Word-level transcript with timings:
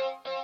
Thank 0.00 0.26
you. 0.26 0.39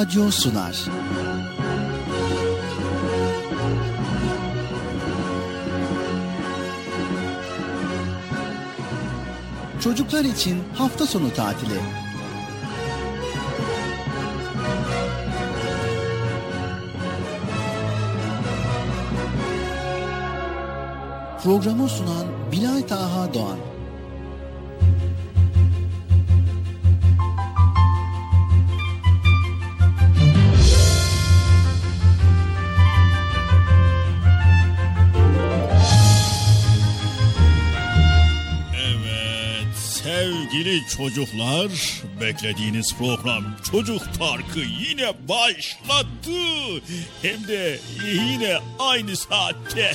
Radyo 0.00 0.30
sunar. 0.30 0.76
Çocuklar 9.80 10.24
için 10.24 10.62
hafta 10.74 11.06
sonu 11.06 11.34
tatili. 11.34 11.80
Programı 21.42 21.88
sunan 21.88 22.26
Bilal 22.52 22.80
Taha 22.88 23.34
Doğan. 23.34 23.69
Çocuklar 40.96 41.68
beklediğiniz 42.20 42.94
program 42.98 43.44
Çocuk 43.70 44.02
Parkı 44.18 44.58
yine 44.58 45.28
başladı. 45.28 46.82
Hem 47.22 47.48
de 47.48 47.80
yine 48.04 48.58
aynı 48.78 49.16
saatte. 49.16 49.94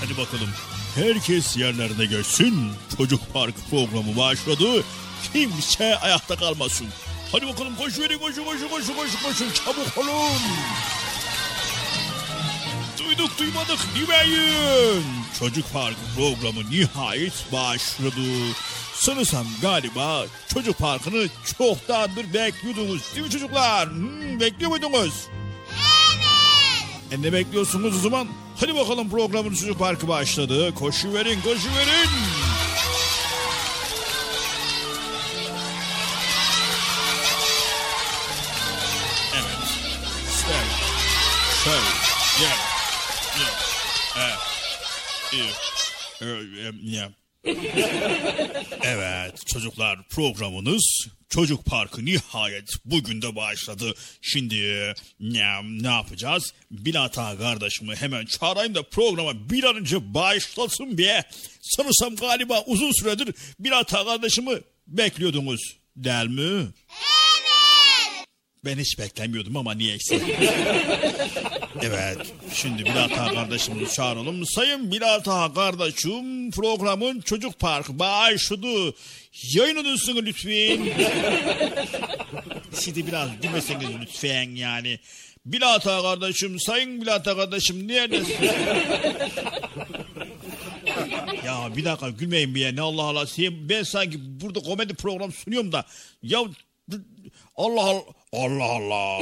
Hadi 0.00 0.16
bakalım 0.18 0.50
herkes 0.94 1.56
yerlerine 1.56 2.04
geçsin. 2.04 2.70
Çocuk 2.96 3.20
Parkı 3.32 3.60
programı 3.70 4.16
başladı. 4.16 4.84
Kimse 5.32 5.96
ayakta 5.96 6.36
kalmasın. 6.36 6.86
Hadi 7.32 7.46
bakalım 7.46 7.76
koş 7.76 7.98
verin 7.98 8.18
koşun 8.18 8.44
koşun 8.44 8.68
koşun 8.68 8.94
koşun 8.94 9.18
koşun 9.22 9.50
çabuk 9.52 9.98
olun. 9.98 10.40
Duyduk 12.98 13.38
duymadık 13.38 13.78
demeyin. 13.94 15.15
Çocuk 15.38 15.72
Parkı 15.72 16.00
programı 16.16 16.70
nihayet 16.70 17.52
başladı. 17.52 18.20
Sanırsam 18.94 19.46
galiba 19.62 20.24
Çocuk 20.54 20.78
Parkı'nı 20.78 21.26
çoktandır 21.58 22.34
bekliyordunuz 22.34 23.02
değil 23.14 23.26
mi 23.26 23.32
çocuklar? 23.32 23.90
Hmm, 23.90 24.40
bekliyor 24.40 24.70
muydunuz? 24.70 25.14
Evet. 27.12 27.12
E 27.12 27.22
ne 27.22 27.32
bekliyorsunuz 27.32 27.96
o 27.96 27.98
zaman? 27.98 28.28
Hadi 28.60 28.74
bakalım 28.74 29.10
programın 29.10 29.54
Çocuk 29.54 29.78
Parkı 29.78 30.08
başladı. 30.08 30.74
Koşu 30.74 31.14
verin, 31.14 31.40
koşu 31.40 31.68
verin. 31.76 32.10
Evet 48.82 49.46
çocuklar 49.46 50.08
programınız 50.08 51.06
Çocuk 51.28 51.64
Parkı 51.64 52.04
nihayet 52.04 52.70
bugün 52.84 53.22
de 53.22 53.36
başladı. 53.36 53.94
Şimdi 54.22 54.94
ne, 55.20 55.60
ne 55.82 55.88
yapacağız? 55.88 56.52
Bilata 56.70 57.38
kardeşimi 57.38 57.96
hemen 57.96 58.26
çağırayım 58.26 58.74
da 58.74 58.82
programa 58.82 59.50
bir 59.50 59.64
an 59.64 59.76
önce 59.76 60.14
başlasın 60.14 60.98
be. 60.98 61.22
Sanırsam 61.62 62.16
galiba 62.16 62.62
uzun 62.66 62.92
süredir 62.92 63.34
Bilata 63.60 64.04
kardeşimi 64.04 64.60
bekliyordunuz 64.86 65.76
değil 65.96 66.28
mi? 66.28 66.42
Evet. 66.42 66.72
Ben 68.64 68.78
hiç 68.78 68.98
beklemiyordum 68.98 69.56
ama 69.56 69.74
niyeyse. 69.74 70.20
evet 71.82 72.18
şimdi 72.54 72.84
Bilata 72.84 73.34
kardeşimizi 73.34 73.94
çağıralım. 73.94 74.46
Sayın 74.46 74.92
Bilata 74.92 75.54
kardeşim 75.54 76.50
programın 76.50 77.20
Çocuk 77.20 77.58
Parkı 77.58 77.98
başladı. 77.98 78.94
Yayınlanırsınız 79.54 80.22
lütfen. 80.22 80.80
Siz 82.72 82.96
de 82.96 83.06
biraz 83.06 83.28
gülmeseniz 83.42 83.88
lütfen 84.00 84.50
yani. 84.50 84.98
Bilata 85.46 86.02
kardeşim, 86.02 86.60
sayın 86.60 87.00
Bilata 87.00 87.36
kardeşim 87.36 87.88
neredesin? 87.88 88.34
ya 91.44 91.76
bir 91.76 91.84
dakika 91.84 92.08
gülmeyin 92.10 92.54
bir 92.54 92.60
ya 92.60 92.72
ne 92.72 92.80
Allah 92.80 93.02
Allah. 93.02 93.26
Ben 93.38 93.82
sanki 93.82 94.40
burada 94.40 94.60
komedi 94.60 94.94
program 94.94 95.32
sunuyorum 95.32 95.72
da. 95.72 95.84
Ya 96.22 96.40
Allah 97.56 97.82
Allah. 97.82 98.02
Allah 98.32 98.64
Allah. 98.64 99.18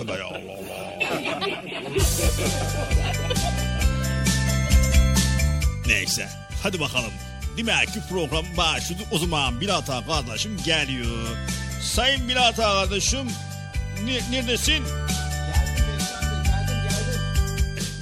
Allah 0.00 0.24
Allah. 0.26 0.98
Neyse 5.86 6.28
hadi 6.62 6.80
bakalım. 6.80 7.12
Demek 7.56 7.86
ki 7.92 8.00
program 8.10 8.44
başladı. 8.56 9.02
O 9.12 9.18
zaman 9.18 9.60
Bilata 9.60 10.06
kardeşim 10.06 10.56
geliyor. 10.64 11.36
Sayın 11.82 12.28
Bilata 12.28 12.62
kardeşim 12.62 13.26
ne- 14.04 14.36
neredesin? 14.36 14.84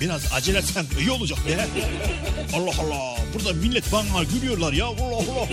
Biraz 0.00 0.32
acele 0.32 0.58
etsen 0.58 0.87
iyi 1.00 1.11
olacak 1.11 1.38
be. 1.47 1.67
Allah 2.55 2.70
Allah. 2.81 3.17
Burada 3.35 3.52
millet 3.52 3.93
bana 3.93 4.25
gülüyorlar 4.25 4.73
ya. 4.73 4.87
Allah 4.87 5.05
Allah. 5.05 5.49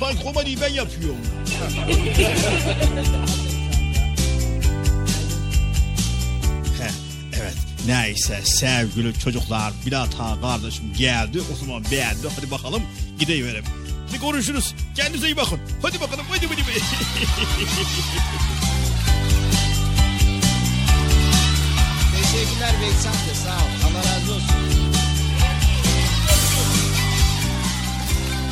Sanki 0.00 0.22
komediyi 0.22 0.60
ben 0.60 0.72
yapıyorum. 0.72 1.16
Heh, 6.80 6.90
evet. 7.40 7.54
Neyse 7.86 8.40
sevgili 8.44 9.18
çocuklar 9.18 9.72
Bilata 9.86 10.40
kardeşim 10.40 10.84
geldi. 10.98 11.40
O 11.52 11.56
zaman 11.56 11.84
beğendi. 11.90 12.28
Hadi 12.36 12.50
bakalım 12.50 12.82
gideyiverelim. 13.18 13.64
Hadi 14.08 14.20
konuşuruz. 14.20 14.74
Kendinize 14.96 15.26
iyi 15.26 15.36
bakın. 15.36 15.60
Hadi 15.82 16.00
bakalım. 16.00 16.26
Hadi 16.30 16.46
hadi. 16.46 16.62
hadi. 16.62 16.80
Teşekkürler 22.36 22.74
Beksan 22.82 23.12
de 23.12 23.34
sağ 23.44 23.56
ol. 23.56 23.90
Allah 23.90 23.98
razı 23.98 24.32
olsun. 24.34 24.56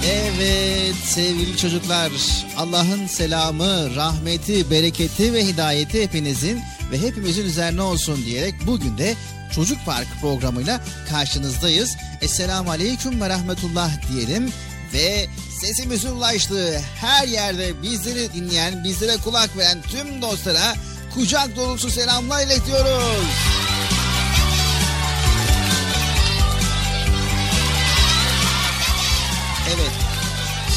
Evet 0.07 0.95
sevgili 1.05 1.57
çocuklar 1.57 2.13
Allah'ın 2.57 3.07
selamı, 3.07 3.97
rahmeti, 3.97 4.71
bereketi 4.71 5.33
ve 5.33 5.47
hidayeti 5.47 6.03
hepinizin 6.03 6.61
ve 6.93 7.01
hepimizin 7.01 7.45
üzerine 7.45 7.83
olsun 7.83 8.25
diyerek 8.27 8.55
bugün 8.67 8.99
de 8.99 9.15
Çocuk 9.55 9.79
Park 9.87 10.09
programıyla 10.21 10.81
karşınızdayız. 11.11 11.97
Esselamu 12.21 12.71
Aleyküm 12.71 13.21
ve 13.21 13.29
Rahmetullah 13.29 13.91
diyelim 14.13 14.53
ve 14.95 15.27
sesimizin 15.61 16.11
ulaştığı 16.11 16.81
her 17.01 17.29
yerde 17.29 17.83
bizleri 17.83 18.33
dinleyen, 18.33 18.85
bizlere 18.85 19.17
kulak 19.17 19.57
veren 19.59 19.83
tüm 19.83 20.23
dostlara 20.23 20.75
kucak 21.15 21.57
dolusu 21.57 21.91
selamlar 21.91 22.47
iletiyoruz. 22.47 23.74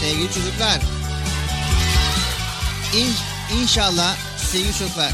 Sevgili 0.07 0.33
çocuklar 0.33 0.81
İn, 2.95 3.13
inşallah 3.61 4.17
sevgili 4.51 4.73
çocuklar 4.73 5.11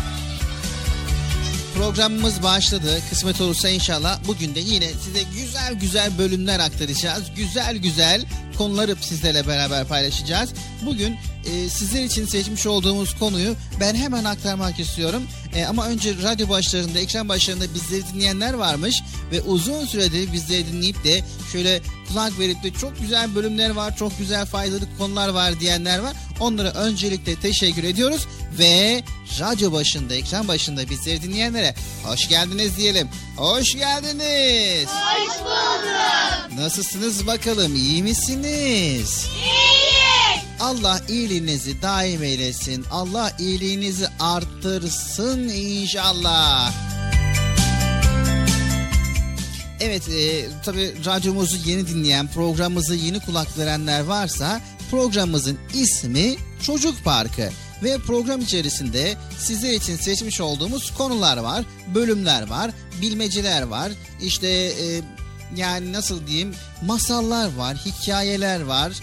programımız 1.76 2.44
başladı. 2.44 3.00
Kısmet 3.10 3.42
olursa 3.42 3.70
inşallah 3.70 4.20
bugün 4.28 4.56
de 4.56 4.60
yine 4.60 4.88
size 4.88 5.24
güzel 5.36 5.74
güzel 5.74 6.18
bölümler 6.18 6.60
aktaracağız. 6.60 7.24
Güzel 7.36 7.78
güzel 7.78 8.26
konuları 8.58 8.96
sizlerle 8.96 9.48
beraber 9.48 9.88
paylaşacağız. 9.88 10.54
Bugün 10.86 11.18
e, 11.46 11.70
sizler 11.70 12.04
için 12.04 12.26
seçmiş 12.26 12.66
olduğumuz 12.66 13.20
konuyu 13.20 13.56
ben 13.80 13.96
hemen 13.96 14.24
aktarmak 14.24 14.80
istiyorum. 14.80 15.24
E, 15.56 15.66
ama 15.66 15.88
önce 15.88 16.14
radyo 16.24 16.50
başlarında, 16.50 17.00
ekran 17.00 17.30
başlarında 17.30 17.74
bizleri 17.74 18.08
dinleyenler 18.14 18.54
varmış 18.54 19.02
ve 19.32 19.42
uzun 19.42 19.86
süredir 19.86 20.34
bizleri 20.34 20.68
dinleyip 20.68 21.04
de 21.04 21.22
şöyle 21.52 21.82
kulak 22.08 22.40
verip 22.40 22.64
de 22.64 22.74
çok 22.74 23.00
güzel 23.00 23.36
bölümler 23.36 23.70
var, 23.70 23.98
çok 23.98 24.18
güzel 24.18 24.46
faydalı 24.46 24.98
konular 24.98 25.30
var 25.30 25.60
diyenler 25.60 26.00
var. 26.00 26.14
Onlara 26.40 26.72
öncelikle 26.72 27.36
teşekkür 27.36 27.84
ediyoruz 27.84 28.28
ve 28.60 29.04
radyo 29.40 29.72
başında, 29.72 30.16
ekran 30.16 30.48
başında 30.48 30.90
bizleri 30.90 31.22
dinleyenlere 31.22 31.76
hoş 32.04 32.30
geldiniz 32.30 32.78
diyelim. 32.78 33.10
Hoş 33.38 33.74
geldiniz. 33.74 34.90
Hoş 34.90 35.40
bulduk. 35.40 36.60
Nasılsınız 36.60 37.28
bakalım, 37.28 37.76
iyi 37.76 38.04
misiniz? 38.04 39.26
İyiyiz. 39.36 40.03
Allah 40.64 41.02
iyiliğinizi 41.10 41.82
daim 41.82 42.24
eylesin. 42.24 42.86
Allah 42.92 43.32
iyiliğinizi 43.40 44.08
arttırsın 44.20 45.50
inşallah. 45.50 46.74
Evet 49.80 50.10
e, 50.10 50.46
tabi 50.66 51.06
radyomuzu 51.06 51.70
yeni 51.70 51.88
dinleyen 51.88 52.28
programımızı 52.28 52.96
yeni 52.96 53.20
kulak 53.20 53.58
verenler 53.58 54.04
varsa 54.04 54.62
programımızın 54.92 55.58
ismi 55.74 56.36
Çocuk 56.62 57.04
Parkı 57.04 57.50
ve 57.84 57.98
program 57.98 58.42
içerisinde 58.42 59.14
sizler 59.40 59.74
için 59.74 59.96
seçmiş 59.96 60.42
olduğumuz 60.42 60.94
konular 60.94 61.38
var, 61.38 61.66
bölümler 61.96 62.48
var, 62.48 62.72
bilmeceler 63.02 63.62
var, 63.62 63.92
işte 64.22 64.48
e, 64.48 65.02
yani 65.56 65.94
nasıl 65.94 66.28
diyeyim 66.28 66.56
masallar 66.86 67.56
var, 67.56 67.78
hikayeler 67.86 68.62
var, 68.62 68.94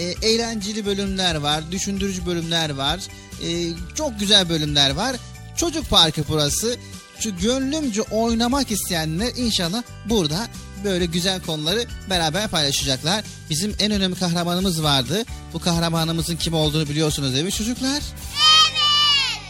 e, 0.00 0.28
eğlenceli 0.28 0.86
bölümler 0.86 1.34
var, 1.34 1.72
düşündürücü 1.72 2.26
bölümler 2.26 2.70
var, 2.70 3.00
e, 3.46 3.48
çok 3.94 4.20
güzel 4.20 4.48
bölümler 4.48 4.90
var. 4.90 5.16
Çocuk 5.56 5.90
Parkı 5.90 6.22
burası. 6.28 6.76
Şu 7.20 7.36
gönlümce 7.36 8.02
oynamak 8.02 8.70
isteyenler 8.70 9.32
inşallah 9.36 9.82
burada 10.06 10.48
böyle 10.84 11.06
güzel 11.06 11.42
konuları 11.42 11.84
beraber 12.10 12.48
paylaşacaklar. 12.48 13.24
Bizim 13.50 13.74
en 13.78 13.92
önemli 13.92 14.18
kahramanımız 14.18 14.82
vardı. 14.82 15.24
Bu 15.52 15.58
kahramanımızın 15.58 16.36
kim 16.36 16.54
olduğunu 16.54 16.88
biliyorsunuz 16.88 17.32
değil 17.32 17.44
mi 17.44 17.52
çocuklar? 17.52 17.90
Evet. 17.90 18.04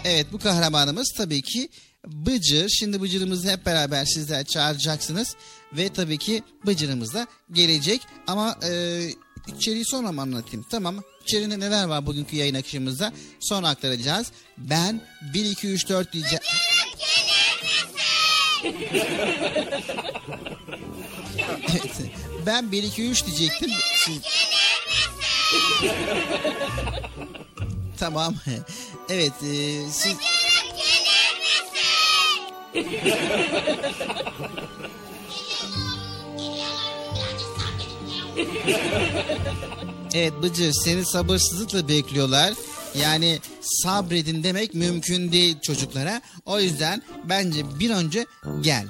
Evet 0.04 0.26
bu 0.32 0.38
kahramanımız 0.38 1.12
tabii 1.16 1.42
ki 1.42 1.68
Bıcır. 2.06 2.68
Şimdi 2.68 3.00
Bıcır'ımızı 3.00 3.50
hep 3.50 3.66
beraber 3.66 4.04
sizler 4.04 4.44
çağıracaksınız. 4.44 5.36
Ve 5.72 5.88
tabii 5.88 6.18
ki 6.18 6.42
Bıcır'ımız 6.66 7.14
da 7.14 7.26
gelecek. 7.52 8.00
Ama 8.26 8.58
e, 8.62 9.00
içeriği 9.56 9.84
sonra 9.84 10.12
mı 10.12 10.20
anlatayım? 10.20 10.66
Tamam. 10.70 10.96
İçeride 11.22 11.60
neler 11.60 11.84
var 11.84 12.06
bugünkü 12.06 12.36
yayın 12.36 12.54
akışımızda? 12.54 13.12
Sonra 13.40 13.68
aktaracağız. 13.68 14.32
Ben 14.58 15.00
1, 15.34 15.44
2, 15.44 15.68
3, 15.68 15.88
4 15.88 16.12
diyeceğim. 16.12 16.42
Evet. 21.70 21.96
Ben 22.46 22.72
1 22.72 22.82
2 22.82 23.10
3 23.10 23.26
diyecektim. 23.26 23.70
Siz... 23.94 24.20
tamam. 27.98 28.34
Evet, 29.08 29.32
e, 29.42 29.90
siz 29.90 30.16
Evet 40.14 40.32
Bıcır 40.42 40.72
seni 40.72 41.04
sabırsızlıkla 41.06 41.88
bekliyorlar. 41.88 42.54
Yani 42.94 43.38
sabredin 43.60 44.42
demek 44.42 44.74
mümkün 44.74 45.32
değil 45.32 45.56
çocuklara. 45.62 46.22
O 46.46 46.60
yüzden 46.60 47.02
bence 47.28 47.64
bir 47.80 47.90
önce 47.90 48.26
gel. 48.60 48.86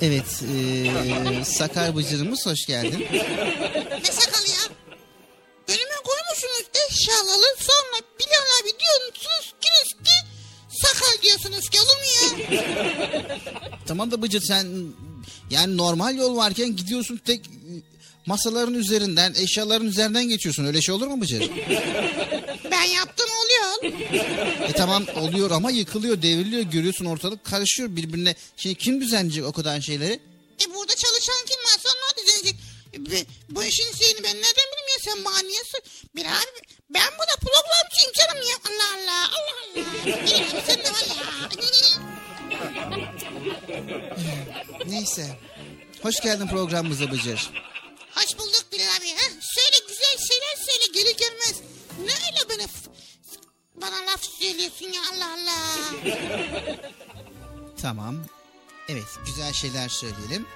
Evet, 0.00 0.42
e, 0.56 1.44
Sakar 1.44 1.96
Bıcır'ımız 1.96 2.46
hoş 2.46 2.66
geldin. 2.66 3.06
Ne 4.04 4.12
sakalı 4.12 4.48
ya? 4.48 4.62
Önüme 5.68 5.94
koymuşsunuz 6.04 6.66
eşyaları 6.88 7.56
sonra 7.58 8.02
Bilal 8.20 8.46
abi 8.62 8.70
diyorsunuz 8.80 9.54
ki 9.60 9.66
sakal 10.70 11.22
diyorsunuz 11.22 11.70
ki 11.70 11.78
olur 11.80 11.96
mu 11.96 12.54
ya? 12.54 12.60
Tamam 13.86 14.10
da 14.10 14.22
Bıcır 14.22 14.40
sen 14.40 14.66
yani 15.50 15.76
normal 15.76 16.16
yol 16.16 16.36
varken 16.36 16.76
gidiyorsun 16.76 17.20
tek 17.24 17.40
masaların 18.26 18.74
üzerinden, 18.74 19.34
eşyaların 19.34 19.86
üzerinden 19.86 20.28
geçiyorsun. 20.28 20.64
Öyle 20.66 20.82
şey 20.82 20.94
olur 20.94 21.06
mu 21.06 21.20
Bıcır? 21.20 21.50
Ben 22.70 22.82
yaptım 22.84 23.26
oluyor. 23.44 23.94
E 24.68 24.72
tamam 24.72 25.04
oluyor 25.20 25.50
ama 25.50 25.70
yıkılıyor, 25.70 26.22
devriliyor. 26.22 26.62
Görüyorsun 26.62 27.04
ortalık 27.04 27.44
karışıyor 27.44 27.96
birbirine. 27.96 28.34
Şimdi 28.56 28.74
kim 28.74 29.00
düzenleyecek 29.00 29.44
o 29.44 29.52
kadar 29.52 29.80
şeyleri? 29.80 30.12
E 30.66 30.74
burada 30.74 30.94
çalışan 30.94 31.34
kim 31.48 31.60
varsa 31.60 31.88
onlar 31.88 32.26
düzenleyecek. 32.26 32.60
E, 32.94 33.10
be- 33.10 33.26
Bu 33.50 33.64
işin 33.64 33.92
şeyini 33.98 34.18
ben 34.18 34.36
nereden 34.36 34.66
bileyim 34.72 34.88
ya 34.88 35.12
sen 35.12 35.24
bana 35.24 35.38
niye 35.38 35.60
sor- 35.64 35.80
Bir 36.16 36.24
abi 36.24 36.60
ben 36.90 37.02
burada 37.18 37.36
programcıyım 37.40 38.12
canım 38.18 38.48
ya. 38.50 38.56
Allah 38.68 38.88
Allah 38.96 39.28
Allah 39.28 39.54
Allah. 39.62 39.86
Bilmiyorum 40.06 40.62
sen 40.66 40.78
de 40.78 40.90
var 40.90 41.06
ya. 41.16 41.48
Neyse. 44.86 45.26
Hoş 46.02 46.20
geldin 46.20 46.46
programımıza 46.46 47.10
Bıcır. 47.10 47.50
Hoş 48.16 48.38
bulduk 48.38 48.64
Bilal 48.72 48.84
abi. 49.00 49.08
Ha? 49.10 49.26
Söyle 49.40 49.76
güzel 49.88 50.18
şeyler 50.28 50.56
söyle 50.66 50.84
gelir 50.94 51.16
gelmez. 51.16 51.60
Ne 52.04 52.12
öyle 52.12 52.48
f- 52.66 52.90
bana 53.74 53.96
laf 54.06 54.24
söylüyorsun 54.24 54.86
ya 54.86 55.00
Allah 55.12 55.32
Allah. 55.34 55.60
Tamam. 57.82 58.24
Evet 58.88 59.04
güzel 59.26 59.52
şeyler 59.52 59.88
söyleyelim. 59.88 60.46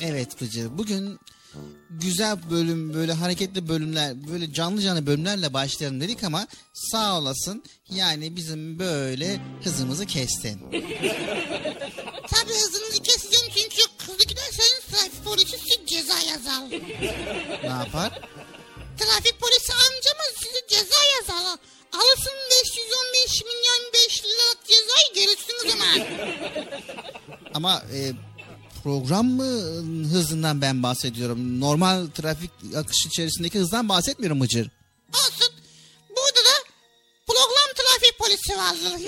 Evet 0.00 0.40
Bıcır. 0.40 0.78
Bugün 0.78 1.18
güzel 1.90 2.50
bölüm 2.50 2.94
böyle 2.94 3.12
hareketli 3.12 3.68
bölümler 3.68 4.28
böyle 4.30 4.52
canlı 4.52 4.80
canlı 4.82 5.06
bölümlerle 5.06 5.52
başlayalım 5.52 6.00
dedik 6.00 6.24
ama 6.24 6.46
sağ 6.72 7.18
olasın 7.18 7.64
yani 7.90 8.36
bizim 8.36 8.78
böyle 8.78 9.40
hızımızı 9.64 10.06
kestin. 10.06 10.60
Tabii 12.30 12.52
hızınızı 12.52 13.02
keseceğim 13.02 13.46
çünkü 13.54 13.82
hızlı 14.06 14.24
giderseniz 14.24 14.80
trafik 14.90 15.24
polisi 15.24 15.58
size 15.58 15.86
ceza 15.86 16.18
yazar. 16.30 16.70
Ne 17.62 17.68
yapar? 17.68 18.20
Trafik 18.98 19.40
polisi 19.40 19.72
amcamız 19.72 20.34
size 20.36 20.66
ceza 20.68 21.00
yazar. 21.16 21.58
Alırsın 21.92 22.32
515 22.50 23.42
milyon 23.42 23.92
5 23.94 24.24
liralık 24.24 24.64
cezayı 24.66 25.14
görürsünüz 25.14 25.74
ama. 25.74 26.06
Ama 27.54 27.82
e, 27.92 28.12
program 28.86 29.26
mı 29.26 29.44
hızından 30.12 30.60
ben 30.62 30.82
bahsediyorum. 30.82 31.60
Normal 31.60 32.06
trafik 32.06 32.50
akışı 32.76 33.08
içerisindeki 33.08 33.58
hızdan 33.58 33.88
bahsetmiyorum 33.88 34.40
Bıcır. 34.40 34.70
Olsun. 35.14 35.54
Burada 36.10 36.40
da 36.40 36.54
program 37.26 37.70
trafik 37.76 38.18
polisi 38.18 38.56
vardır. 38.56 38.98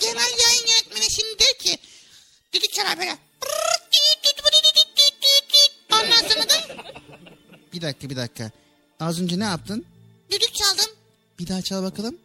Genel 0.00 0.32
yayın 0.44 0.66
yönetmeni 0.68 1.10
şimdi 1.10 1.38
der 1.38 1.58
ki 1.58 1.78
düdük 2.52 2.72
çalar 2.72 2.98
böyle. 2.98 3.18
Ondan 5.92 6.28
sonra 6.28 6.48
da 6.48 6.54
Bir 7.72 7.80
dakika 7.80 8.10
bir 8.10 8.16
dakika. 8.16 8.50
Az 9.00 9.20
önce 9.20 9.38
ne 9.38 9.44
yaptın? 9.44 9.86
düdük 10.30 10.54
çaldım. 10.54 10.92
Bir 11.38 11.48
daha 11.48 11.62
çal 11.62 11.82
bakalım. 11.82 12.18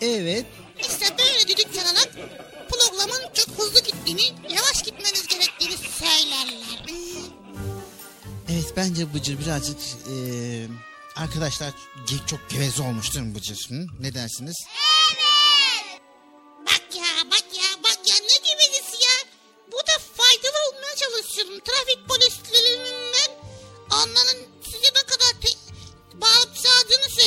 Evet. 0.00 0.46
İşte 0.80 1.06
böyle 1.18 1.48
düdük 1.48 1.74
çalarak 1.74 2.10
programın 2.70 3.20
çok 3.34 3.58
hızlı 3.58 3.80
gittiğini, 3.80 4.22
yavaş 4.54 4.82
gitmeniz 4.82 5.26
gerektiğini 5.26 5.76
söylerler. 5.76 6.84
Evet 8.48 8.72
bence 8.76 9.14
Bıcır 9.14 9.38
birazcık 9.40 9.76
e, 10.10 10.14
arkadaşlar 11.16 11.68
ge- 12.06 12.26
çok 12.26 12.50
geveze 12.50 12.82
olmuş 12.82 13.14
değil 13.14 13.24
mi 13.26 13.34
Bıcır? 13.34 13.66
Hı? 13.70 13.86
Ne 14.00 14.14
dersiniz? 14.14 14.56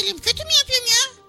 Söyleyeyim. 0.10 0.22
Kötü 0.24 0.44
mü 0.44 0.52
yapıyorum 0.60 0.88
ya? 0.88 1.20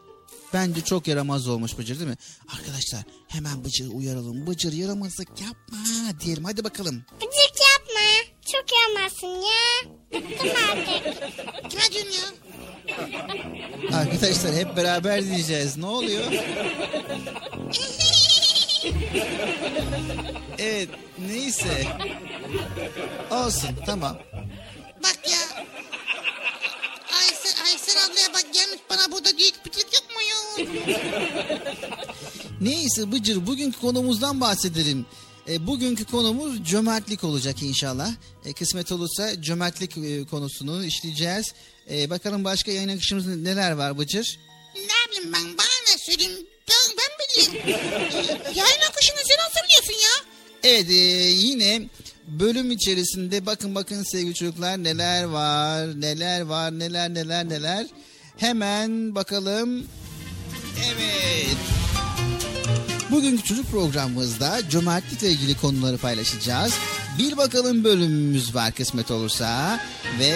Bence 0.55 0.81
çok 0.81 1.09
yaramaz 1.09 1.49
olmuş 1.49 1.79
Bıcır 1.79 1.99
değil 1.99 2.11
mi? 2.11 2.17
Arkadaşlar 2.59 3.01
hemen 3.29 3.65
Bıcır'ı 3.65 3.89
uyaralım. 3.89 4.47
Bıcır 4.47 4.73
yaramazlık 4.73 5.29
yapma 5.41 5.79
diyelim. 6.21 6.45
Hadi 6.45 6.65
bakalım. 6.65 7.05
Gıcık 7.21 7.55
yapma. 7.71 8.31
Çok 8.53 8.65
yamasın 8.73 9.27
ya. 9.27 9.91
Bıktım 10.15 10.49
artık. 10.71 11.05
Kime 11.71 11.83
diyorsun 11.93 12.11
ya? 12.11 13.99
Arkadaşlar 13.99 14.55
hep 14.55 14.77
beraber 14.77 15.25
diyeceğiz. 15.25 15.77
Ne 15.77 15.87
oluyor? 15.87 16.25
Evet 20.59 20.89
neyse. 21.19 21.87
Olsun 23.31 23.71
tamam. 23.87 24.19
Bak 25.03 25.19
ya. 25.31 25.65
Aysel, 27.71 28.05
ablaya 28.05 28.35
bak 28.35 28.55
gelmiş 28.55 28.81
bana 28.91 29.13
burada 29.13 29.39
büyük 29.39 29.65
pıtlık 29.65 29.87
yapma 29.95 30.23
ya. 30.23 30.37
Neyse 32.61 33.13
Bıcır 33.13 33.47
bugünkü 33.47 33.81
konumuzdan 33.81 34.41
bahsedelim. 34.41 35.07
E, 35.49 35.67
bugünkü 35.67 36.05
konumuz 36.05 36.65
cömertlik 36.65 37.25
olacak 37.25 37.63
inşallah. 37.63 38.13
E, 38.45 38.53
kısmet 38.53 38.93
olursa 38.93 39.43
cömertlik 39.43 39.99
e, 39.99 40.27
konusunu 40.27 40.85
işleyeceğiz. 40.85 41.55
E, 41.91 42.11
bakalım 42.11 42.45
başka 42.45 42.71
yayın 42.71 42.89
akışımızda 42.89 43.37
neler 43.37 43.73
var 43.73 43.99
Bıcır? 43.99 44.39
Ne 44.77 45.11
bileyim 45.11 45.33
ben 45.33 45.59
bana 45.59 45.77
ne 45.91 45.99
söyleyeyim. 45.99 46.47
Ben, 46.71 46.97
ben 46.99 47.11
bileyim. 47.21 47.53
Yayın 48.55 48.81
akışını 48.91 49.19
sen 49.25 49.37
nasıl 49.39 49.61
biliyorsun 49.65 50.05
ya? 50.05 50.25
Evet 50.63 50.91
e, 50.91 50.95
yine 51.31 51.89
bölüm 52.31 52.71
içerisinde 52.71 53.47
bakın 53.47 53.75
bakın 53.75 54.03
sevgili 54.03 54.35
çocuklar 54.35 54.85
neler 54.85 55.25
var 55.25 56.01
neler 56.01 56.41
var 56.41 56.79
neler 56.79 57.15
neler 57.15 57.49
neler. 57.49 57.87
Hemen 58.37 59.15
bakalım. 59.15 59.85
Evet. 60.87 61.57
Bugünkü 63.11 63.43
çocuk 63.43 63.71
programımızda 63.71 64.69
cömertlikle 64.71 65.31
ilgili 65.31 65.57
konuları 65.57 65.99
paylaşacağız. 65.99 66.75
Bir 67.19 67.37
bakalım 67.37 67.85
bölümümüz 67.85 68.55
var 68.55 68.73
kısmet 68.73 69.11
olursa. 69.11 69.81
Ve, 70.19 70.33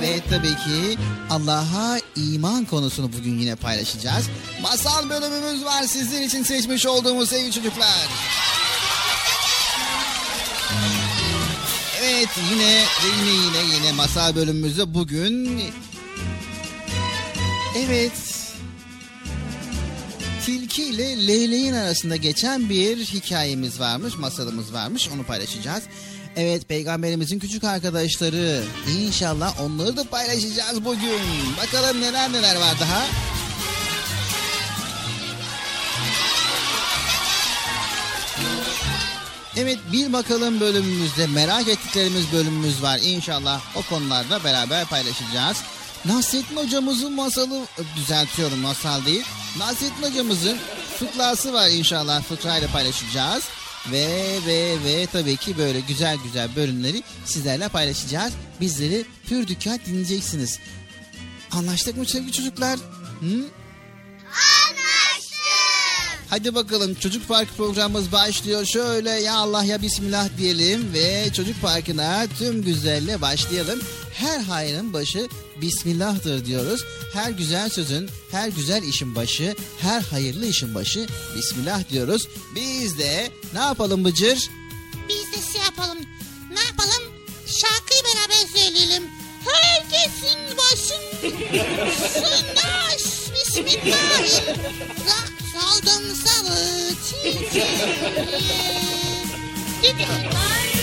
ve 0.00 0.20
tabii 0.30 0.48
ki 0.56 0.98
Allah'a 1.30 1.98
iman 2.16 2.64
konusunu 2.64 3.12
bugün 3.12 3.38
yine 3.38 3.56
paylaşacağız. 3.56 4.26
Masal 4.62 5.10
bölümümüz 5.10 5.64
var 5.64 5.82
sizler 5.82 6.22
için 6.22 6.42
seçmiş 6.42 6.86
olduğumuz 6.86 7.28
sevgili 7.28 7.52
çocuklar. 7.52 8.08
Evet 12.08 12.28
yine 12.52 12.84
yine 13.18 13.30
yine 13.30 13.74
yine 13.76 13.92
masal 13.92 14.36
bölümümüzde 14.36 14.94
bugün 14.94 15.62
evet 17.76 18.12
tilki 20.46 20.84
ile 20.84 21.26
leyleğin 21.26 21.72
arasında 21.72 22.16
geçen 22.16 22.68
bir 22.68 22.96
hikayemiz 22.96 23.80
varmış, 23.80 24.18
masalımız 24.18 24.72
varmış. 24.72 25.08
Onu 25.14 25.24
paylaşacağız. 25.24 25.82
Evet 26.36 26.68
peygamberimizin 26.68 27.38
küçük 27.38 27.64
arkadaşları 27.64 28.62
inşallah 28.98 29.60
onları 29.60 29.96
da 29.96 30.04
paylaşacağız 30.04 30.84
bugün. 30.84 31.20
Bakalım 31.62 32.00
neler 32.00 32.32
neler 32.32 32.56
var 32.56 32.80
daha. 32.80 33.06
Evet 39.56 39.78
bir 39.92 40.12
bakalım 40.12 40.60
bölümümüzde 40.60 41.26
merak 41.26 41.68
ettiklerimiz 41.68 42.32
bölümümüz 42.32 42.82
var. 42.82 43.00
İnşallah 43.02 43.60
o 43.76 43.82
konularda 43.82 44.44
beraber 44.44 44.84
paylaşacağız. 44.84 45.56
Nasrettin 46.04 46.56
hocamızın 46.56 47.12
masalı 47.12 47.66
düzeltiyorum 47.96 48.58
masal 48.58 49.04
değil. 49.06 49.24
Nasrettin 49.58 50.02
hocamızın 50.02 50.58
fıkrası 50.98 51.52
var 51.52 51.68
inşallah 51.68 52.22
fıkrayla 52.22 52.68
paylaşacağız. 52.68 53.44
Ve 53.92 54.38
ve 54.46 54.76
ve 54.84 55.06
tabii 55.06 55.36
ki 55.36 55.58
böyle 55.58 55.80
güzel 55.80 56.16
güzel 56.24 56.56
bölümleri 56.56 57.02
sizlerle 57.24 57.68
paylaşacağız. 57.68 58.32
Bizleri 58.60 59.04
pür 59.26 59.48
dikkat 59.48 59.86
dinleyeceksiniz. 59.86 60.58
Anlaştık 61.52 61.96
mı 61.96 62.06
sevgili 62.06 62.32
çocuklar? 62.32 62.78
Hı? 63.20 63.44
Hadi 66.30 66.54
bakalım 66.54 66.94
Çocuk 66.94 67.28
Park 67.28 67.48
programımız 67.56 68.12
başlıyor. 68.12 68.64
Şöyle 68.64 69.10
ya 69.10 69.34
Allah 69.34 69.64
ya 69.64 69.82
Bismillah 69.82 70.28
diyelim 70.38 70.92
ve 70.92 71.26
Çocuk 71.36 71.62
Parkı'na 71.62 72.26
tüm 72.38 72.62
güzelle 72.62 73.20
başlayalım. 73.20 73.80
Her 74.14 74.40
hayrın 74.40 74.92
başı 74.92 75.28
Bismillah'tır 75.60 76.44
diyoruz. 76.44 76.84
Her 77.12 77.30
güzel 77.30 77.68
sözün, 77.68 78.10
her 78.30 78.48
güzel 78.48 78.82
işin 78.82 79.14
başı, 79.14 79.54
her 79.80 80.00
hayırlı 80.00 80.46
işin 80.46 80.74
başı 80.74 81.06
Bismillah 81.36 81.90
diyoruz. 81.90 82.28
Biz 82.54 82.98
de 82.98 83.30
ne 83.54 83.60
yapalım 83.60 84.04
Bıcır? 84.04 84.38
Biz 85.08 85.32
de 85.32 85.52
şey 85.52 85.60
yapalım. 85.60 85.98
Ne 86.52 86.60
yapalım? 86.60 87.02
Şarkıyı 87.46 88.02
beraber 88.04 88.46
söyleyelim. 88.60 89.02
Herkesin 89.46 90.38
başında 90.58 91.06
Bismillahirrahmanirrahim. 93.34 95.35
Saldım 95.56 96.14
salı 96.14 96.94
çiçeği. 97.06 97.64
Gidelim. 99.82 100.75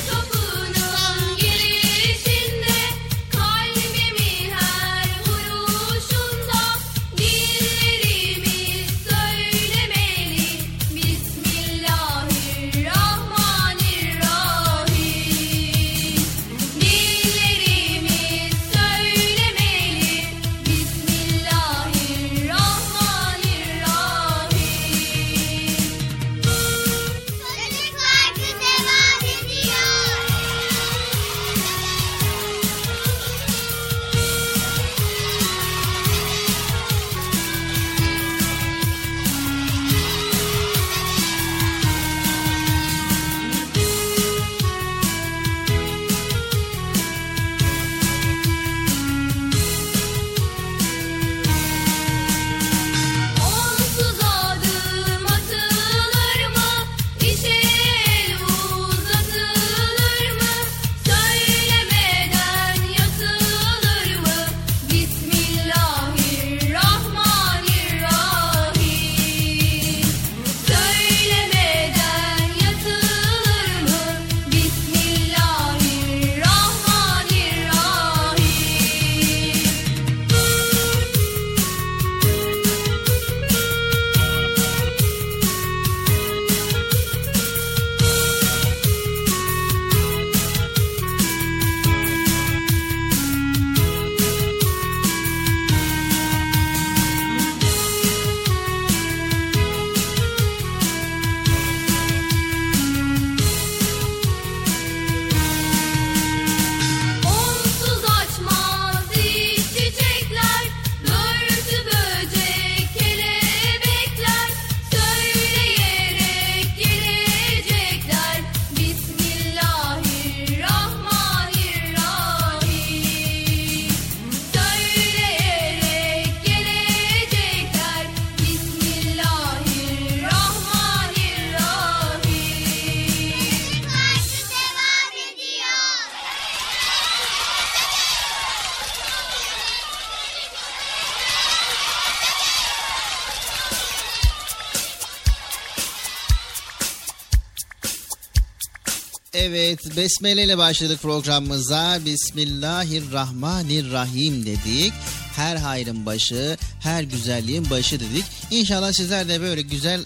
Evet, 149.73 149.97
Besmele 149.97 150.43
ile 150.43 150.57
başladık 150.57 151.01
programımıza. 151.01 151.99
Bismillahirrahmanirrahim 152.05 154.45
dedik. 154.45 154.93
Her 155.36 155.55
hayrın 155.55 156.05
başı, 156.05 156.57
her 156.79 157.03
güzelliğin 157.03 157.69
başı 157.69 157.99
dedik. 157.99 158.25
İnşallah 158.51 158.93
sizler 158.93 159.29
de 159.29 159.41
böyle 159.41 159.62
güzel 159.62 160.01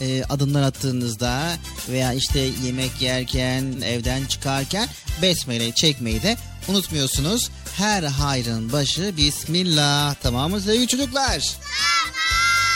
e, 0.00 0.24
adımlar 0.28 0.62
attığınızda 0.62 1.56
veya 1.88 2.12
işte 2.12 2.48
yemek 2.64 3.02
yerken, 3.02 3.74
evden 3.84 4.26
çıkarken 4.26 4.88
Besmele 5.22 5.72
çekmeyi 5.72 6.22
de 6.22 6.36
unutmuyorsunuz. 6.68 7.50
Her 7.76 8.02
hayrın 8.02 8.72
başı 8.72 9.16
Bismillah. 9.16 10.14
Tamam 10.22 10.50
mı 10.50 10.60
sevgili 10.60 10.88
çocuklar? 10.88 11.56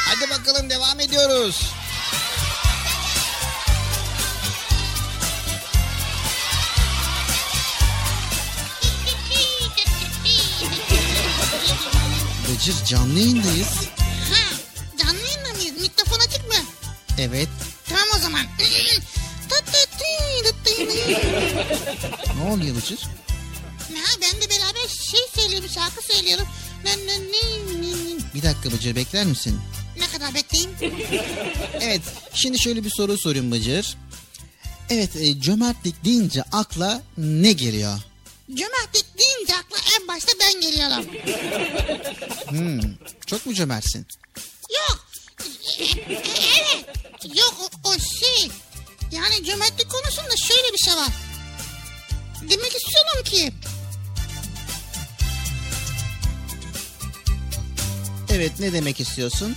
Hadi 0.08 0.30
bakalım 0.30 0.70
devam 0.70 1.00
ediyoruz. 1.00 1.60
Bıcır 12.48 12.84
canlı 12.84 13.18
yayındayız. 13.18 13.68
Ha, 14.32 14.56
canlı 15.02 15.20
yayında 15.20 15.52
mıyız? 15.58 15.80
Mikrofon 15.82 16.18
açık 16.18 16.48
mı? 16.48 16.54
Evet. 17.18 17.48
Tamam 17.88 18.04
o 18.16 18.18
zaman. 18.18 18.40
Ne 22.36 22.50
oluyor 22.52 22.76
Bıcır? 22.76 22.98
Ha, 23.94 24.16
ben 24.22 24.40
de 24.40 24.50
beraber 24.50 24.88
şey 24.88 25.20
söyleyelim, 25.34 25.70
şarkı 25.70 26.00
ne. 26.84 26.96
Bir 28.34 28.42
dakika 28.42 28.72
Bıcır 28.72 28.96
bekler 28.96 29.26
misin? 29.26 29.60
Ne 29.98 30.06
kadar 30.06 30.34
bekleyeyim? 30.34 30.70
Evet 31.80 32.00
şimdi 32.34 32.58
şöyle 32.58 32.84
bir 32.84 32.90
soru 32.90 33.18
sorayım 33.18 33.52
Bıcır. 33.52 33.96
Evet 34.90 35.16
e, 35.16 35.40
cömertlik 35.40 36.04
deyince 36.04 36.42
akla 36.42 37.02
ne 37.18 37.52
geliyor? 37.52 37.98
Cömertlik 38.54 39.06
deyince 39.18 39.54
akla 39.56 39.76
en 40.00 40.08
başta 40.08 40.32
ben 40.40 40.60
geliyorum. 40.60 41.06
Hmm, 42.48 42.80
çok 43.26 43.46
mu 43.46 43.54
cömertsin? 43.54 44.06
Yok. 44.70 45.06
Evet. 45.78 46.86
Yok 47.36 47.54
o, 47.84 47.88
o 47.88 47.92
şey. 47.98 48.50
Yani 49.12 49.44
cömertlik 49.44 49.90
konusunda 49.90 50.36
şöyle 50.36 50.72
bir 50.72 50.78
şey 50.78 50.94
var. 50.94 51.08
Demek 52.50 52.74
istiyorum 52.76 53.24
ki 53.24 53.52
Evet 58.30 58.52
ne 58.60 58.72
demek 58.72 59.00
istiyorsun? 59.00 59.56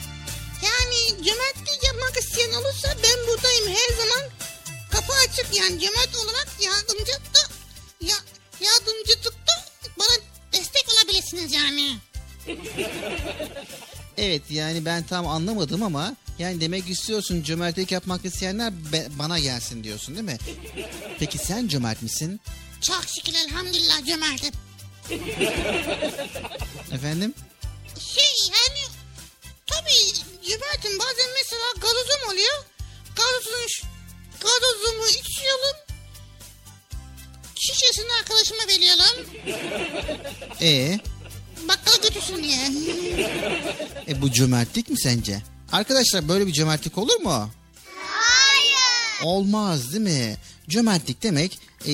yani 0.63 1.23
cömertlik 1.25 1.84
yapmak 1.84 2.17
isteyen 2.17 2.52
olursa 2.54 2.88
ben 3.04 3.28
buradayım 3.28 3.67
her 3.67 3.95
zaman. 3.97 4.30
Kapı 4.91 5.13
açık 5.13 5.56
yani 5.56 5.80
cömert 5.80 6.15
olarak 6.15 6.47
yardımcı 6.62 7.12
da 7.13 7.39
ya, 8.02 8.15
yardımcılıkta 8.62 9.54
bana 10.00 10.15
destek 10.54 10.86
olabilirsiniz 10.93 11.54
yani. 11.54 11.95
Evet 14.17 14.41
yani 14.50 14.86
ben 14.86 15.04
tam 15.04 15.28
anlamadım 15.28 15.84
ama 15.84 16.15
Yani 16.39 16.62
demek 16.62 16.89
istiyorsun 16.89 17.43
cömertlik 17.43 17.91
yapmak 17.91 18.26
isteyenler 18.26 18.74
be- 18.93 19.08
bana 19.12 19.39
gelsin 19.39 19.84
diyorsun 19.84 20.15
değil 20.15 20.26
mi? 20.26 20.38
Peki 21.19 21.38
sen 21.38 21.67
cömert 21.67 22.02
misin? 22.02 22.41
Çok 22.82 23.04
şükür 23.08 23.34
elhamdülillah 23.39 24.06
cömertim. 24.06 24.52
Efendim? 26.93 27.34
Şey 28.00 28.34
yani 28.48 28.80
tabii 29.67 30.13
cömertim 30.50 31.00
bazen 31.00 31.30
mesela 31.43 31.65
gazozum 31.82 32.30
oluyor. 32.34 32.63
Gazozun 33.15 33.88
gazozumu 34.39 35.06
içiyorum. 35.08 35.76
Şişesini 37.60 38.08
arkadaşıma 38.22 38.62
veriyorum. 38.67 39.26
Ee, 40.62 41.00
Bakkala 41.67 41.95
götürsün 42.04 42.43
diye. 42.43 42.60
e 44.08 44.22
bu 44.22 44.32
cömertlik 44.32 44.89
mi 44.89 45.00
sence? 45.00 45.41
Arkadaşlar 45.72 46.28
böyle 46.28 46.48
bir 46.48 46.52
cömertlik 46.54 46.98
olur 46.98 47.15
mu? 47.22 47.50
Hayır. 47.95 49.24
Olmaz 49.24 49.91
değil 49.93 50.04
mi? 50.04 50.38
Cömertlik 50.69 51.24
demek 51.24 51.60
e, 51.88 51.91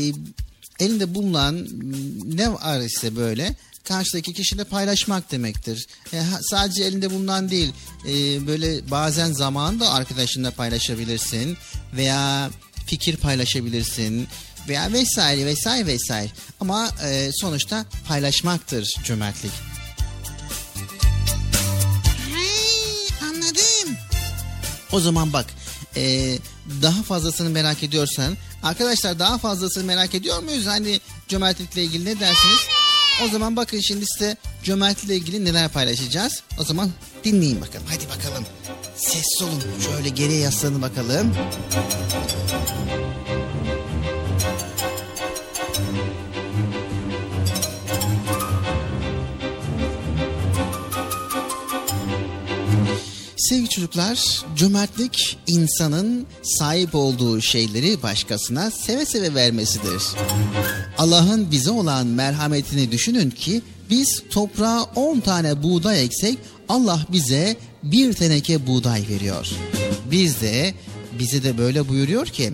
elinde 0.80 1.16
bulunan 1.16 1.68
ne 2.36 2.54
var 2.54 2.80
ise 2.80 3.16
böyle 3.16 3.56
karşıdaki 3.84 4.34
kişiyle 4.34 4.64
paylaşmak 4.64 5.32
demektir. 5.32 5.88
E, 6.14 6.22
sadece 6.42 6.84
elinde 6.84 7.12
bulunan 7.12 7.50
değil 7.52 7.74
e, 8.08 8.48
böyle 8.48 8.92
bazen 8.92 9.32
zamanı 9.34 9.80
da 9.80 9.90
arkadaşınla 9.94 10.52
paylaşabilirsin 10.52 11.58
veya 11.94 12.50
fikir 12.88 13.18
paylaşabilirsin 13.18 14.28
veya 14.70 14.94
vesaire 14.94 15.46
vesaire 15.46 15.86
vesaire. 15.88 16.32
Ama 16.60 16.90
e, 17.04 17.30
sonuçta 17.34 17.86
paylaşmaktır 18.08 18.94
cömertlik. 19.04 19.52
He, 22.34 23.26
anladım. 23.26 23.98
O 24.92 25.00
zaman 25.00 25.34
bak 25.34 25.46
e, 25.96 26.38
daha 26.82 27.04
fazlasını 27.04 27.50
merak 27.50 27.84
ediyorsan 27.84 28.38
arkadaşlar 28.64 29.20
daha 29.20 29.38
fazlasını 29.38 29.84
merak 29.84 30.16
ediyor 30.16 30.44
muyuz? 30.44 30.66
Hani 30.66 31.00
cömertlikle 31.28 31.84
ilgili 31.84 32.06
ne 32.06 32.20
dersiniz? 32.20 32.60
O 33.26 33.28
zaman 33.28 33.56
bakın 33.56 33.80
şimdi 33.80 34.06
size 34.08 34.38
cömertlikle 34.64 35.16
ilgili 35.16 35.46
neler 35.46 35.70
paylaşacağız. 35.70 36.44
O 36.60 36.64
zaman 36.64 36.92
dinleyin 37.24 37.62
bakalım. 37.62 37.86
Hadi 37.90 38.04
bakalım. 38.18 38.46
Sessiz 38.98 39.42
olun. 39.42 39.64
Şöyle 39.86 40.10
geriye 40.10 40.40
yaslanın 40.40 40.82
bakalım. 40.82 41.36
Sevgili 53.50 53.70
çocuklar, 53.70 54.44
cömertlik 54.56 55.38
insanın 55.48 56.26
sahip 56.44 56.96
olduğu 56.96 57.42
şeyleri 57.42 58.04
başkasına 58.04 58.72
seve 58.72 59.06
seve 59.06 59.36
vermesidir. 59.36 60.04
Allah'ın 60.98 61.52
bize 61.52 61.72
olan 61.72 62.08
merhametini 62.08 62.92
düşünün 62.92 63.30
ki 63.30 63.62
biz 63.90 64.24
toprağa 64.30 64.84
10 64.84 65.20
tane 65.20 65.64
buğday 65.64 66.06
eksek 66.06 66.38
Allah 66.70 67.06
bize 67.12 67.58
bir 67.84 68.14
teneke 68.14 68.68
buğday 68.68 69.04
veriyor. 69.10 69.48
Biz 70.12 70.42
de 70.42 70.74
bize 71.20 71.44
de 71.44 71.58
böyle 71.58 71.90
buyuruyor 71.90 72.28
ki 72.28 72.54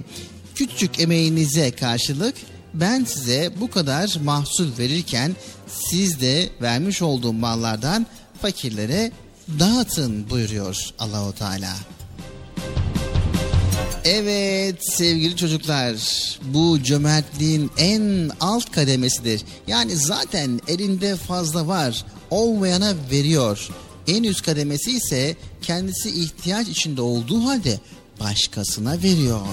küçük 0.56 1.00
emeğinize 1.00 1.72
karşılık 1.72 2.36
ben 2.74 3.04
size 3.04 3.52
bu 3.60 3.70
kadar 3.72 4.18
mahsul 4.24 4.78
verirken 4.78 5.36
siz 5.68 6.22
de 6.22 6.50
vermiş 6.62 7.02
olduğum 7.02 7.34
mallardan 7.34 8.06
fakirlere 8.42 9.12
dağıtın 9.60 10.30
buyuruyor 10.30 10.90
Allahu 11.00 11.36
Teala. 11.36 11.76
Evet 14.06 14.76
sevgili 14.80 15.36
çocuklar 15.36 15.96
bu 16.44 16.84
cömertliğin 16.84 17.72
en 17.78 18.32
alt 18.40 18.72
kademesidir. 18.72 19.42
Yani 19.68 19.96
zaten 19.96 20.62
elinde 20.68 21.16
fazla 21.16 21.68
var 21.68 22.06
olmayana 22.30 22.94
veriyor. 23.12 23.70
En 24.08 24.24
üst 24.24 24.46
kademesi 24.46 24.92
ise 24.92 25.36
kendisi 25.62 26.10
ihtiyaç 26.10 26.68
içinde 26.68 27.02
olduğu 27.02 27.46
halde 27.46 27.80
başkasına 28.20 29.04
veriyor. 29.04 29.48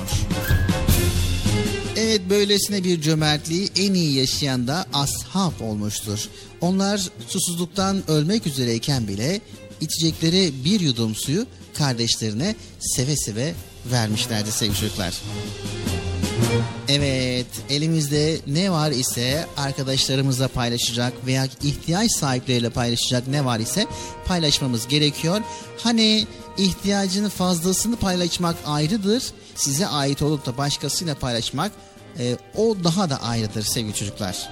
Evet 1.96 2.20
böylesine 2.30 2.84
bir 2.84 3.00
cömertliği 3.00 3.68
en 3.76 3.94
iyi 3.94 4.14
yaşayan 4.14 4.68
da 4.68 4.86
ashab 4.92 5.60
olmuştur. 5.60 6.28
Onlar 6.60 7.08
susuzluktan 7.28 8.10
ölmek 8.10 8.46
üzereyken 8.46 9.08
bile 9.08 9.40
içecekleri 9.80 10.52
bir 10.64 10.80
yudum 10.80 11.14
suyu 11.14 11.46
kardeşlerine 11.74 12.54
seve 12.80 13.16
seve 13.16 13.54
vermişlerdi 13.92 14.52
sevgili 14.52 14.76
çocuklar. 14.76 15.14
Evet, 16.88 17.46
elimizde 17.70 18.38
ne 18.46 18.70
var 18.70 18.90
ise 18.90 19.46
arkadaşlarımızla 19.56 20.48
paylaşacak 20.48 21.12
veya 21.26 21.48
ihtiyaç 21.62 22.10
sahipleriyle 22.12 22.70
paylaşacak 22.70 23.28
ne 23.28 23.44
var 23.44 23.60
ise 23.60 23.86
paylaşmamız 24.24 24.88
gerekiyor. 24.88 25.40
Hani 25.78 26.26
ihtiyacının 26.58 27.28
fazlasını 27.28 27.96
paylaşmak 27.96 28.56
ayrıdır. 28.66 29.22
Size 29.54 29.86
ait 29.86 30.22
olup 30.22 30.46
da 30.46 30.56
başkasıyla 30.56 31.14
paylaşmak 31.14 31.72
e, 32.18 32.36
o 32.56 32.76
daha 32.84 33.10
da 33.10 33.22
ayrıdır 33.22 33.62
sevgili 33.62 33.94
çocuklar. 33.94 34.48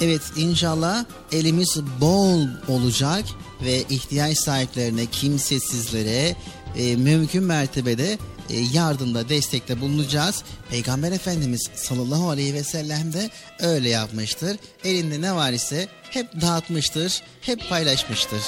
Evet 0.00 0.22
inşallah 0.36 1.04
elimiz 1.32 1.78
bol 2.00 2.46
olacak 2.68 3.24
ve 3.62 3.82
ihtiyaç 3.90 4.38
sahiplerine, 4.38 5.06
kimsesizlere 5.06 6.36
e, 6.76 6.96
mümkün 6.96 7.42
mertebede 7.42 8.18
e, 8.50 8.60
yardımda, 8.72 9.28
destekte 9.28 9.80
bulunacağız. 9.80 10.42
Peygamber 10.70 11.12
Efendimiz 11.12 11.70
sallallahu 11.74 12.30
aleyhi 12.30 12.54
ve 12.54 12.64
sellem 12.64 13.12
de 13.12 13.30
öyle 13.60 13.88
yapmıştır. 13.88 14.56
Elinde 14.84 15.20
ne 15.20 15.34
var 15.34 15.52
ise 15.52 15.88
hep 16.10 16.40
dağıtmıştır, 16.40 17.22
hep 17.40 17.68
paylaşmıştır. 17.68 18.42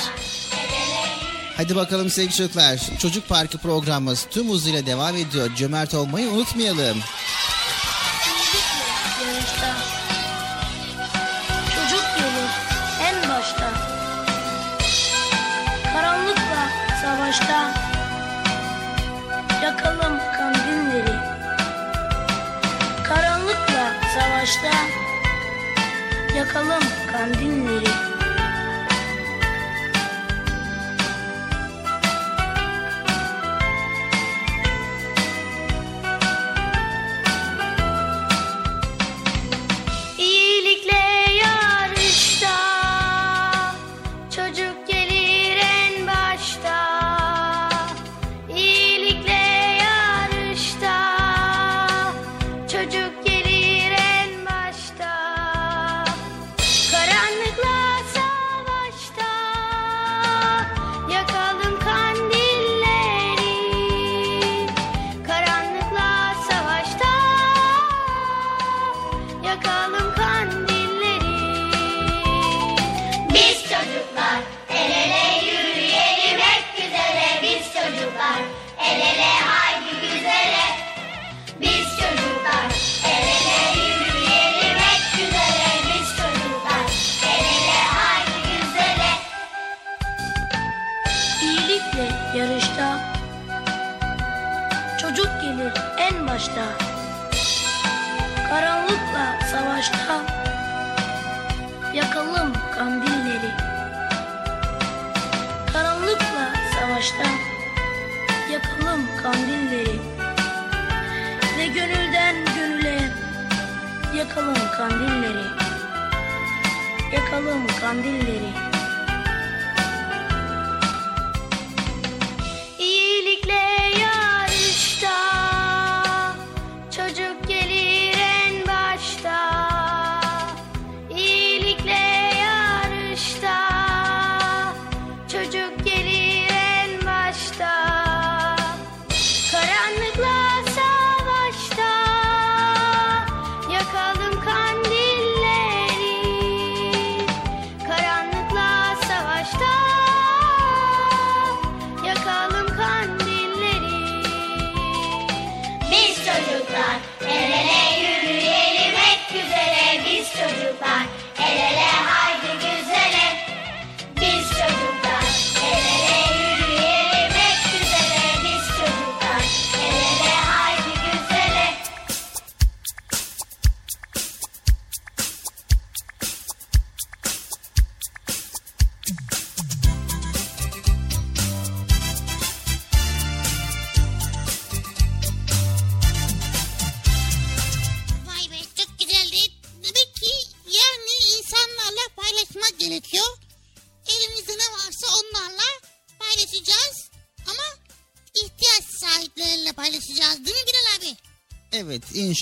Hadi 1.56 1.76
bakalım 1.76 2.10
sevgili 2.10 2.34
çocuklar. 2.34 2.80
Çocuk 2.98 3.28
Parkı 3.28 3.58
programımız 3.58 4.26
tüm 4.30 4.50
hızıyla 4.50 4.86
devam 4.86 5.16
ediyor. 5.16 5.50
Cömert 5.56 5.94
olmayı 5.94 6.30
unutmayalım. 6.30 6.98
Yakalım 26.54 26.82
kandilleri. 27.12 27.62
İyilikle 27.74 28.01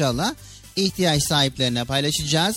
inşallah 0.00 0.34
ihtiyaç 0.76 1.22
sahiplerine 1.22 1.84
paylaşacağız. 1.84 2.56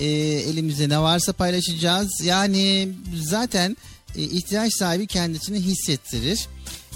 Ee, 0.00 0.06
elimizde 0.50 0.88
ne 0.88 0.98
varsa 0.98 1.32
paylaşacağız. 1.32 2.20
Yani 2.24 2.88
zaten 3.22 3.76
e, 4.16 4.22
ihtiyaç 4.22 4.74
sahibi 4.74 5.06
kendisini 5.06 5.60
hissettirir. 5.60 6.46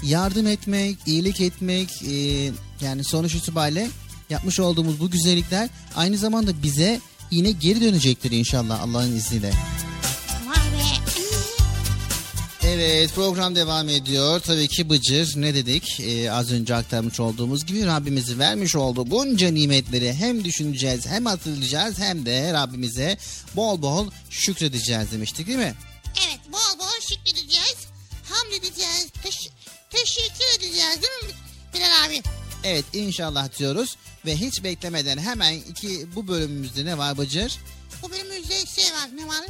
Yardım 0.03 0.47
etmek, 0.47 0.97
iyilik 1.05 1.41
etmek 1.41 2.03
e, 2.03 2.15
yani 2.81 3.03
sonuç 3.03 3.35
itibariyle 3.35 3.87
yapmış 4.29 4.59
olduğumuz 4.59 4.99
bu 4.99 5.09
güzellikler 5.09 5.69
aynı 5.95 6.17
zamanda 6.17 6.63
bize 6.63 6.99
yine 7.31 7.51
geri 7.51 7.81
dönecektir 7.81 8.31
inşallah 8.31 8.81
Allah'ın 8.81 9.15
izniyle. 9.15 9.51
Evet 12.69 13.11
program 13.15 13.55
devam 13.55 13.89
ediyor. 13.89 14.39
Tabii 14.39 14.67
ki 14.67 14.89
Bıcır 14.89 15.33
ne 15.41 15.53
dedik? 15.55 15.99
Ee, 15.99 16.31
az 16.31 16.51
önce 16.51 16.75
aktarmış 16.75 17.19
olduğumuz 17.19 17.65
gibi 17.65 17.85
Rabbimizi 17.85 18.39
vermiş 18.39 18.75
olduğu 18.75 19.11
bunca 19.11 19.49
nimetleri 19.51 20.13
hem 20.13 20.43
düşüneceğiz 20.43 21.07
hem 21.07 21.25
hatırlayacağız 21.25 21.99
hem 21.99 22.25
de 22.25 22.53
Rabbimize 22.53 23.17
bol 23.55 23.81
bol 23.81 24.11
şükredeceğiz 24.29 25.11
demiştik 25.11 25.47
değil 25.47 25.57
mi? 25.57 25.73
Evet 26.27 26.39
bol 26.47 26.79
bol 26.79 27.01
şükredeceğiz. 27.09 27.75
Hamd 28.29 28.51
edeceğiz. 28.51 29.07
teş- 29.23 29.49
teşekkür 29.89 30.45
edeceğiz 30.57 31.01
değil 31.01 31.23
mi 31.23 31.31
Bilal 31.73 32.05
abi? 32.07 32.21
Evet 32.63 32.85
inşallah 32.93 33.59
diyoruz 33.59 33.95
ve 34.25 34.35
hiç 34.35 34.63
beklemeden 34.63 35.17
hemen 35.17 35.53
iki 35.53 36.15
bu 36.15 36.27
bölümümüzde 36.27 36.85
ne 36.85 36.97
var 36.97 37.17
Bıcır? 37.17 37.57
Bu 38.03 38.11
bölümümüzde 38.11 38.65
şey 38.65 38.85
var 38.91 39.09
ne 39.15 39.27
var? 39.27 39.45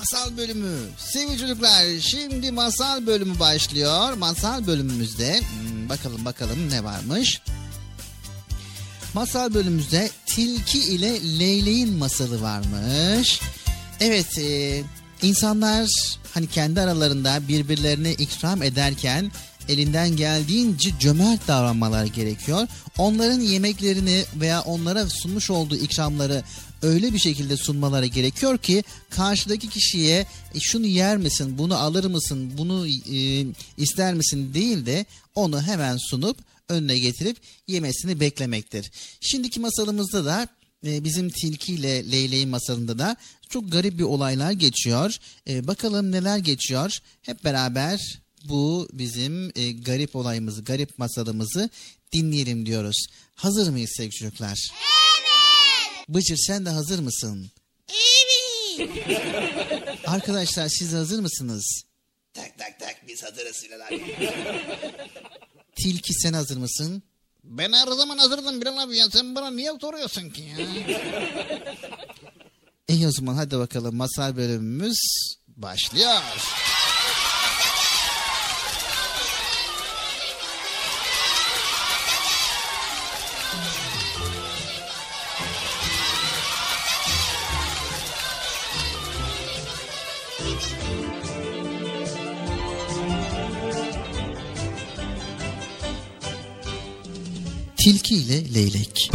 Masal 0.00 0.36
bölümü. 0.36 0.76
Sevgili 0.98 1.38
çocuklar 1.38 1.84
şimdi 2.00 2.50
masal 2.50 3.06
bölümü 3.06 3.38
başlıyor. 3.38 4.12
Masal 4.12 4.66
bölümümüzde 4.66 5.40
hmm, 5.40 5.88
bakalım 5.88 6.24
bakalım 6.24 6.70
ne 6.70 6.84
varmış. 6.84 7.40
Masal 9.14 9.54
bölümümüzde 9.54 10.10
tilki 10.26 10.78
ile 10.78 11.38
leyleğin 11.38 11.92
masalı 11.92 12.42
varmış. 12.42 13.40
Evet 14.00 14.38
e, 14.38 14.82
insanlar 15.22 15.88
hani 16.34 16.46
kendi 16.46 16.80
aralarında 16.80 17.48
birbirlerine 17.48 18.12
ikram 18.12 18.62
ederken 18.62 19.32
elinden 19.68 20.16
geldiğince 20.16 20.90
cömert 21.00 21.48
davranmaları 21.48 22.06
gerekiyor. 22.06 22.68
Onların 22.98 23.40
yemeklerini 23.40 24.24
veya 24.34 24.60
onlara 24.60 25.06
sunmuş 25.08 25.50
olduğu 25.50 25.76
ikramları 25.76 26.42
öyle 26.82 27.12
bir 27.14 27.18
şekilde 27.18 27.56
sunmaları 27.56 28.06
gerekiyor 28.06 28.58
ki 28.58 28.84
karşıdaki 29.10 29.68
kişiye 29.68 30.26
"E, 30.54 30.60
şunu 30.60 30.86
yer 30.86 31.16
misin, 31.16 31.58
bunu 31.58 31.76
alır 31.76 32.04
mısın, 32.04 32.52
bunu 32.58 32.86
e, 32.88 33.46
ister 33.76 34.14
misin 34.14 34.54
değil 34.54 34.86
de 34.86 35.06
onu 35.34 35.62
hemen 35.62 35.96
sunup 36.10 36.38
önüne 36.68 36.98
getirip 36.98 37.36
yemesini 37.68 38.20
beklemektir. 38.20 38.90
Şimdiki 39.20 39.60
masalımızda 39.60 40.24
da 40.24 40.48
e, 40.86 41.04
bizim 41.04 41.30
tilki 41.30 41.72
ile 41.74 42.10
leyleğin 42.12 42.48
masalında 42.48 42.98
da 42.98 43.16
çok 43.48 43.72
garip 43.72 43.98
bir 43.98 44.02
olaylar 44.04 44.52
geçiyor. 44.52 45.16
E, 45.48 45.66
bakalım 45.66 46.12
neler 46.12 46.38
geçiyor. 46.38 46.98
Hep 47.22 47.44
beraber 47.44 48.20
bu 48.44 48.88
bizim 48.92 49.52
e, 49.56 49.72
garip 49.72 50.16
olayımızı, 50.16 50.64
garip 50.64 50.98
masalımızı 50.98 51.70
dinleyelim 52.12 52.66
diyoruz. 52.66 53.06
Hazır 53.34 53.70
mıyız 53.70 53.90
sevgili 53.96 54.14
çocuklar? 54.14 54.58
Evet. 54.72 54.99
Bıcır 56.14 56.36
sen 56.36 56.66
de 56.66 56.70
hazır 56.70 56.98
mısın? 56.98 57.50
Evet. 58.78 59.98
Arkadaşlar 60.06 60.68
siz 60.68 60.92
hazır 60.92 61.20
mısınız? 61.20 61.82
Tak 62.34 62.58
tak 62.58 62.80
tak 62.80 62.96
biz 63.08 63.22
hazırız 63.22 63.64
Bilal 63.64 63.86
abi. 63.86 64.16
Tilki 65.76 66.14
sen 66.14 66.32
hazır 66.32 66.56
mısın? 66.56 67.02
Ben 67.44 67.72
her 67.72 67.86
zaman 67.86 68.18
hazırdım 68.18 68.60
Bilal 68.60 68.78
abi 68.78 68.96
ya. 68.96 69.10
Sen 69.10 69.34
bana 69.34 69.50
niye 69.50 69.72
soruyorsun 69.80 70.30
ki 70.30 70.42
ya? 70.42 70.56
İyi 72.88 73.06
o 73.06 73.10
zaman 73.12 73.34
hadi 73.34 73.58
bakalım 73.58 73.96
masal 73.96 74.36
bölümümüz 74.36 74.98
başlıyor. 75.48 76.14
Tilki 97.82 98.14
ile 98.14 98.54
leylek. 98.54 99.10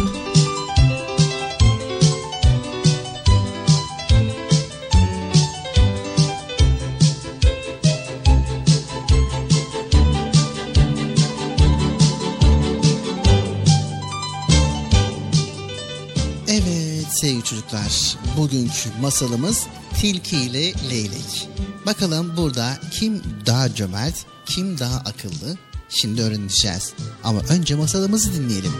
Evet 16.48 17.06
sevgili 17.10 17.42
çocuklar, 17.44 18.16
bugünkü 18.36 18.72
masalımız 19.00 19.66
Tilki 20.00 20.36
ile 20.36 20.90
Leylek. 20.90 21.48
Bakalım 21.86 22.36
burada 22.36 22.78
kim 22.90 23.22
daha 23.46 23.74
cömert, 23.74 24.26
kim 24.46 24.78
daha 24.78 24.96
akıllı? 24.96 25.65
Şimdi 25.88 26.22
öğreneceğiz. 26.22 26.92
Ama 27.24 27.40
önce 27.40 27.74
masalımızı 27.74 28.34
dinleyelim. 28.34 28.72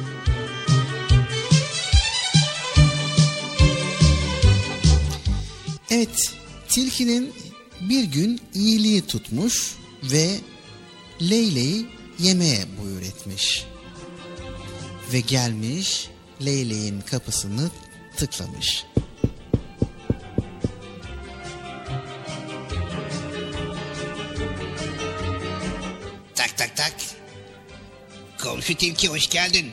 Evet, 5.91 6.33
tilkinin 6.69 7.33
bir 7.81 8.05
gün 8.05 8.41
iyiliği 8.55 9.07
tutmuş 9.07 9.75
ve 10.03 10.41
Leyleği 11.23 11.87
yemeğe 12.19 12.65
buyur 12.83 13.03
etmiş. 13.03 13.67
ve 15.13 15.21
gelmiş 15.21 16.11
Leyleğin 16.45 17.01
kapısını 17.01 17.71
tıklamış. 18.17 18.85
Komşu 28.67 28.79
tilki 28.79 29.09
hoş 29.09 29.31
geldin. 29.31 29.67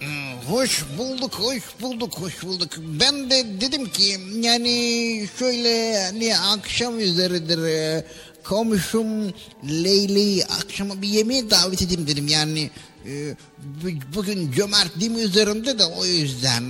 Hmm, 0.00 0.40
Hoş 0.48 0.84
bulduk, 0.98 1.34
hoş 1.34 1.62
bulduk, 1.80 2.14
hoş 2.18 2.42
bulduk. 2.42 2.70
Ben 2.78 3.30
de 3.30 3.60
dedim 3.60 3.88
ki 3.90 4.18
yani 4.40 5.28
şöyle 5.38 6.02
hani 6.02 6.38
akşam 6.38 7.00
üzeridir 7.00 7.62
e, 7.62 8.04
komşum 8.44 9.32
Leyli'yi 9.68 10.46
akşama 10.46 11.02
bir 11.02 11.08
yemeğe 11.08 11.50
davet 11.50 11.82
edeyim 11.82 12.06
dedim. 12.06 12.28
Yani 12.28 12.70
e, 13.06 13.34
bu- 13.58 14.14
bugün 14.16 14.52
cömertliğim 14.52 15.18
üzerinde 15.18 15.78
de 15.78 15.84
o 15.84 16.04
yüzden. 16.04 16.64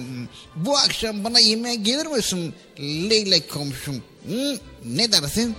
Bu 0.56 0.76
akşam 0.78 1.24
bana 1.24 1.40
yemeğe 1.40 1.74
gelir 1.74 2.06
misin 2.06 2.54
Leylek 2.80 3.50
komşum? 3.50 4.02
Hı? 4.28 4.58
Ne 4.84 5.12
dersin? 5.12 5.54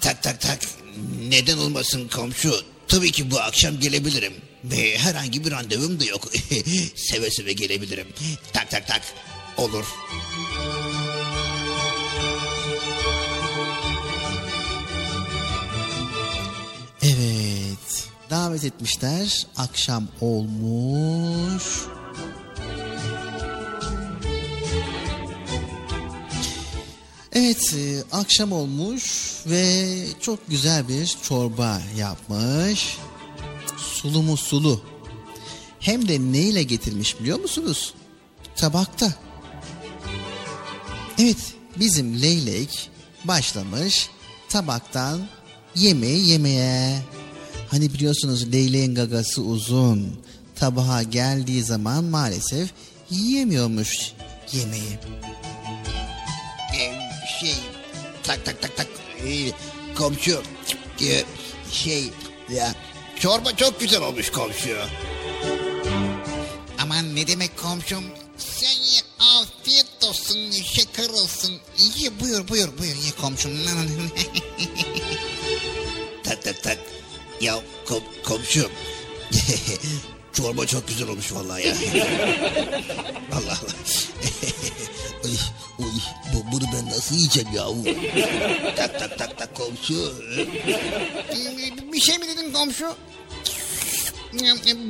Tak 0.00 0.22
tak 0.22 0.40
tak. 0.40 0.58
Neden 1.28 1.58
olmasın 1.58 2.08
komşu? 2.08 2.54
Tabii 2.88 3.12
ki 3.12 3.30
bu 3.30 3.40
akşam 3.40 3.80
gelebilirim. 3.80 4.32
Ve 4.64 4.98
herhangi 4.98 5.44
bir 5.44 5.50
randevum 5.50 6.00
da 6.00 6.04
yok. 6.04 6.28
seve 6.96 7.30
seve 7.30 7.52
gelebilirim. 7.52 8.06
Tak 8.52 8.70
tak 8.70 8.86
tak. 8.88 9.02
Olur. 9.56 9.84
Evet. 17.02 18.08
Davet 18.30 18.64
etmişler. 18.64 19.46
Akşam 19.56 20.08
olmuş. 20.20 21.64
Evet, 27.34 27.74
e, 27.78 28.02
akşam 28.16 28.52
olmuş 28.52 29.34
ve 29.46 29.86
çok 30.20 30.48
güzel 30.48 30.88
bir 30.88 31.16
çorba 31.22 31.82
yapmış. 31.96 32.98
Sulu 33.76 34.22
mu 34.22 34.36
sulu. 34.36 34.82
Hem 35.80 36.08
de 36.08 36.20
neyle 36.20 36.62
getirmiş 36.62 37.20
biliyor 37.20 37.40
musunuz? 37.40 37.94
Tabakta. 38.56 39.14
Evet, 41.18 41.54
bizim 41.76 42.22
leylek 42.22 42.90
başlamış 43.24 44.10
tabaktan 44.48 45.20
yemeği 45.74 46.28
yemeye. 46.28 46.98
Hani 47.70 47.94
biliyorsunuz 47.94 48.52
leyleğin 48.52 48.94
gagası 48.94 49.42
uzun. 49.42 50.20
Tabağa 50.54 51.02
geldiği 51.02 51.62
zaman 51.62 52.04
maalesef 52.04 52.70
yiyemiyormuş 53.10 54.12
yemeği. 54.52 54.98
Şey 57.42 57.54
tak 58.22 58.44
tak 58.44 58.62
tak 58.62 58.76
tak 58.76 58.86
Ee, 59.26 59.50
komşu 59.94 60.42
şey 61.72 62.10
ya 62.48 62.74
çorba 63.20 63.56
çok 63.56 63.80
güzel 63.80 64.02
olmuş 64.02 64.30
komşu. 64.30 64.76
Aman 66.78 67.16
ne 67.16 67.26
demek 67.26 67.58
komşum? 67.58 68.04
Sen 68.38 68.68
ye 68.68 69.00
afiyet 69.18 69.86
olsun, 70.08 70.50
şeker 70.50 71.08
olsun. 71.08 71.60
Ye 71.96 72.20
buyur 72.20 72.48
buyur 72.48 72.78
buyur 72.78 72.94
ye 72.94 73.10
komşum. 73.20 73.52
Tak 76.24 76.42
tak 76.42 76.62
tak. 76.62 76.78
Ya 77.40 77.60
kom, 77.86 78.02
komşu. 78.24 78.70
Çorba 80.32 80.66
çok 80.66 80.88
güzel 80.88 81.08
olmuş 81.08 81.32
vallahi 81.32 81.66
ya. 81.66 81.74
Allah 83.32 83.58
Allah. 83.62 83.74
Ay, 85.24 85.36
oy, 85.78 85.92
bu, 86.34 86.52
bunu 86.52 86.64
ben 86.74 86.86
nasıl 86.86 87.14
yiyeceğim 87.14 87.48
ya? 87.54 87.64
tak 88.76 88.98
tak 88.98 89.18
tak 89.18 89.38
tak 89.38 89.54
komşu. 89.56 90.14
bir 91.92 92.00
şey 92.00 92.18
mi 92.18 92.26
dedin 92.28 92.52
komşu? 92.52 92.94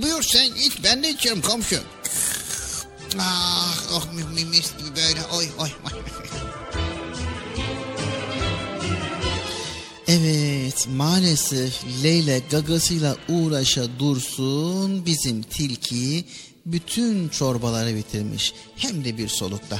Buyur 0.02 0.22
sen 0.22 0.44
iç 0.54 0.72
ben 0.84 1.02
de 1.02 1.10
içiyorum 1.10 1.42
komşu. 1.42 1.80
Ah 3.20 3.78
oh 3.94 4.12
mi- 4.12 4.24
mi- 4.24 4.44
mis 4.44 4.72
gibi 4.78 4.96
böyle 4.96 5.20
oy 5.36 5.46
oy 5.58 5.68
oy. 5.84 5.92
Evet 10.72 10.88
maalesef 10.96 11.84
Leyla 12.02 12.38
gagasıyla 12.50 13.16
uğraşa 13.28 13.98
dursun 13.98 15.06
bizim 15.06 15.42
tilki 15.42 16.24
bütün 16.66 17.28
çorbaları 17.28 17.96
bitirmiş 17.96 18.54
hem 18.76 19.04
de 19.04 19.18
bir 19.18 19.28
solukta. 19.28 19.78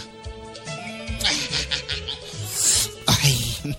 Ay 3.06 3.34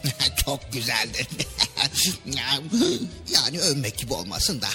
çok 0.46 0.74
güzeldi. 0.74 1.28
yani 3.34 3.60
övmek 3.60 3.98
gibi 3.98 4.14
olmasın 4.14 4.62
da 4.62 4.68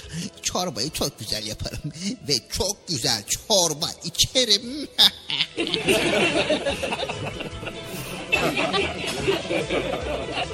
çorbayı 0.43 0.91
çok 0.91 1.19
güzel 1.19 1.47
yaparım 1.47 1.93
ve 2.29 2.35
çok 2.53 2.89
güzel 2.89 3.23
çorba 3.27 3.91
içerim. 4.05 4.89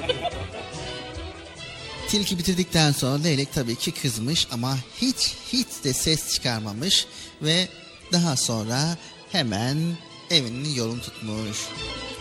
Tilki 2.09 2.37
bitirdikten 2.37 2.91
sonra 2.91 3.23
leylek 3.23 3.53
tabii 3.53 3.75
ki 3.75 3.91
kızmış 3.91 4.47
ama 4.51 4.77
hiç 5.01 5.33
hiç 5.53 5.67
de 5.83 5.93
ses 5.93 6.33
çıkarmamış 6.33 7.05
ve 7.41 7.67
daha 8.11 8.35
sonra 8.35 8.97
hemen 9.31 9.77
evinin 10.29 10.75
yolunu 10.75 11.01
tutmuş. 11.01 11.57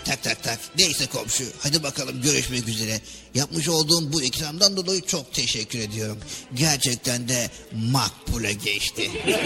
Tak 0.04 0.22
tak 0.22 0.42
tak. 0.42 0.58
Neyse 0.78 1.06
komşu. 1.06 1.44
Hadi 1.62 1.82
bakalım 1.82 2.22
görüşmek 2.22 2.68
üzere. 2.68 3.00
Yapmış 3.34 3.68
olduğum 3.68 4.12
bu 4.12 4.22
ikramdan 4.22 4.76
dolayı 4.76 5.00
çok 5.00 5.32
teşekkür 5.32 5.78
ediyorum. 5.78 6.18
Gerçekten 6.54 7.28
de 7.28 7.50
makbule 7.72 8.52
geçti. 8.52 9.10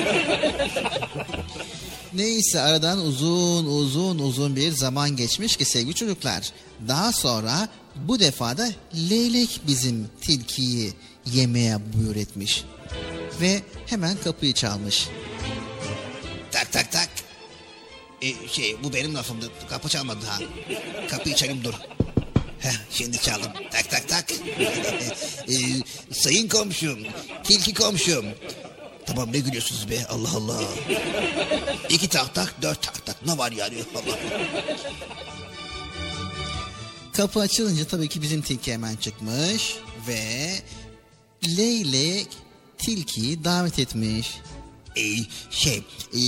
Neyse 2.12 2.60
aradan 2.60 2.98
uzun 2.98 3.64
uzun 3.64 4.18
uzun 4.18 4.56
bir 4.56 4.72
zaman 4.72 5.16
geçmiş 5.16 5.56
ki 5.56 5.64
sevgili 5.64 5.94
çocuklar. 5.94 6.50
Daha 6.88 7.12
sonra 7.12 7.68
bu 8.04 8.20
defa 8.20 8.58
da 8.58 8.68
leylek 9.10 9.60
bizim 9.66 10.08
tilkiyi 10.20 10.92
yemeğe 11.26 11.78
buyur 11.94 12.16
etmiş. 12.16 12.64
Ve 13.40 13.62
hemen 13.86 14.16
kapıyı 14.24 14.54
çalmış. 14.54 15.08
Tak 16.52 16.72
tak 16.72 16.92
tak. 16.92 17.08
Ee, 18.22 18.48
şey 18.48 18.76
bu 18.82 18.92
benim 18.92 19.14
lafımdı. 19.14 19.50
Kapı 19.70 19.88
çalmadı 19.88 20.26
ha. 20.26 20.38
Kapıyı 21.10 21.34
çalayım 21.34 21.64
dur. 21.64 21.74
Heh, 22.60 22.72
şimdi 22.90 23.18
çaldım. 23.20 23.52
Tak 23.70 23.90
tak 23.90 24.08
tak. 24.08 24.24
Ee, 25.48 25.56
sayın 26.14 26.48
komşum. 26.48 26.98
Tilki 27.44 27.74
komşum. 27.74 28.24
Tamam 29.06 29.32
ne 29.32 29.38
gülüyorsunuz 29.38 29.90
be 29.90 30.06
Allah 30.06 30.30
Allah. 30.36 30.60
İki 31.88 32.08
tak 32.08 32.34
tak 32.34 32.54
dört 32.62 32.82
tak 32.82 33.06
tak. 33.06 33.26
Ne 33.26 33.38
var 33.38 33.52
yani 33.52 33.74
Allah. 33.94 34.18
Kapı 37.18 37.40
açılınca 37.40 37.84
tabii 37.84 38.08
ki 38.08 38.22
bizim 38.22 38.42
tilki 38.42 38.72
hemen 38.72 38.96
çıkmış 38.96 39.76
ve 40.08 40.52
leylek 41.56 42.28
tilkiyi 42.78 43.44
davet 43.44 43.78
etmiş. 43.78 44.38
Ee, 44.96 45.16
şey 45.50 45.82
e, 46.14 46.20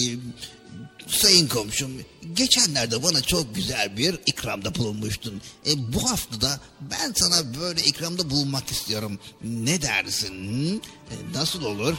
sayın 1.07 1.49
komşum 1.49 1.93
geçenlerde 2.35 3.03
bana 3.03 3.21
çok 3.21 3.55
güzel 3.55 3.97
bir 3.97 4.21
ikramda 4.27 4.75
bulunmuştun. 4.75 5.41
E, 5.67 5.93
bu 5.93 6.11
hafta 6.11 6.41
da 6.41 6.61
ben 6.81 7.13
sana 7.17 7.61
böyle 7.61 7.83
ikramda 7.83 8.31
bulunmak 8.31 8.71
istiyorum. 8.71 9.19
Ne 9.45 9.83
dersin? 9.83 10.83
E, 11.11 11.15
nasıl 11.35 11.63
olur? 11.63 11.95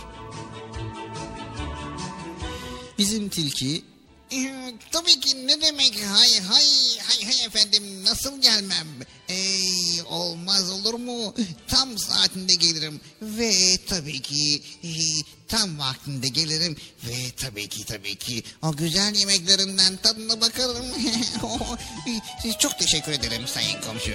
Bizim 2.97 3.29
tilki 3.29 3.83
Ee, 4.31 4.73
Tabii 4.91 5.19
ki 5.19 5.47
ne 5.47 5.61
demek 5.61 5.93
hay 6.03 6.39
hay 6.39 6.65
hay 7.07 7.25
hay 7.25 7.45
efendim 7.45 8.03
nasıl 8.05 8.41
gelmem? 8.41 8.87
Ey 9.29 10.01
olmaz 10.09 10.71
olur 10.71 10.93
mu? 10.93 11.35
Tam 11.67 11.97
saatinde 11.97 12.53
gelirim 12.53 13.01
ve 13.21 13.77
tabii 13.89 14.21
ki 14.21 14.61
e, 14.83 14.89
tam 15.47 15.79
vaktinde 15.79 16.27
gelirim 16.27 16.77
ve 17.03 17.31
tabii 17.37 17.67
ki 17.69 17.85
tabii 17.85 18.15
ki 18.15 18.43
o 18.61 18.71
güzel 18.75 19.15
yemeklerinden 19.15 19.97
tadına 19.97 20.41
bakarım. 20.41 20.85
Çok 22.59 22.79
teşekkür 22.79 23.11
ederim 23.11 23.47
sayın 23.47 23.81
komşu. 23.81 24.11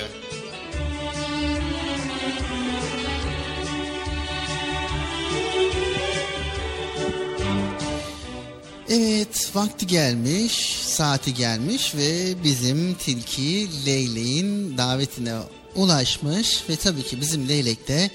Evet 8.91 9.51
vakti 9.55 9.87
gelmiş, 9.87 10.79
saati 10.83 11.35
gelmiş 11.35 11.95
ve 11.95 12.35
bizim 12.45 12.95
tilki 12.95 13.69
Leylek'in 13.87 14.79
davetine 14.79 15.35
ulaşmış 15.75 16.63
ve 16.69 16.77
tabii 16.77 17.03
ki 17.03 17.21
bizim 17.21 17.49
Leylek 17.49 17.89
de 17.89 18.11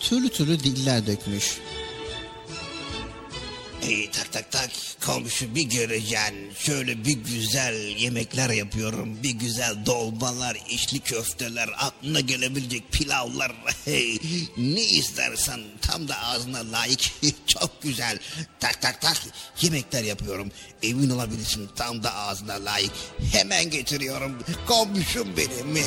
türlü 0.00 0.28
türlü 0.28 0.58
diller 0.58 1.06
dökmüş. 1.06 1.58
Ey 3.82 4.10
tak 4.10 4.32
tak 4.32 4.52
tak. 4.52 4.70
Komşu 5.06 5.54
bir 5.54 5.62
göreceksin. 5.62 6.52
Şöyle 6.58 7.04
bir 7.04 7.12
güzel 7.12 7.74
yemekler 7.74 8.50
yapıyorum. 8.50 9.22
Bir 9.22 9.30
güzel 9.30 9.86
dolmalar 9.86 10.58
içli 10.70 10.98
köfteler 10.98 11.70
aklına 11.78 12.20
gelebilecek 12.20 12.92
pilavlar. 12.92 13.52
Hey, 13.84 14.18
ne 14.56 14.82
istersen 14.82 15.60
tam 15.80 16.08
da 16.08 16.18
ağzına 16.18 16.72
layık. 16.72 17.00
Çok 17.46 17.82
güzel. 17.82 18.18
Tak 18.60 18.82
tak 18.82 19.00
tak. 19.00 19.16
Yemekler 19.60 20.02
yapıyorum. 20.02 20.50
Emin 20.82 21.10
olabilirsin 21.10 21.68
tam 21.76 22.02
da 22.02 22.14
ağzına 22.14 22.64
layık. 22.64 22.92
Hemen 23.32 23.70
getiriyorum. 23.70 24.38
Komşum 24.66 25.28
benim. 25.36 25.84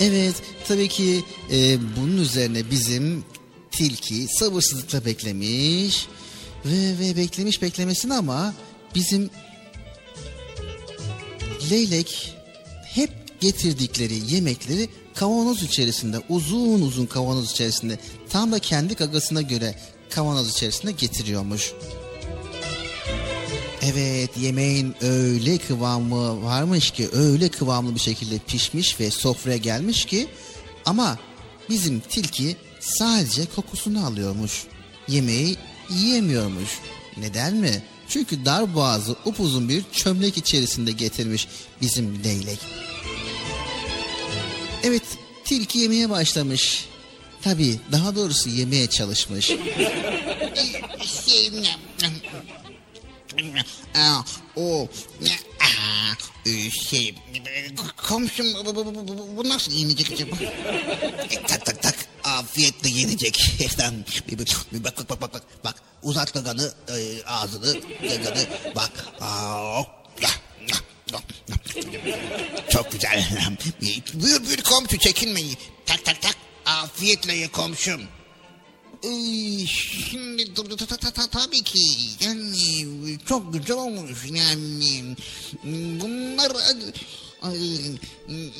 Evet 0.00 0.34
tabii 0.68 0.88
ki 0.88 1.24
e, 1.52 1.78
bunun 1.96 2.16
üzerine 2.16 2.70
bizim 2.70 3.24
tilki 3.78 4.26
sabırsızlıkla 4.38 5.04
beklemiş 5.04 6.06
ve, 6.64 6.98
ve 6.98 7.16
beklemiş 7.16 7.62
beklemesini 7.62 8.14
ama 8.14 8.54
bizim 8.94 9.30
leylek 11.70 12.34
hep 12.84 13.10
getirdikleri 13.40 14.34
yemekleri 14.34 14.88
kavanoz 15.14 15.62
içerisinde 15.62 16.16
uzun 16.28 16.80
uzun 16.80 17.06
kavanoz 17.06 17.50
içerisinde 17.50 17.98
tam 18.28 18.52
da 18.52 18.58
kendi 18.58 18.94
gagasına 18.94 19.42
göre 19.42 19.74
kavanoz 20.10 20.50
içerisinde 20.50 20.92
getiriyormuş. 20.92 21.72
Evet 23.82 24.30
yemeğin 24.36 24.94
öyle 25.00 25.58
kıvamı 25.58 26.42
varmış 26.44 26.90
ki 26.90 27.08
öyle 27.12 27.48
kıvamlı 27.48 27.94
bir 27.94 28.00
şekilde 28.00 28.38
pişmiş 28.38 29.00
ve 29.00 29.10
sofraya 29.10 29.56
gelmiş 29.56 30.04
ki 30.04 30.28
ama 30.84 31.18
bizim 31.70 32.00
tilki 32.00 32.56
sadece 32.80 33.46
kokusunu 33.46 34.06
alıyormuş. 34.06 34.64
Yemeği 35.08 35.56
yiyemiyormuş. 35.90 36.70
Neden 37.16 37.54
mi? 37.54 37.82
Çünkü 38.08 38.44
dar 38.44 38.74
boğazı 38.74 39.16
upuzun 39.24 39.68
bir 39.68 39.84
çömlek 39.92 40.38
içerisinde 40.38 40.92
getirmiş 40.92 41.48
bizim 41.80 42.24
leylek. 42.24 42.58
Evet 44.82 45.02
tilki 45.44 45.78
yemeye 45.78 46.10
başlamış. 46.10 46.88
Tabii 47.42 47.80
daha 47.92 48.16
doğrusu 48.16 48.48
yemeye 48.48 48.86
çalışmış. 48.86 49.52
o 54.56 54.88
şey 56.70 57.14
komşum 57.96 58.46
bu 59.36 59.48
nasıl 59.48 59.72
yenecek 59.72 60.12
acaba? 60.12 60.36
E, 61.30 61.42
tak 61.46 61.66
tak 61.66 61.82
tak 61.82 62.07
afiyetle 62.28 62.88
yenecek. 62.88 63.60
Efendim, 63.60 64.04
bak 64.72 64.98
bak 64.98 65.08
bak 65.08 65.20
bak 65.20 65.32
bak 65.32 65.42
bak 65.64 65.74
uzat 66.02 66.34
gaganı 66.34 66.72
e, 66.88 67.24
ağzını 67.24 67.80
gaganı 68.02 68.46
bak. 68.76 68.92
Aa. 69.20 69.82
Çok 72.70 72.92
güzel. 72.92 73.28
Buyur 74.14 74.46
buyur 74.46 74.62
komşu 74.62 74.98
çekinmeyin. 74.98 75.58
Tak 75.86 76.04
tak 76.04 76.22
tak 76.22 76.36
afiyetle 76.66 77.34
ye 77.34 77.48
komşum. 77.48 78.00
Ee, 79.04 79.66
Şimdi 79.66 80.54
tabii 81.32 81.62
ki 81.62 81.80
yani 82.20 83.18
çok 83.28 83.52
güzel 83.52 83.76
olmuş 83.76 84.18
yani 84.30 85.16
bunlar 85.64 86.52
ay, 87.42 87.56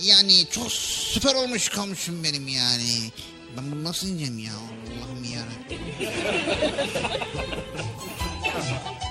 yani 0.03 0.47
çok 0.51 0.73
süper 0.73 1.35
olmuş 1.35 1.69
komşum 1.69 2.25
benim 2.25 2.49
yani 2.49 3.13
ben 3.57 3.73
bunu 3.73 3.85
nasıl 3.85 4.07
yiyeceğim 4.07 4.39
ya 4.39 4.53
Allah'ım 4.53 5.25
ya 5.25 5.43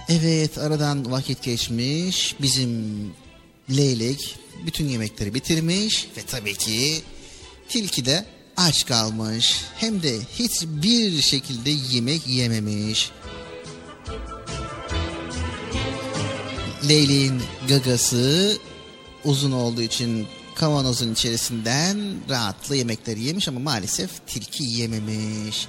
Evet 0.09 0.57
aradan 0.57 1.11
vakit 1.11 1.43
geçmiş. 1.43 2.35
Bizim 2.41 2.93
leylek 3.69 4.35
bütün 4.65 4.87
yemekleri 4.89 5.33
bitirmiş 5.33 6.07
ve 6.17 6.21
tabii 6.21 6.53
ki 6.53 7.01
tilki 7.69 8.05
de 8.05 8.25
aç 8.57 8.85
kalmış. 8.85 9.61
Hem 9.75 10.03
de 10.03 10.19
hiçbir 10.39 11.21
şekilde 11.21 11.69
yemek 11.69 12.27
yememiş. 12.27 13.11
Leyleğin 16.89 17.41
gagası 17.67 18.57
uzun 19.25 19.51
olduğu 19.51 19.81
için 19.81 20.27
kavanozun 20.57 21.13
içerisinden 21.13 21.97
rahatlı 22.29 22.75
yemekleri 22.75 23.21
yemiş 23.21 23.47
ama 23.47 23.59
maalesef 23.59 24.27
tilki 24.27 24.63
yememiş. 24.63 25.67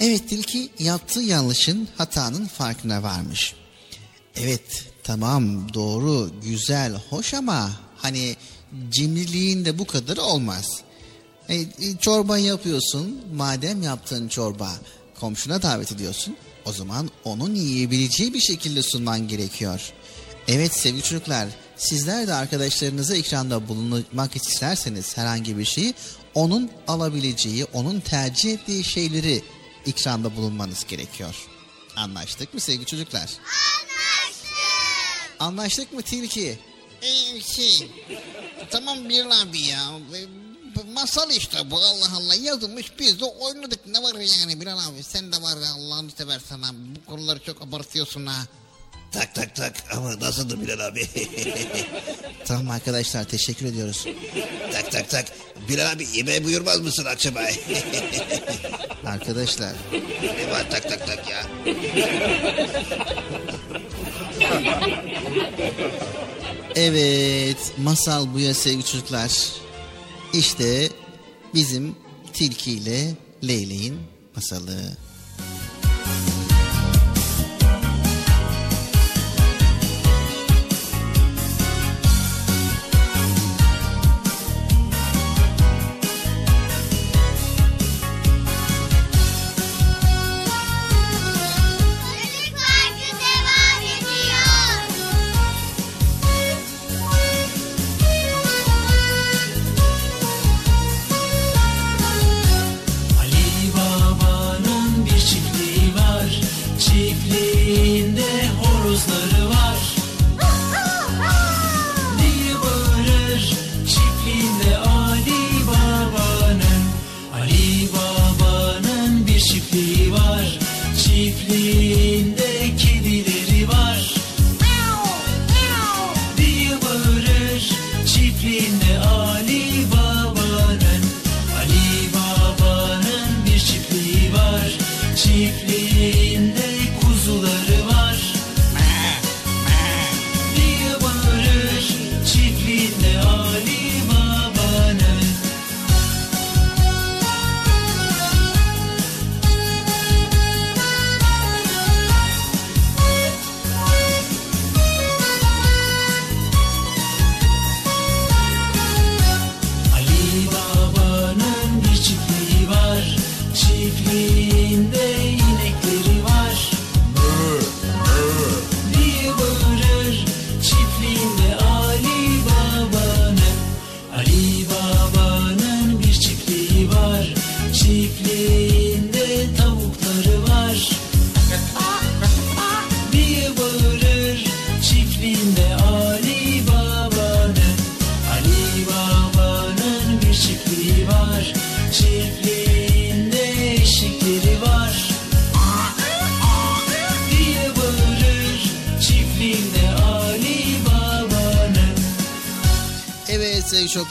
Evet 0.00 0.28
tilki 0.28 0.70
yaptığı 0.78 1.20
yanlışın 1.20 1.88
hatanın 1.98 2.46
farkına 2.46 3.02
varmış. 3.02 3.54
Evet 4.36 4.84
tamam 5.02 5.74
doğru 5.74 6.30
güzel 6.44 6.94
hoş 7.10 7.34
ama 7.34 7.70
hani 7.96 8.36
cimriliğin 8.90 9.64
de 9.64 9.78
bu 9.78 9.86
kadar 9.86 10.16
olmaz. 10.16 10.80
E, 11.48 11.54
e, 11.54 11.66
çorba 12.00 12.38
yapıyorsun 12.38 13.20
madem 13.34 13.82
yaptığın 13.82 14.28
çorba 14.28 14.70
komşuna 15.20 15.62
davet 15.62 15.92
ediyorsun 15.92 16.36
o 16.64 16.72
zaman 16.72 17.10
onun 17.24 17.54
yiyebileceği 17.54 18.34
bir 18.34 18.40
şekilde 18.40 18.82
sunman 18.82 19.28
gerekiyor. 19.28 19.92
Evet 20.48 20.74
sevgili 20.74 21.02
çocuklar 21.02 21.48
sizler 21.80 22.26
de 22.26 22.34
arkadaşlarınıza 22.34 23.16
ikramda 23.16 23.68
bulunmak 23.68 24.36
isterseniz 24.36 25.16
herhangi 25.16 25.58
bir 25.58 25.64
şeyi 25.64 25.94
onun 26.34 26.70
alabileceği, 26.88 27.64
onun 27.64 28.00
tercih 28.00 28.52
ettiği 28.52 28.84
şeyleri 28.84 29.42
ikramda 29.86 30.36
bulunmanız 30.36 30.86
gerekiyor. 30.86 31.34
Anlaştık 31.96 32.54
mı 32.54 32.60
sevgili 32.60 32.86
çocuklar? 32.86 33.20
Anlaştık. 33.20 34.50
Anlaştık 35.40 35.92
mı 35.92 36.02
Tilki? 36.02 36.58
Ee, 37.02 37.40
şey 37.40 37.90
tamam 38.70 39.08
bir 39.08 39.24
abi 39.42 39.60
ya 39.60 39.80
masal 40.94 41.30
işte 41.30 41.70
bu 41.70 41.76
Allah 41.76 42.16
Allah 42.16 42.34
yazılmış 42.34 42.92
biz 42.98 43.20
de 43.20 43.24
oynadık 43.24 43.86
ne 43.86 44.02
var 44.02 44.14
yani 44.40 44.60
Bilal 44.60 44.78
abi 44.78 45.02
sen 45.02 45.32
de 45.32 45.42
var 45.42 45.56
ya 45.56 45.72
Allah'ını 45.72 46.10
seversen 46.10 46.62
ha 46.62 46.70
bu 46.74 47.10
konuları 47.10 47.42
çok 47.44 47.62
abartıyorsun 47.62 48.26
ha. 48.26 48.46
Tak 49.12 49.34
tak 49.34 49.54
tak 49.54 49.72
ama 49.96 50.20
nasıldı 50.20 50.60
Bilal 50.60 50.86
abi? 50.86 51.06
Tamam 52.44 52.70
arkadaşlar 52.70 53.24
teşekkür 53.24 53.66
ediyoruz. 53.66 54.06
tak 54.72 54.92
tak 54.92 55.10
tak 55.10 55.24
Bilal 55.68 55.92
abi 55.92 56.06
yemeğe 56.14 56.44
buyurmaz 56.44 56.80
mısın 56.80 57.04
akşama? 57.04 57.40
Arkadaşlar 59.06 59.72
ne 60.36 60.50
var 60.50 60.66
tak 60.70 60.88
tak 60.88 61.06
tak 61.06 61.30
ya? 61.30 61.42
evet 66.76 67.72
masal 67.78 68.34
bu 68.34 68.40
ya 68.40 68.54
sevgili 68.54 68.84
çocuklar. 68.84 69.30
İşte 70.32 70.88
bizim 71.54 71.96
tilki 72.32 72.72
ile 72.72 73.14
leyleğin 73.48 73.98
masalı. 74.36 74.76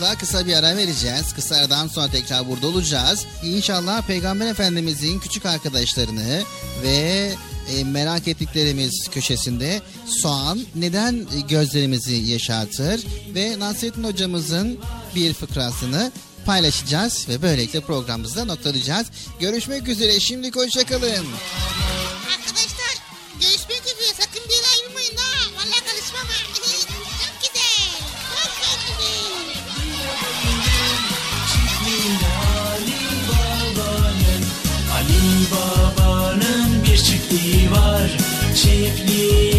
Çocuklar 0.09 0.19
kısa 0.19 0.47
bir 0.47 0.53
ara 0.53 0.77
vereceğiz. 0.77 1.33
Kısa 1.35 1.55
aradan 1.55 1.87
sonra 1.87 2.07
tekrar 2.07 2.49
burada 2.49 2.67
olacağız. 2.67 3.25
İnşallah 3.43 4.01
Peygamber 4.01 4.47
Efendimizin 4.47 5.19
küçük 5.19 5.45
arkadaşlarını 5.45 6.43
ve 6.83 7.31
e, 7.75 7.83
merak 7.83 8.27
ettiklerimiz 8.27 9.07
köşesinde 9.11 9.81
soğan 10.05 10.59
neden 10.75 11.27
gözlerimizi 11.49 12.15
yaşartır 12.15 13.05
ve 13.35 13.59
Nasrettin 13.59 14.03
hocamızın 14.03 14.79
bir 15.15 15.33
fıkrasını 15.33 16.11
paylaşacağız 16.45 17.25
ve 17.29 17.41
böylelikle 17.41 17.79
programımızda 17.79 18.45
noktalayacağız. 18.45 19.07
Görüşmek 19.39 19.87
üzere 19.87 20.19
şimdi 20.19 20.51
hoşçakalın. 20.51 21.25
Arkadaşlar 22.29 22.68
save. 38.69 39.58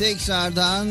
Tekrardan 0.00 0.88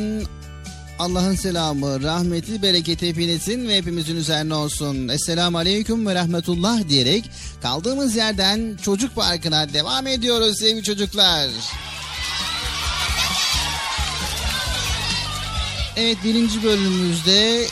Allah'ın 0.99 1.36
selamı, 1.36 2.03
rahmeti, 2.03 2.62
bereketi 2.62 3.10
hepinizin 3.10 3.68
ve 3.68 3.78
hepimizin 3.78 4.16
üzerine 4.16 4.53
olsun. 4.53 5.07
Esselamu 5.07 5.57
Aleyküm 5.57 6.07
ve 6.07 6.16
Rahmetullah 6.16 6.89
diyerek 6.89 7.32
kaldığımız 7.62 8.16
yerden 8.16 8.78
Çocuk 8.82 9.16
Parkı'na 9.16 9.74
devam 9.74 10.07
ediyoruz 10.07 10.60
sevgili 10.60 10.84
çocuklar. 10.84 11.49
Evet 15.97 16.18
birinci 16.24 16.64
bölümümüzde 16.64 17.66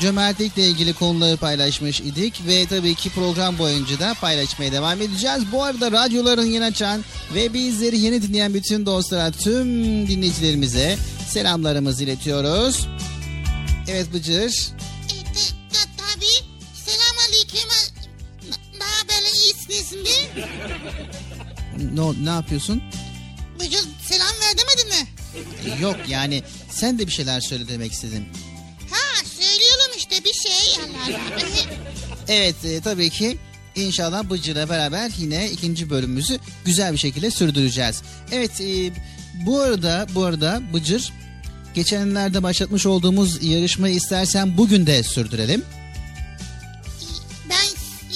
cömertlikle 0.00 0.66
ilgili 0.68 0.92
konuları 0.92 1.36
paylaşmış 1.36 2.00
idik 2.00 2.46
ve 2.46 2.66
tabii 2.66 2.94
ki 2.94 3.10
program 3.10 3.58
boyunca 3.58 3.98
da 4.00 4.14
paylaşmaya 4.20 4.72
devam 4.72 5.02
edeceğiz. 5.02 5.42
Bu 5.52 5.62
arada 5.62 5.92
radyoların 5.92 6.46
yeni 6.46 6.64
açan 6.64 7.04
ve 7.34 7.54
bizleri 7.54 7.98
yeni 7.98 8.22
dinleyen 8.22 8.54
bütün 8.54 8.86
dostlara, 8.86 9.30
tüm 9.30 9.66
dinleyicilerimize 10.08 10.96
selamlarımızı 11.28 12.04
iletiyoruz. 12.04 12.86
Evet 13.88 14.12
Bıcır. 14.12 14.50
Ta- 15.08 15.44
ta- 15.72 15.88
tabii. 15.96 16.46
Selam 16.84 17.16
aleyküm. 17.28 17.68
Daha 18.80 19.08
böyle 19.08 19.28
iyisiniz 19.30 19.92
mi? 20.02 20.44
Ne, 21.94 22.24
ne 22.24 22.30
yapıyorsun? 22.30 22.82
Bıcır 23.60 23.80
selam 24.08 24.28
ver 24.40 24.54
demedin 24.58 24.88
mi? 24.88 25.08
Yok 25.82 25.96
yani 26.08 26.42
sen 26.70 26.98
de 26.98 27.06
bir 27.06 27.12
şeyler 27.12 27.40
söyle 27.40 27.68
demek 27.68 27.92
istedim. 27.92 28.26
Evet 32.28 32.64
e, 32.64 32.80
tabii 32.80 33.10
ki 33.10 33.38
inşallah 33.74 34.30
Bıcır'la 34.30 34.68
beraber 34.68 35.10
yine 35.18 35.50
ikinci 35.50 35.90
bölümümüzü 35.90 36.38
güzel 36.64 36.92
bir 36.92 36.98
şekilde 36.98 37.30
sürdüreceğiz. 37.30 38.02
Evet 38.32 38.60
e, 38.60 38.92
bu 39.46 39.60
arada 39.60 40.06
bu 40.14 40.24
arada 40.24 40.62
Bıcır 40.72 41.12
geçenlerde 41.74 42.42
başlatmış 42.42 42.86
olduğumuz 42.86 43.44
yarışmayı 43.44 43.94
istersen 43.94 44.56
bugün 44.56 44.86
de 44.86 45.02
sürdürelim. 45.02 45.62
ben 47.50 47.66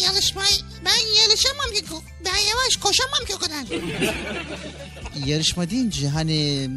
yarışmayı 0.02 0.56
ben 0.84 1.22
yarışamam 1.22 1.72
ki. 1.74 1.84
Ben 2.24 2.48
yavaş 2.48 2.76
koşamam 2.76 3.24
ki 3.26 3.34
o 3.34 3.38
kadar. 3.38 3.64
Yarışma 5.26 5.70
deyince 5.70 6.08
hani 6.08 6.70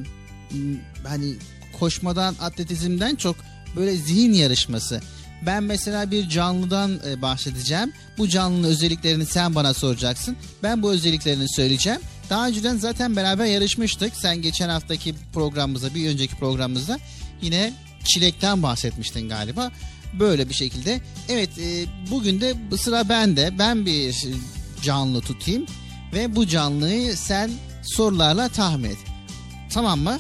hani 1.08 1.34
koşmadan 1.80 2.36
atletizmden 2.42 3.16
çok 3.16 3.36
böyle 3.76 3.96
zihin 3.96 4.34
yarışması. 4.34 5.02
Ben 5.46 5.64
mesela 5.64 6.12
bir 6.12 6.30
canlıdan 6.30 7.00
e, 7.08 7.22
bahsedeceğim. 7.22 7.94
Bu 8.18 8.30
canlının 8.30 8.68
özelliklerini 8.68 9.26
sen 9.26 9.56
bana 9.56 9.74
soracaksın. 9.74 10.38
Ben 10.64 10.84
bu 10.84 10.92
özelliklerini 10.92 11.50
söyleyeceğim. 11.50 12.00
Daha 12.30 12.48
önceden 12.48 12.78
zaten 12.78 13.16
beraber 13.16 13.46
yarışmıştık. 13.46 14.16
Sen 14.16 14.42
geçen 14.42 14.70
haftaki 14.70 15.16
programımızda, 15.34 15.96
bir 15.96 16.10
önceki 16.10 16.36
programımızda 16.36 17.00
yine 17.42 17.74
çilekten 18.04 18.64
bahsetmiştin 18.64 19.30
galiba. 19.30 19.72
Böyle 20.20 20.50
bir 20.50 20.54
şekilde. 20.54 21.02
Evet, 21.30 21.50
e, 21.60 21.86
bugün 22.12 22.42
de 22.42 22.56
sıra 22.78 23.10
bende. 23.10 23.60
Ben 23.60 23.86
bir 23.86 24.16
canlı 24.82 25.22
tutayım 25.22 25.66
ve 26.14 26.36
bu 26.36 26.48
canlıyı 26.48 27.18
sen 27.18 27.52
sorularla 27.84 28.50
tahmin 28.50 28.89
et. 28.89 28.98
Tamam 29.74 30.00
mı? 30.00 30.18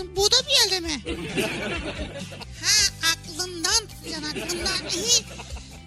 Tutacaksın? 0.00 0.16
Burada 0.16 0.36
bir 0.46 0.72
yerde 0.72 0.80
mi? 0.80 1.22
ha 2.62 3.08
aklından 3.12 3.86
tutacaksın 3.88 4.24
aklından. 4.24 4.90
İyi. 4.94 5.24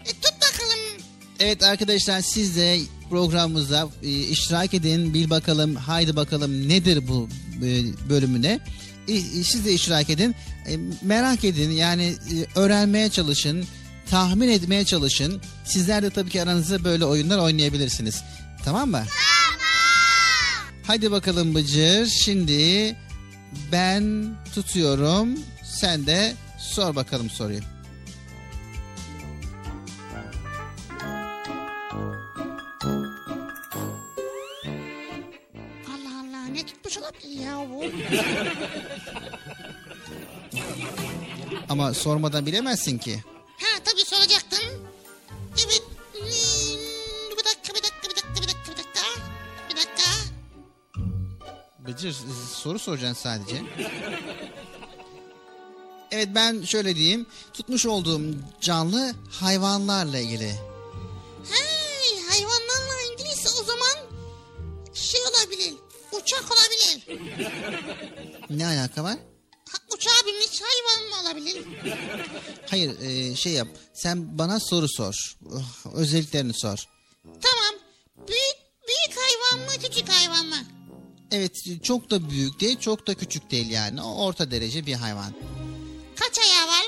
E, 0.05 0.09
tut 0.21 0.33
bakalım. 0.35 0.79
Evet 1.39 1.63
arkadaşlar 1.63 2.21
siz 2.21 2.57
de 2.57 2.79
programımıza 3.09 3.89
e, 4.03 4.09
iştirak 4.09 4.73
edin. 4.73 5.13
Bil 5.13 5.29
bakalım, 5.29 5.75
haydi 5.75 6.15
bakalım 6.15 6.69
nedir 6.69 7.07
bu 7.07 7.29
e, 7.63 8.09
bölümüne. 8.09 8.59
E, 9.07 9.13
e, 9.13 9.43
siz 9.43 9.65
de 9.65 9.73
iştirak 9.73 10.09
edin. 10.09 10.35
E, 10.67 10.77
merak 11.01 11.43
edin 11.43 11.71
yani 11.71 12.03
e, 12.03 12.59
öğrenmeye 12.59 13.09
çalışın. 13.09 13.65
Tahmin 14.09 14.49
etmeye 14.49 14.85
çalışın. 14.85 15.41
Sizler 15.65 16.03
de 16.03 16.09
tabii 16.09 16.29
ki 16.29 16.41
aranızda 16.41 16.83
böyle 16.83 17.05
oyunlar 17.05 17.37
oynayabilirsiniz. 17.37 18.23
Tamam 18.65 18.89
mı? 18.89 19.03
Hadi 20.87 21.11
bakalım 21.11 21.55
Bıcır. 21.55 22.05
Şimdi 22.05 22.95
ben 23.71 24.35
tutuyorum. 24.55 25.29
Sen 25.63 26.07
de 26.07 26.33
sor 26.59 26.95
bakalım 26.95 27.29
soruyu. 27.29 27.59
Allah 35.87 36.19
Allah 36.21 36.45
ne 36.47 36.65
tutmuş 36.65 36.97
olabilir 36.97 37.39
ya 37.45 37.57
bu? 37.69 37.83
Ama 41.69 41.93
sormadan 41.93 42.45
bilemezsin 42.45 42.97
ki. 42.97 43.23
Ha 43.57 43.79
tabii 43.83 44.05
soracaktım. 44.05 44.59
Evet. 45.65 45.83
Bıcır 51.87 52.15
soru 52.55 52.79
soracaksın 52.79 53.23
sadece. 53.23 53.61
Evet 56.11 56.29
ben 56.35 56.61
şöyle 56.61 56.95
diyeyim. 56.95 57.25
Tutmuş 57.53 57.85
olduğum 57.85 58.21
canlı 58.61 59.15
hayvanlarla 59.31 60.19
ilgili. 60.19 60.55
Hey 61.51 62.19
hayvanlarla 62.29 63.01
ilgiliyse 63.13 63.49
o 63.61 63.63
zaman 63.63 63.89
şey 64.93 65.21
olabilir. 65.21 65.73
Uçak 66.11 66.43
olabilir. 66.51 67.07
Ne 68.49 68.65
alaka 68.67 69.03
var? 69.03 69.17
Ha, 69.71 69.77
uçağa 69.95 70.27
binmiş 70.27 70.61
hayvan 70.61 71.09
mı 71.09 71.29
olabilir? 71.29 71.63
Hayır 72.69 72.99
e, 73.01 73.35
şey 73.35 73.53
yap. 73.53 73.67
Sen 73.93 74.37
bana 74.37 74.59
soru 74.59 74.87
sor. 74.89 75.37
Özelliklerini 75.93 76.53
sor. 76.53 76.92
Evet 81.33 81.83
çok 81.83 82.09
da 82.09 82.29
büyük 82.29 82.59
değil 82.59 82.79
çok 82.79 83.07
da 83.07 83.13
küçük 83.13 83.51
değil 83.51 83.69
yani. 83.69 84.01
O 84.01 84.25
orta 84.25 84.51
derece 84.51 84.85
bir 84.85 84.93
hayvan. 84.93 85.33
Kaç 86.15 86.39
ayağı 86.39 86.67
var 86.67 86.85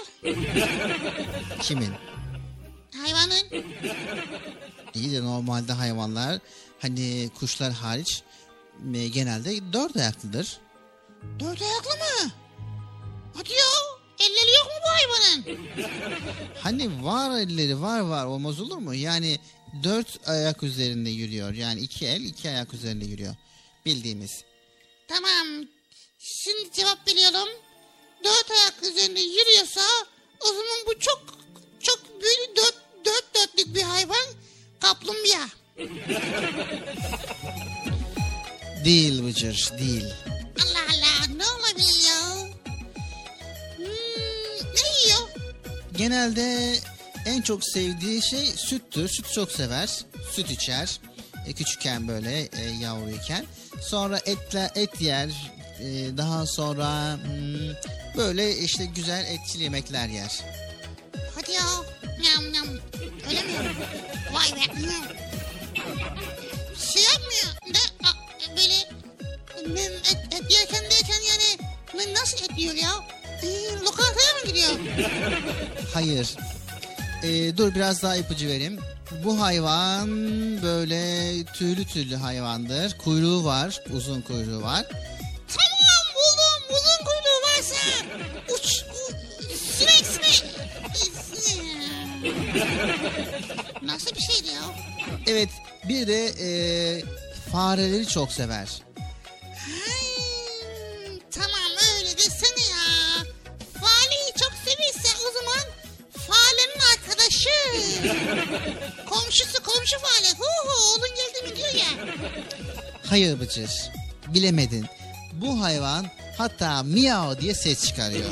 Kimin? 1.61 1.91
hayvanın? 3.01 3.65
İyi 4.93 5.11
de 5.11 5.23
normalde 5.23 5.73
hayvanlar 5.73 6.39
hani 6.79 7.29
kuşlar 7.39 7.73
hariç 7.73 8.23
e, 8.95 9.07
genelde 9.07 9.73
dört 9.73 9.97
ayaklıdır. 9.97 10.59
Dört 11.39 11.61
ayaklı 11.61 11.89
mı? 11.89 12.31
Hadi 13.33 13.51
ya. 13.51 13.65
Elleri 14.19 14.55
yok 14.57 14.65
mu 14.65 14.79
bu 14.83 14.89
hayvanın? 14.89 15.67
Hani 16.59 17.03
var 17.03 17.39
elleri 17.39 17.81
var 17.81 17.99
var 17.99 18.25
olmaz 18.25 18.61
olur 18.61 18.77
mu? 18.77 18.95
Yani 18.95 19.39
dört 19.83 20.29
ayak 20.29 20.63
üzerinde 20.63 21.09
yürüyor. 21.09 21.53
Yani 21.53 21.79
iki 21.79 22.05
el 22.07 22.21
iki 22.21 22.49
ayak 22.49 22.73
üzerinde 22.73 23.05
yürüyor. 23.05 23.35
Bildiğimiz. 23.85 24.43
Tamam. 25.07 25.47
Şimdi 26.19 26.71
cevap 26.73 27.07
veriyorum. 27.07 27.49
Dört 28.23 28.51
ayak 28.51 28.83
üzerinde 28.83 29.19
yürüyorsa 29.19 29.81
o 30.41 30.47
zaman 30.47 30.77
bu 30.87 30.99
çok 30.99 31.23
çok 31.83 31.99
büyük 32.21 32.57
dört, 32.57 32.75
dört 33.05 33.35
dörtlük 33.35 33.75
bir 33.75 33.81
hayvan. 33.81 34.25
Kaplumbağa. 34.81 35.49
Değil 38.85 39.23
Bıcır 39.23 39.71
değil. 39.79 40.05
Allah 40.63 40.85
Allah 40.89 41.35
ne 41.35 41.43
olabilir 41.45 42.07
ya? 42.07 42.35
Hmm, 43.77 43.85
ne 44.75 45.03
yiyor? 45.03 45.29
Genelde 45.97 46.75
en 47.25 47.41
çok 47.41 47.63
sevdiği 47.65 48.21
şey 48.21 48.45
süttür. 48.45 49.09
Süt 49.09 49.33
çok 49.33 49.51
sever. 49.51 49.89
Süt 50.31 50.51
içer. 50.51 50.99
E, 51.47 51.53
küçükken 51.53 52.07
böyle 52.07 52.41
e, 52.41 52.61
yavruyken. 52.81 53.45
Sonra 53.81 54.19
etle 54.25 54.71
et 54.75 55.01
yer. 55.01 55.51
E, 55.79 56.17
daha 56.17 56.45
sonra 56.45 57.13
hmm, 57.13 57.73
böyle 58.17 58.57
işte 58.57 58.85
güzel 58.85 59.25
etçil 59.25 59.61
yemekler 59.61 60.07
yer. 60.07 60.43
Hadi 61.35 61.51
ya. 61.51 61.61
Nyam 62.21 62.53
nyam. 62.53 62.67
Öyle 63.29 63.41
mi? 63.41 63.53
Vay 64.33 64.51
be. 64.51 64.61
Şey 66.93 67.03
yapmıyor. 67.03 67.55
Ne, 67.67 68.07
a- 68.09 68.49
böyle 68.57 68.77
ne, 69.75 69.81
et, 69.83 70.17
et 70.31 70.51
yerken 70.51 70.83
derken 70.83 71.19
yani 71.29 72.13
nasıl 72.13 72.37
et 72.45 72.57
yiyor 72.57 72.75
ya? 72.75 72.91
Ee, 73.43 73.73
lokantaya 73.85 74.33
mı 74.41 74.47
gidiyor? 74.47 74.71
Hayır. 75.93 76.35
E, 77.25 77.57
dur 77.57 77.75
biraz 77.75 78.03
daha 78.03 78.15
ipucu 78.15 78.47
vereyim. 78.47 78.79
Bu 79.23 79.41
hayvan 79.41 80.09
böyle 80.61 81.43
tüylü 81.45 81.85
tüylü 81.85 82.15
hayvandır. 82.15 82.97
Kuyruğu 82.97 83.43
var. 83.45 83.81
Uzun 83.93 84.21
kuyruğu 84.21 84.61
var. 84.61 84.85
Tamam 85.47 86.05
buldum. 86.15 86.75
Uzun 86.75 87.05
kuyruğu 87.05 87.41
varsa 87.43 87.75
uç, 88.55 88.83
u, 88.83 89.13
sinek 89.57 90.05
sinek. 90.05 90.45
Nasıl 93.81 94.15
bir 94.15 94.21
şeydi 94.21 94.47
ya? 94.47 94.61
Evet 95.27 95.49
bir 95.89 96.07
de 96.07 96.25
e, 96.27 96.49
fareleri 97.51 98.07
çok 98.07 98.31
sever. 98.31 98.67
Hmm, 99.65 100.04
arkadaşı. 107.25 107.49
Komşusu 109.09 109.63
komşu 109.63 109.97
fale. 109.99 110.27
Hu 110.37 110.43
hu 110.67 110.93
oğlun 110.93 111.09
geldi 111.09 111.49
mi 111.49 111.55
diyor 111.55 111.73
ya. 111.73 111.87
Hayır 113.09 113.39
Bıcır. 113.39 113.71
Bilemedin. 114.27 114.85
Bu 115.33 115.61
hayvan 115.61 116.07
hatta 116.37 116.83
miyav 116.83 117.37
diye 117.37 117.53
ses 117.53 117.87
çıkarıyor. 117.87 118.29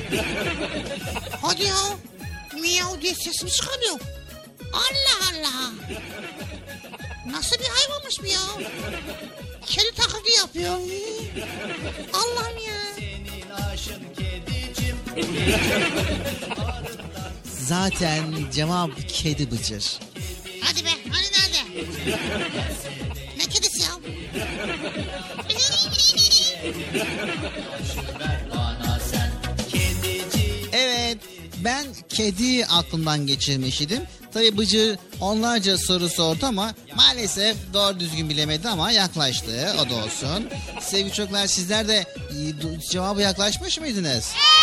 Hadi 1.41 1.64
ya. 1.64 1.76
Miyav 2.54 3.02
diye 3.02 3.16
ses 3.16 3.44
mi 3.44 3.52
çıkarıyor? 3.52 4.00
Allah 4.74 5.30
Allah. 5.32 5.72
Nasıl 7.28 7.60
bir 7.60 7.66
hayvanmış 7.66 8.20
bu 8.22 8.26
ya? 8.26 8.70
Kedi 9.66 9.91
taklidi 9.96 10.32
yapıyor. 10.38 10.78
Allah'ım 12.14 12.58
ya. 12.58 12.74
Zaten 17.68 18.24
cevap 18.53 18.89
kedi 19.07 19.51
Bıcır. 19.51 19.99
Hadi 20.61 20.86
be 20.86 20.89
hani 21.11 21.26
nerede? 21.26 21.88
ne 23.38 23.43
kedisi 23.43 23.82
ya? 23.82 23.89
Evet 30.74 31.18
ben 31.64 31.86
kedi 32.09 32.66
aklımdan 32.66 33.28
geçirmiş 33.28 33.82
idim. 33.82 34.01
Tabi 34.34 34.57
Bıcır 34.57 34.97
onlarca 35.22 35.78
soru 35.78 36.09
sordu 36.09 36.45
ama 36.45 36.74
maalesef 36.95 37.57
doğru 37.74 37.99
düzgün 37.99 38.30
bilemedi 38.30 38.70
ama 38.70 38.91
yaklaştı. 38.91 39.76
O 39.82 39.89
da 39.89 39.95
olsun. 39.95 40.49
Sevgili 40.82 41.14
çocuklar 41.14 41.47
sizler 41.47 41.88
de 41.88 42.05
cevabı 42.91 43.22
yaklaşmış 43.22 43.80
mıydınız? 43.80 44.34
Evet. 44.34 44.62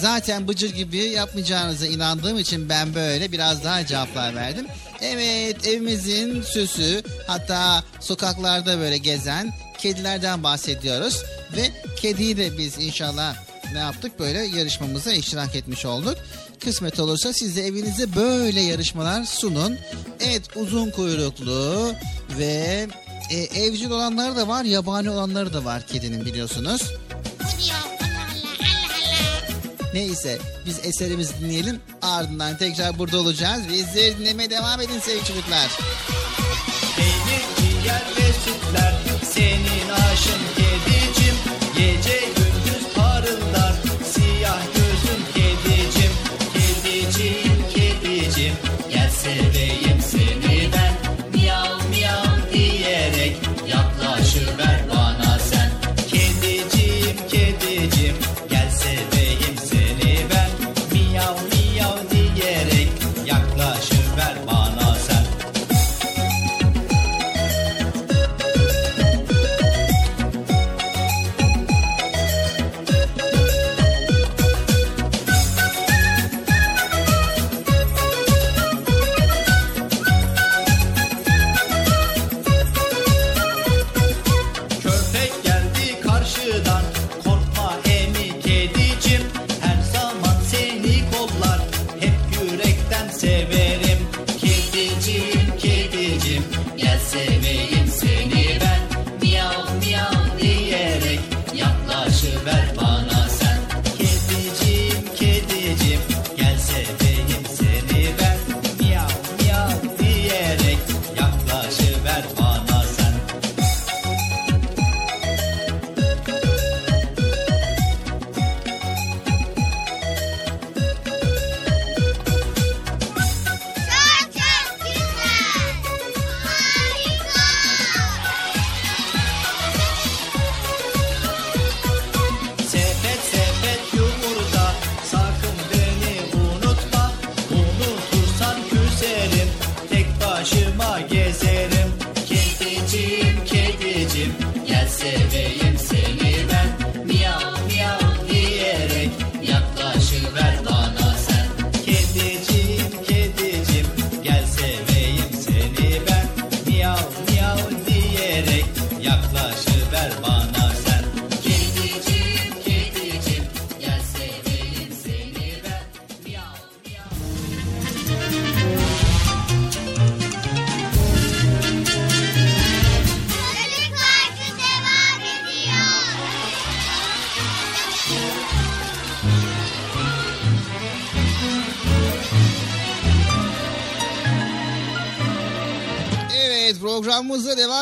Zaten 0.00 0.48
Bıcır 0.48 0.70
gibi 0.74 0.98
yapmayacağınıza 0.98 1.86
inandığım 1.86 2.38
için 2.38 2.68
ben 2.68 2.94
böyle 2.94 3.32
biraz 3.32 3.64
daha 3.64 3.86
cevaplar 3.86 4.34
verdim. 4.34 4.66
Evet 5.00 5.66
evimizin 5.66 6.42
süsü 6.42 7.02
hatta 7.26 7.84
sokaklarda 8.00 8.78
böyle 8.78 8.98
gezen 8.98 9.52
kedilerden 9.78 10.42
bahsediyoruz. 10.42 11.22
Ve 11.56 11.70
kediyi 11.96 12.36
de 12.36 12.58
biz 12.58 12.78
inşallah 12.78 13.36
ne 13.72 13.78
yaptık 13.78 14.18
böyle 14.18 14.38
yarışmamıza 14.38 15.12
iştirak 15.12 15.54
etmiş 15.54 15.86
olduk. 15.86 16.16
Kısmet 16.64 17.00
olursa 17.00 17.32
siz 17.32 17.56
de 17.56 17.66
evinize 17.66 18.16
böyle 18.16 18.60
yarışmalar 18.60 19.24
sunun. 19.24 19.76
Evet 20.20 20.56
uzun 20.56 20.90
kuyruklu 20.90 21.92
ve 22.38 22.86
e, 23.30 23.36
evcil 23.36 23.90
olanları 23.90 24.36
da 24.36 24.48
var 24.48 24.64
yabani 24.64 25.10
olanları 25.10 25.52
da 25.52 25.64
var 25.64 25.86
kedinin 25.86 26.24
biliyorsunuz. 26.24 26.82
Neyse 29.94 30.38
biz 30.66 30.86
eserimizi 30.86 31.40
dinleyelim 31.40 31.80
ardından 32.02 32.56
tekrar 32.56 32.98
burada 32.98 33.18
olacağız. 33.18 33.68
Bizleri 33.68 34.18
dinlemeye 34.18 34.50
devam 34.50 34.80
edin 34.80 34.98
sevgili 34.98 35.24
çocuklar. 35.24 35.78
Peynir, 36.96 37.42
ciğer 37.56 38.02
ve 38.16 38.32
sütler 38.44 38.94
senin 39.32 39.88
aşın 39.88 40.40
kedicim 40.56 41.34
Gece 41.76 42.21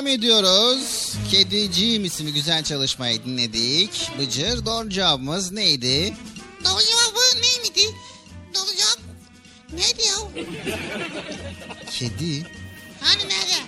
devam 0.01 0.07
ediyoruz. 0.07 1.15
Kediciğim 1.31 2.05
isimli 2.05 2.33
güzel 2.33 2.65
çalışmayı 2.65 3.25
dinledik. 3.25 4.11
Bıcır 4.19 4.67
doğru 4.67 4.91
cevabımız 4.91 5.53
neydi? 5.53 6.15
Doğru 6.65 6.81
cevabı 6.83 7.21
neydi? 7.43 7.95
Doğru 8.55 8.77
cevap 8.77 8.99
neydi 9.73 10.03
ya? 10.03 10.45
Kedi. 11.91 12.47
Hani 13.01 13.23
nerede? 13.23 13.61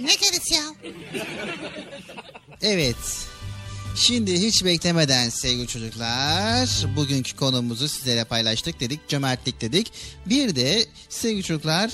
Ne 0.00 0.16
kedisi 0.16 0.54
ya? 0.54 0.64
Evet. 2.62 2.96
Şimdi 3.96 4.40
hiç 4.42 4.64
beklemeden 4.64 5.28
sevgili 5.28 5.66
çocuklar 5.66 6.68
bugünkü 6.96 7.36
konumuzu 7.36 7.88
sizlere 7.88 8.24
paylaştık 8.24 8.80
dedik. 8.80 9.08
Cömertlik 9.08 9.60
dedik. 9.60 9.92
Bir 10.26 10.56
de 10.56 10.86
sevgili 11.08 11.42
çocuklar 11.42 11.90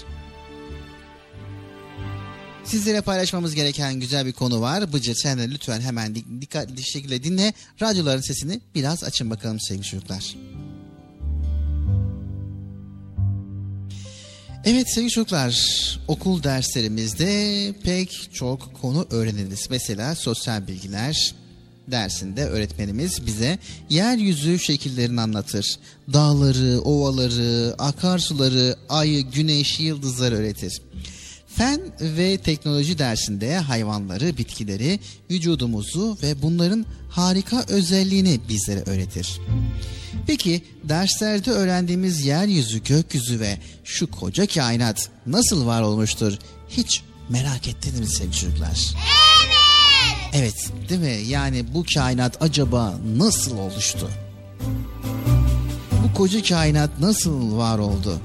sizlere 2.70 3.00
paylaşmamız 3.00 3.54
gereken 3.54 4.00
güzel 4.00 4.26
bir 4.26 4.32
konu 4.32 4.60
var. 4.60 4.92
Bıcır 4.92 5.14
sen 5.14 5.38
de 5.38 5.50
lütfen 5.50 5.80
hemen 5.80 6.14
dik- 6.14 6.40
dikkatli 6.40 6.82
şekilde 6.82 7.24
dinle. 7.24 7.52
Radyoların 7.82 8.20
sesini 8.20 8.60
biraz 8.74 9.04
açın 9.04 9.30
bakalım 9.30 9.60
sevgili 9.60 9.86
çocuklar. 9.86 10.36
Evet 14.64 14.90
sevgili 14.94 15.10
çocuklar, 15.10 15.54
okul 16.08 16.42
derslerimizde 16.42 17.74
pek 17.82 18.28
çok 18.32 18.80
konu 18.80 19.06
öğreniriz. 19.10 19.66
Mesela 19.70 20.14
sosyal 20.14 20.66
bilgiler 20.66 21.34
dersinde 21.88 22.44
öğretmenimiz 22.44 23.26
bize 23.26 23.58
yeryüzü 23.90 24.58
şekillerini 24.58 25.20
anlatır. 25.20 25.78
Dağları, 26.12 26.80
ovaları, 26.80 27.74
akarsuları, 27.78 28.76
ayı, 28.88 29.30
güneşi, 29.30 29.82
yıldızları 29.82 30.34
öğretir. 30.34 30.82
Fen 31.56 31.80
ve 32.00 32.38
teknoloji 32.38 32.98
dersinde 32.98 33.58
hayvanları, 33.58 34.36
bitkileri, 34.38 35.00
vücudumuzu 35.30 36.18
ve 36.22 36.42
bunların 36.42 36.86
harika 37.10 37.64
özelliğini 37.68 38.40
bizlere 38.48 38.80
öğretir. 38.80 39.40
Peki 40.26 40.62
derslerde 40.84 41.50
öğrendiğimiz 41.50 42.26
yeryüzü, 42.26 42.84
gökyüzü 42.84 43.40
ve 43.40 43.58
şu 43.84 44.10
koca 44.10 44.46
kainat 44.46 45.08
nasıl 45.26 45.66
var 45.66 45.82
olmuştur? 45.82 46.32
Hiç 46.68 47.02
merak 47.28 47.68
ettiniz 47.68 48.00
mi 48.00 48.06
sevgili 48.06 48.36
çocuklar? 48.36 48.94
Evet. 49.44 49.54
Evet 50.34 50.88
değil 50.88 51.00
mi? 51.00 51.28
Yani 51.28 51.74
bu 51.74 51.84
kainat 51.94 52.42
acaba 52.42 52.94
nasıl 53.16 53.58
oluştu? 53.58 54.10
Bu 56.04 56.14
koca 56.14 56.42
kainat 56.42 56.90
nasıl 57.00 57.56
var 57.56 57.78
oldu? 57.78 58.20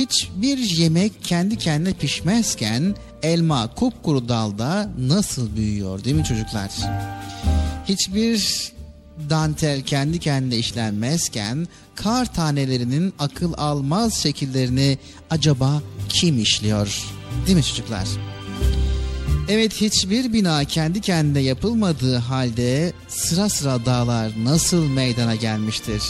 Hiçbir 0.00 0.58
yemek 0.58 1.12
kendi 1.24 1.58
kendine 1.58 1.92
pişmezken 1.92 2.94
elma 3.22 3.74
kupkuru 3.74 4.28
dalda 4.28 4.90
nasıl 4.98 5.56
büyüyor 5.56 6.04
değil 6.04 6.16
mi 6.16 6.24
çocuklar? 6.24 6.70
Hiçbir 7.88 8.72
dantel 9.30 9.82
kendi 9.82 10.18
kendine 10.18 10.56
işlenmezken 10.56 11.68
kar 11.94 12.34
tanelerinin 12.34 13.12
akıl 13.18 13.52
almaz 13.56 14.14
şekillerini 14.14 14.98
acaba 15.30 15.82
kim 16.08 16.42
işliyor? 16.42 17.02
Değil 17.46 17.56
mi 17.56 17.64
çocuklar? 17.64 18.08
Evet 19.48 19.80
hiçbir 19.80 20.32
bina 20.32 20.64
kendi 20.64 21.00
kendine 21.00 21.40
yapılmadığı 21.40 22.16
halde 22.16 22.92
sıra 23.08 23.48
sıra 23.48 23.86
dağlar 23.86 24.32
nasıl 24.44 24.86
meydana 24.86 25.34
gelmiştir? 25.34 26.02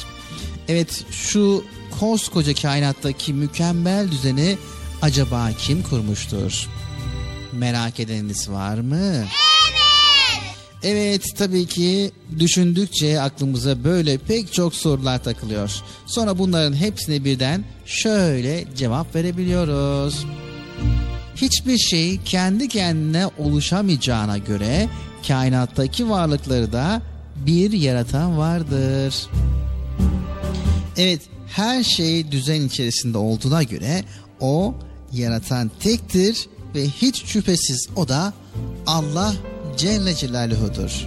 Evet 0.69 1.05
şu 1.11 1.65
koskoca 2.01 2.55
kainattaki 2.55 3.35
mükemmel 3.35 4.11
düzeni 4.11 4.59
acaba 5.03 5.51
kim 5.59 5.83
kurmuştur? 5.83 6.69
Merak 7.53 8.01
edeniniz 8.01 8.51
var 8.51 8.79
mı? 8.79 9.25
Evet 10.83 11.25
tabii 11.39 11.67
ki 11.67 12.11
düşündükçe 12.39 13.21
aklımıza 13.21 13.85
böyle 13.85 14.19
pek 14.19 14.53
çok 14.53 14.75
sorular 14.75 15.25
takılıyor. 15.25 15.73
Sonra 16.07 16.39
bunların 16.39 16.77
hepsine 16.77 17.25
birden 17.25 17.65
şöyle 17.87 18.65
cevap 18.77 19.15
verebiliyoruz. 19.15 20.27
Hiçbir 21.37 21.79
şey 21.79 22.21
kendi 22.25 22.69
kendine 22.69 23.27
oluşamayacağına 23.39 24.39
göre 24.39 24.89
kainattaki 25.29 26.11
varlıkları 26.11 26.73
da 26.73 27.03
bir 27.47 27.73
yaratan 27.73 28.39
vardır. 28.39 29.15
Evet 30.97 31.21
her 31.51 31.83
şey 31.85 32.33
düzen 32.33 32.63
içerisinde 32.63 33.19
olduğuna 33.19 33.63
göre 33.63 34.05
o 34.41 34.75
yaratan 35.13 35.71
tektir 35.81 36.49
ve 36.75 36.89
hiç 36.89 37.25
şüphesiz 37.25 37.89
o 37.97 38.09
da 38.09 38.33
Allah 38.87 39.35
Celle 39.77 40.15
Celaluhu'dur. 40.15 41.07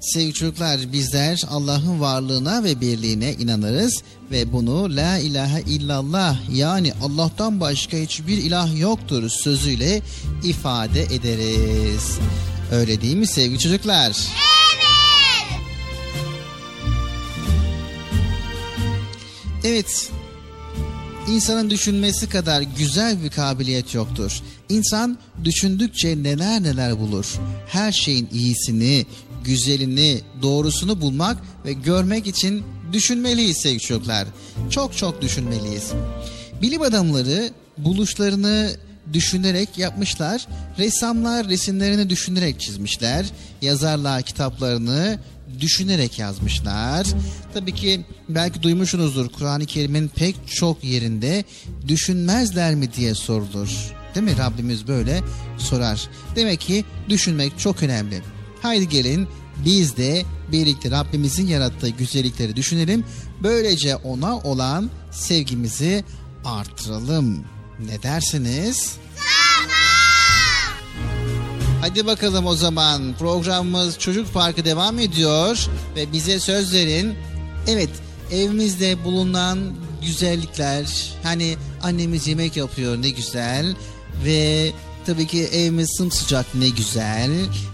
Sevgili 0.00 0.32
çocuklar 0.32 0.92
bizler 0.92 1.42
Allah'ın 1.48 2.00
varlığına 2.00 2.64
ve 2.64 2.80
birliğine 2.80 3.32
inanırız 3.32 4.02
ve 4.30 4.52
bunu 4.52 4.96
la 4.96 5.18
ilahe 5.18 5.60
illallah 5.60 6.36
yani 6.54 6.92
Allah'tan 7.02 7.60
başka 7.60 7.96
hiçbir 7.96 8.38
ilah 8.38 8.80
yoktur 8.80 9.28
sözüyle 9.28 10.02
ifade 10.44 11.02
ederiz. 11.02 12.18
Öyle 12.72 13.00
değil 13.00 13.16
mi 13.16 13.26
sevgili 13.26 13.58
çocuklar? 13.58 14.06
Evet. 14.06 14.63
İnsanın 21.28 21.70
düşünmesi 21.70 22.28
kadar 22.28 22.62
güzel 22.62 23.22
bir 23.22 23.30
kabiliyet 23.30 23.94
yoktur. 23.94 24.42
İnsan 24.68 25.18
düşündükçe 25.44 26.22
neler 26.22 26.62
neler 26.62 26.98
bulur. 26.98 27.26
Her 27.68 27.92
şeyin 27.92 28.28
iyisini, 28.32 29.06
güzelini, 29.44 30.20
doğrusunu 30.42 31.00
bulmak 31.00 31.36
ve 31.64 31.72
görmek 31.72 32.26
için 32.26 32.62
düşünmeliyiz 32.92 33.56
sevgili 33.56 33.80
çocuklar. 33.80 34.28
Çok 34.70 34.96
çok 34.96 35.22
düşünmeliyiz. 35.22 35.92
Bilim 36.62 36.82
adamları 36.82 37.50
buluşlarını 37.78 38.70
düşünerek 39.12 39.78
yapmışlar. 39.78 40.46
Ressamlar 40.78 41.48
resimlerini 41.48 42.10
düşünerek 42.10 42.60
çizmişler. 42.60 43.26
Yazarlar 43.62 44.22
kitaplarını 44.22 45.18
düşünerek 45.60 46.18
yazmışlar. 46.18 47.06
Tabii 47.54 47.74
ki 47.74 48.00
belki 48.28 48.62
duymuşsunuzdur 48.62 49.28
Kur'an-ı 49.28 49.66
Kerim'in 49.66 50.08
pek 50.08 50.36
çok 50.48 50.84
yerinde 50.84 51.44
düşünmezler 51.88 52.74
mi 52.74 52.92
diye 52.92 53.14
sorulur. 53.14 53.68
Değil 54.14 54.26
mi? 54.26 54.38
Rabbimiz 54.38 54.88
böyle 54.88 55.20
sorar. 55.58 56.08
Demek 56.36 56.60
ki 56.60 56.84
düşünmek 57.08 57.58
çok 57.58 57.82
önemli. 57.82 58.22
Haydi 58.62 58.88
gelin 58.88 59.28
biz 59.64 59.96
de 59.96 60.22
birlikte 60.52 60.90
Rabbimizin 60.90 61.46
yarattığı 61.46 61.88
güzellikleri 61.88 62.56
düşünelim. 62.56 63.04
Böylece 63.42 63.96
ona 63.96 64.38
olan 64.38 64.90
sevgimizi 65.10 66.04
artıralım. 66.44 67.44
Ne 67.86 68.02
dersiniz? 68.02 68.96
Hadi 71.84 72.06
bakalım 72.06 72.46
o 72.46 72.54
zaman 72.54 73.14
programımız 73.18 73.98
Çocuk 73.98 74.34
Parkı 74.34 74.64
devam 74.64 74.98
ediyor 74.98 75.68
ve 75.96 76.12
bize 76.12 76.40
söz 76.40 76.74
verin. 76.74 77.14
Evet 77.68 77.90
evimizde 78.32 79.04
bulunan 79.04 79.58
güzellikler 80.02 81.12
hani 81.22 81.56
annemiz 81.82 82.28
yemek 82.28 82.56
yapıyor 82.56 83.02
ne 83.02 83.10
güzel 83.10 83.76
ve 84.24 84.72
tabii 85.06 85.26
ki 85.26 85.44
evimiz 85.44 85.90
sımsıcak 85.96 86.54
ne 86.54 86.68
güzel 86.68 87.30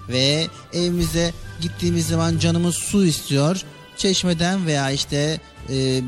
ve 0.08 0.46
evimize 0.72 1.32
gittiğimiz 1.60 2.06
zaman 2.06 2.38
canımız 2.38 2.74
su 2.74 3.04
istiyor. 3.04 3.62
Çeşmeden 3.96 4.66
veya 4.66 4.90
işte 4.90 5.40
e, 5.70 6.02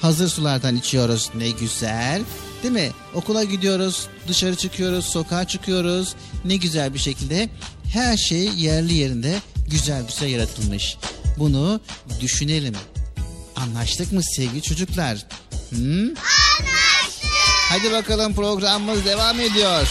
hazır 0.00 0.28
sulardan 0.28 0.76
içiyoruz 0.76 1.30
ne 1.34 1.50
güzel 1.50 2.22
değil 2.62 2.74
mi? 2.74 2.90
Okula 3.14 3.44
gidiyoruz 3.44 4.08
Dışarı 4.28 4.56
çıkıyoruz, 4.56 5.04
sokağa 5.04 5.44
çıkıyoruz. 5.44 6.14
Ne 6.44 6.56
güzel 6.56 6.94
bir 6.94 6.98
şekilde 6.98 7.48
her 7.92 8.16
şey 8.16 8.48
yerli 8.48 8.94
yerinde 8.94 9.40
güzel 9.70 10.06
güzel 10.06 10.28
yaratılmış. 10.28 10.96
Bunu 11.38 11.80
düşünelim. 12.20 12.74
Anlaştık 13.56 14.12
mı 14.12 14.22
sevgili 14.22 14.62
çocuklar? 14.62 15.16
Hı? 15.70 15.76
Anlaştık. 15.76 17.30
Hadi 17.68 17.92
bakalım 17.92 18.34
programımız 18.34 19.04
devam 19.04 19.40
ediyor. 19.40 19.88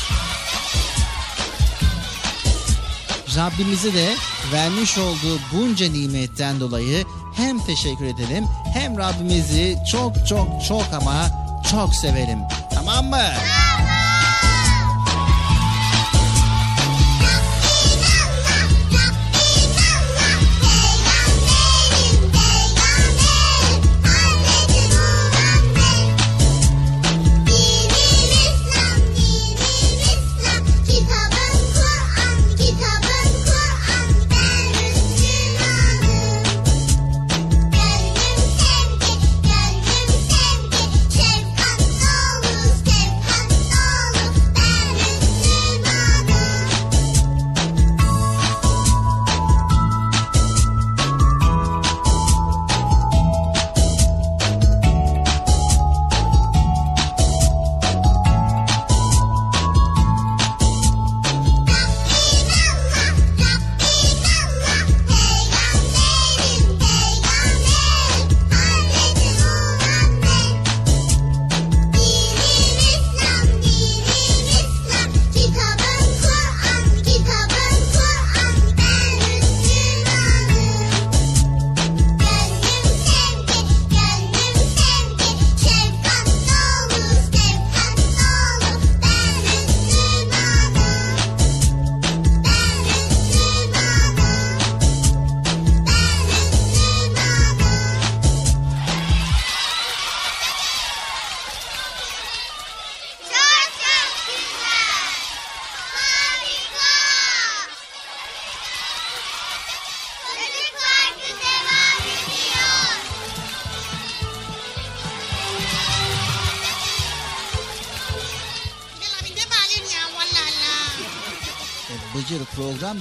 Rabbimize 3.37 3.93
de 3.93 4.15
vermiş 4.53 4.97
olduğu 4.97 5.39
bunca 5.53 5.91
nimetten 5.91 6.59
dolayı 6.59 7.05
hem 7.35 7.65
teşekkür 7.65 8.05
edelim 8.05 8.45
hem 8.73 8.97
Rabbimizi 8.97 9.77
çok 9.91 10.27
çok 10.27 10.47
çok 10.67 10.85
ama 10.93 11.29
çok 11.71 11.95
sevelim. 11.95 12.39
Tamam 12.73 13.05
mı? 13.05 13.17
Kitabın 13.17 13.64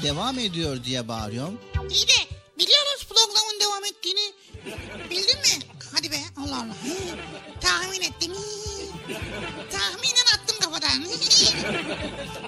devam 0.04 0.38
ediyor 0.38 0.84
diye 0.84 1.08
bağırıyorum. 1.08 1.60
İyi 1.90 2.08
de 2.08 2.34
biliyoruz 2.58 3.06
programın 3.08 3.60
devam 3.60 3.84
ettiğini. 3.84 4.32
Bildin 5.10 5.38
mi? 5.38 5.64
Hadi 5.94 6.10
be 6.10 6.16
Allah 6.36 6.56
Allah. 6.56 6.76
Tahmin 7.60 8.00
ettim. 8.00 8.32
Tahminen 9.72 10.26
attım 10.34 10.56
kafadan. 10.60 11.04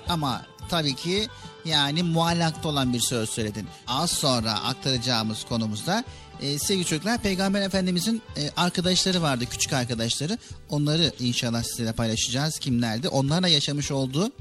Ama 0.09 0.47
tabii 0.69 0.95
ki 0.95 1.29
yani 1.65 2.03
muallakta 2.03 2.69
olan 2.69 2.93
bir 2.93 3.01
söz 3.01 3.31
söyledin. 3.31 3.69
Az 3.87 4.11
sonra 4.11 4.53
aktaracağımız 4.53 5.45
konumuzda 5.45 6.05
e, 6.41 6.59
sevgili 6.59 6.87
çocuklar 6.87 7.23
Peygamber 7.23 7.63
Efendimizin 7.63 8.23
e, 8.37 8.51
arkadaşları 8.57 9.23
vardı 9.23 9.45
küçük 9.51 9.73
arkadaşları. 9.73 10.39
Onları 10.71 11.13
inşallah 11.21 11.63
sizinle 11.63 11.93
paylaşacağız. 11.93 12.59
Kimlerdi? 12.59 13.09
Onlarla 13.09 13.49
yaşamış 13.49 13.91
olduğu 13.91 14.33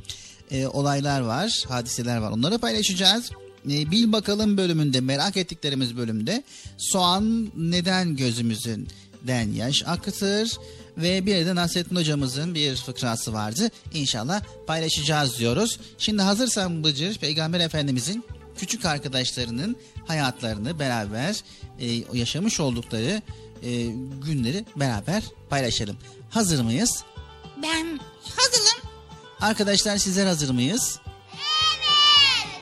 e, 0.52 0.68
olaylar 0.68 1.22
var, 1.22 1.64
hadiseler 1.68 2.18
var. 2.18 2.32
Onları 2.32 2.58
paylaşacağız. 2.58 3.32
E, 3.72 3.92
bil 3.92 4.12
bakalım 4.12 4.58
bölümünde 4.58 5.02
merak 5.02 5.38
ettiklerimiz 5.38 5.98
bölümde 5.98 6.44
soğan 6.78 7.52
neden 7.58 8.16
gözümüzden 8.16 9.52
yaş 9.56 9.84
akıtır 9.86 10.58
ve 10.98 11.26
bir 11.26 11.46
de 11.46 11.56
Nasrettin 11.56 11.96
hocamızın 11.96 12.56
bir 12.56 12.76
fıkrası 12.76 13.34
vardı. 13.34 13.72
İnşallah 13.94 14.42
paylaşacağız 14.68 15.40
diyoruz. 15.40 15.80
Şimdi 15.98 16.22
hazırsan 16.22 16.84
Bıcır 16.84 17.18
Peygamber 17.18 17.60
Efendimizin 17.60 18.24
küçük 18.58 18.86
arkadaşlarının 18.86 19.76
hayatlarını 20.08 20.80
beraber 20.80 21.36
e, 21.80 21.88
yaşamış 22.14 22.60
oldukları 22.60 23.22
e, 23.64 23.86
günleri 24.26 24.66
beraber 24.76 25.24
paylaşalım. 25.50 25.98
Hazır 26.30 26.62
mıyız? 26.62 27.04
ben 27.64 28.00
hazırım. 28.36 28.65
Arkadaşlar 29.46 29.98
sizler 29.98 30.26
hazır 30.26 30.50
mıyız? 30.50 31.00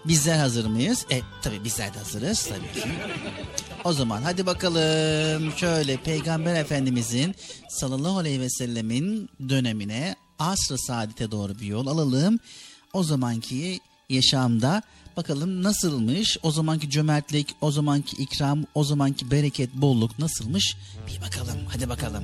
Bizler 0.06 0.38
hazır 0.38 0.66
mıyız? 0.66 1.06
E 1.10 1.22
tabi 1.42 1.64
bizler 1.64 1.94
de 1.94 1.98
hazırız 1.98 2.48
tabii 2.48 2.82
ki. 2.82 2.90
O 3.84 3.94
zaman 3.94 4.22
hadi 4.22 4.46
bakalım 4.46 5.52
şöyle 5.58 5.98
Peygamber 5.98 6.56
Efendimizin 6.56 7.36
sallallahu 7.70 8.18
aleyhi 8.18 8.42
ve 8.42 8.50
sellemin 8.50 9.30
dönemine 9.50 10.16
asr-ı 10.40 10.78
saadete 10.78 11.32
doğru 11.32 11.60
bir 11.60 11.66
yol 11.66 11.88
alalım. 11.88 12.40
O 12.94 13.04
zamanki 13.04 13.80
yaşamda 14.10 14.82
bakalım 15.18 15.64
nasılmış? 15.64 16.38
O 16.44 16.52
zamanki 16.52 16.90
cömertlik, 16.90 17.56
o 17.62 17.72
zamanki 17.72 18.16
ikram, 18.16 18.66
o 18.76 18.84
zamanki 18.84 19.32
bereket, 19.32 19.74
bolluk 19.74 20.20
nasılmış? 20.20 20.78
Bir 21.08 21.22
bakalım 21.22 21.58
hadi 21.68 21.90
bakalım. 21.90 22.24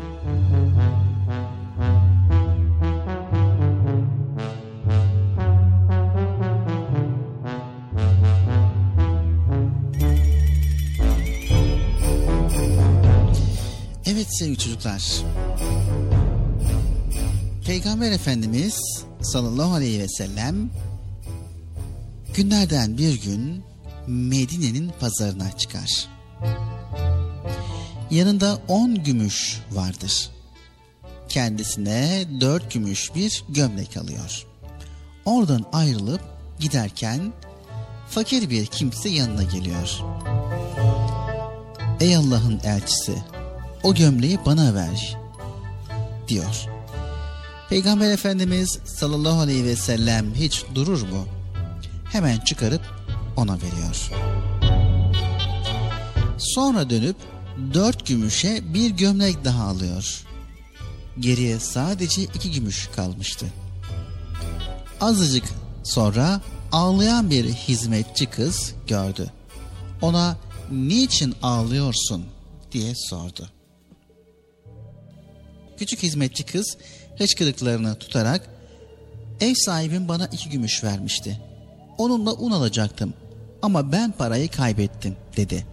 Evet 14.19 14.37
sevgili 14.39 14.57
çocuklar. 14.57 15.03
Peygamber 17.65 18.11
Efendimiz 18.11 19.03
sallallahu 19.21 19.73
aleyhi 19.73 19.99
ve 19.99 20.07
sellem 20.07 20.69
günlerden 22.35 22.97
bir 22.97 23.21
gün 23.21 23.63
Medine'nin 24.07 24.91
pazarına 24.99 25.57
çıkar. 25.57 26.07
Yanında 28.11 28.61
on 28.67 28.95
gümüş 29.03 29.59
vardır. 29.71 30.29
Kendisine 31.29 32.25
dört 32.41 32.73
gümüş 32.73 33.15
bir 33.15 33.43
gömlek 33.49 33.97
alıyor. 33.97 34.45
Oradan 35.25 35.65
ayrılıp 35.73 36.21
giderken 36.59 37.33
fakir 38.09 38.49
bir 38.49 38.65
kimse 38.65 39.09
yanına 39.09 39.43
geliyor. 39.43 39.99
Ey 41.99 42.15
Allah'ın 42.15 42.59
elçisi 42.63 43.23
o 43.83 43.93
gömleği 43.93 44.39
bana 44.45 44.75
ver 44.75 45.17
diyor. 46.27 46.65
Peygamber 47.69 48.11
Efendimiz 48.11 48.79
sallallahu 48.85 49.39
aleyhi 49.39 49.65
ve 49.65 49.75
sellem 49.75 50.33
hiç 50.35 50.65
durur 50.75 51.01
mu? 51.01 51.25
Hemen 52.11 52.39
çıkarıp 52.39 52.81
ona 53.37 53.57
veriyor. 53.57 54.11
Sonra 56.37 56.89
dönüp 56.89 57.15
dört 57.73 58.07
gümüşe 58.07 58.73
bir 58.73 58.89
gömlek 58.89 59.45
daha 59.45 59.63
alıyor. 59.63 60.25
Geriye 61.19 61.59
sadece 61.59 62.23
iki 62.23 62.51
gümüş 62.51 62.89
kalmıştı. 62.95 63.45
Azıcık 65.01 65.43
sonra 65.83 66.41
ağlayan 66.71 67.29
bir 67.29 67.45
hizmetçi 67.45 68.25
kız 68.25 68.73
gördü. 68.87 69.31
Ona 70.01 70.37
niçin 70.71 71.35
ağlıyorsun 71.41 72.25
diye 72.71 72.93
sordu. 72.95 73.49
Küçük 75.79 76.03
hizmetçi 76.03 76.45
kız 76.45 76.77
hıçkırıklarını 77.17 77.95
tutarak 77.95 78.49
Ev 79.41 79.53
sahibim 79.55 80.07
bana 80.07 80.25
iki 80.27 80.49
gümüş 80.49 80.83
vermişti. 80.83 81.41
Onunla 81.97 82.33
un 82.33 82.51
alacaktım 82.51 83.13
ama 83.61 83.91
ben 83.91 84.11
parayı 84.11 84.51
kaybettim 84.51 85.15
dedi. 85.37 85.65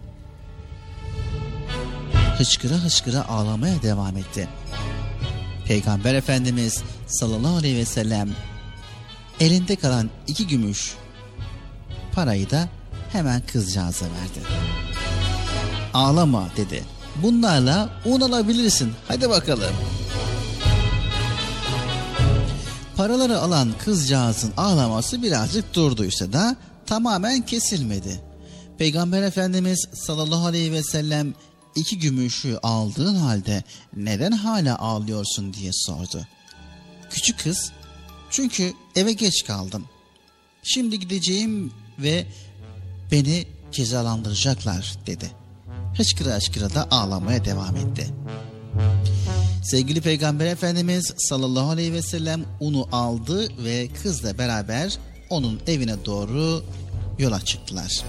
Hıçkıra 2.37 2.73
hıçkıra 2.73 3.27
ağlamaya 3.27 3.81
devam 3.81 4.17
etti. 4.17 4.47
Peygamber 5.65 6.15
Efendimiz 6.15 6.83
sallallahu 7.07 7.55
aleyhi 7.55 7.77
ve 7.77 7.85
sellem 7.85 8.29
elinde 9.39 9.75
kalan 9.75 10.09
iki 10.27 10.47
gümüş 10.47 10.95
parayı 12.13 12.49
da 12.49 12.69
hemen 13.11 13.41
kızcağıza 13.41 14.05
verdi. 14.05 14.47
Ağlama 15.93 16.49
dedi. 16.57 16.96
Bunlarla 17.23 17.89
un 18.05 18.21
alabilirsin. 18.21 18.93
Hadi 19.07 19.29
bakalım. 19.29 19.73
Paraları 22.97 23.39
alan 23.39 23.73
kızcağızın 23.85 24.53
ağlaması 24.57 25.23
birazcık 25.23 25.73
durduysa 25.73 26.33
da 26.33 26.55
tamamen 26.85 27.41
kesilmedi. 27.41 28.21
Peygamber 28.77 29.23
Efendimiz 29.23 29.87
sallallahu 29.93 30.45
aleyhi 30.45 30.71
ve 30.71 30.83
sellem 30.83 31.33
iki 31.75 31.99
gümüşü 31.99 32.57
aldığın 32.63 33.15
halde 33.15 33.63
neden 33.95 34.31
hala 34.31 34.79
ağlıyorsun 34.79 35.53
diye 35.53 35.71
sordu. 35.73 36.27
Küçük 37.09 37.39
kız 37.39 37.71
çünkü 38.29 38.73
eve 38.95 39.13
geç 39.13 39.45
kaldım. 39.45 39.85
Şimdi 40.63 40.99
gideceğim 40.99 41.73
ve 41.99 42.25
beni 43.11 43.47
cezalandıracaklar 43.71 44.97
dedi. 45.07 45.31
Hıçkıra 45.97 46.35
hıçkıra 46.35 46.73
da 46.73 46.87
ağlamaya 46.91 47.45
devam 47.45 47.75
etti. 47.75 48.07
Sevgili 49.63 50.01
Peygamber 50.01 50.45
Efendimiz 50.45 51.13
sallallahu 51.17 51.69
aleyhi 51.69 51.93
ve 51.93 52.01
sellem 52.01 52.45
unu 52.59 52.87
aldı 52.91 53.63
ve 53.63 53.87
kızla 54.03 54.37
beraber 54.37 54.97
onun 55.29 55.61
evine 55.67 56.05
doğru 56.05 56.63
yola 57.19 57.39
çıktılar. 57.45 58.03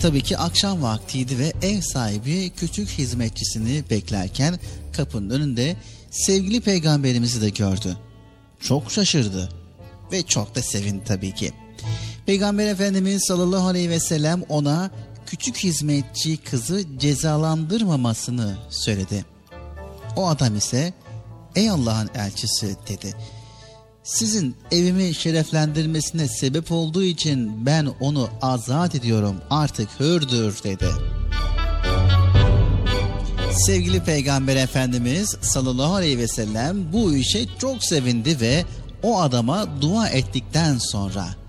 Tabii 0.00 0.22
ki 0.22 0.38
akşam 0.38 0.82
vaktiydi 0.82 1.38
ve 1.38 1.52
ev 1.62 1.80
sahibi 1.80 2.50
küçük 2.50 2.88
hizmetçisini 2.88 3.84
beklerken 3.90 4.58
kapının 4.92 5.30
önünde 5.30 5.76
sevgili 6.10 6.60
peygamberimizi 6.60 7.40
de 7.40 7.48
gördü. 7.48 7.96
Çok 8.60 8.92
şaşırdı 8.92 9.48
ve 10.12 10.22
çok 10.22 10.54
da 10.54 10.62
sevindi 10.62 11.04
tabii 11.04 11.34
ki. 11.34 11.52
Peygamber 12.26 12.66
Efendimiz 12.66 13.24
sallallahu 13.24 13.66
aleyhi 13.66 13.90
ve 13.90 14.00
sellem 14.00 14.42
ona 14.48 14.90
küçük 15.26 15.56
hizmetçi 15.56 16.36
kızı 16.36 16.84
cezalandırmamasını 16.98 18.56
söyledi. 18.70 19.24
O 20.16 20.28
adam 20.28 20.56
ise 20.56 20.92
ey 21.56 21.70
Allah'ın 21.70 22.10
elçisi 22.14 22.76
dedi. 22.88 23.14
Sizin 24.02 24.56
evimi 24.70 25.14
şereflendirmesine 25.14 26.28
sebep 26.28 26.72
olduğu 26.72 27.02
için 27.02 27.66
ben 27.66 27.88
onu 28.00 28.28
azat 28.42 28.94
ediyorum 28.94 29.36
artık 29.50 30.00
hürdür 30.00 30.62
dedi. 30.64 30.88
Sevgili 33.66 34.04
Peygamber 34.04 34.56
Efendimiz 34.56 35.36
sallallahu 35.40 35.94
aleyhi 35.94 36.18
ve 36.18 36.28
sellem 36.28 36.92
bu 36.92 37.16
işe 37.16 37.46
çok 37.58 37.84
sevindi 37.84 38.40
ve 38.40 38.64
o 39.02 39.20
adama 39.20 39.80
dua 39.80 40.08
ettikten 40.08 40.78
sonra 40.78 41.41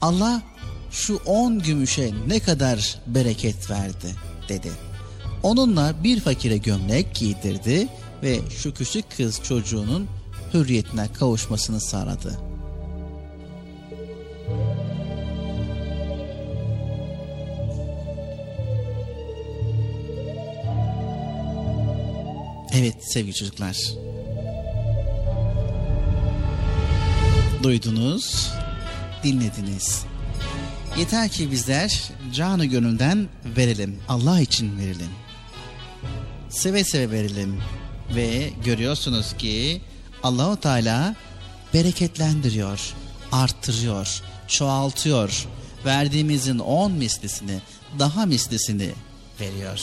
Allah 0.00 0.42
şu 0.90 1.16
on 1.26 1.58
gümüşe 1.58 2.10
ne 2.26 2.40
kadar 2.40 2.98
bereket 3.06 3.70
verdi 3.70 4.14
dedi. 4.48 4.70
Onunla 5.42 5.94
bir 6.04 6.20
fakire 6.20 6.56
gömlek 6.56 7.14
giydirdi 7.14 7.88
ve 8.22 8.40
şu 8.50 8.74
küçük 8.74 9.16
kız 9.16 9.40
çocuğunun 9.42 10.08
hürriyetine 10.54 11.08
kavuşmasını 11.12 11.80
sağladı. 11.80 12.40
Evet 22.74 22.94
sevgili 23.00 23.34
çocuklar. 23.34 23.76
Duydunuz, 27.62 28.50
dinlediniz. 29.24 30.04
Yeter 30.98 31.28
ki 31.28 31.50
bizler 31.50 32.10
canı 32.34 32.64
gönülden 32.64 33.28
verelim. 33.56 33.98
Allah 34.08 34.40
için 34.40 34.78
verelim. 34.78 35.10
Seve 36.48 36.84
seve 36.84 37.10
verelim. 37.10 37.60
Ve 38.14 38.50
görüyorsunuz 38.64 39.36
ki 39.36 39.80
Allahu 40.22 40.60
Teala 40.60 41.16
bereketlendiriyor, 41.74 42.94
arttırıyor, 43.32 44.22
çoğaltıyor. 44.48 45.46
Verdiğimizin 45.84 46.58
on 46.58 46.92
mislisini, 46.92 47.60
daha 47.98 48.26
mislisini 48.26 48.90
veriyor. 49.40 49.80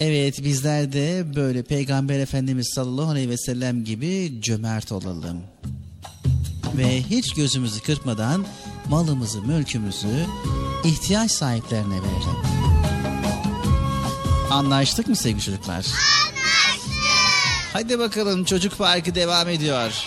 Evet 0.00 0.44
bizler 0.44 0.92
de 0.92 1.24
böyle 1.36 1.62
Peygamber 1.62 2.18
Efendimiz 2.18 2.68
sallallahu 2.74 3.10
aleyhi 3.10 3.30
ve 3.30 3.36
sellem 3.38 3.84
gibi 3.84 4.32
cömert 4.40 4.92
olalım. 4.92 5.42
Ve 6.76 7.02
hiç 7.02 7.34
gözümüzü 7.34 7.80
kırpmadan 7.80 8.46
malımızı, 8.88 9.42
mülkümüzü 9.42 10.26
ihtiyaç 10.84 11.30
sahiplerine 11.30 11.94
verelim. 11.94 12.36
Anlaştık 14.50 15.08
mı 15.08 15.16
sevgili 15.16 15.42
çocuklar? 15.42 15.74
Anlaştık. 15.74 15.98
Hadi 17.72 17.98
bakalım 17.98 18.44
çocuk 18.44 18.78
parkı 18.78 19.14
devam 19.14 19.48
ediyor. 19.48 20.04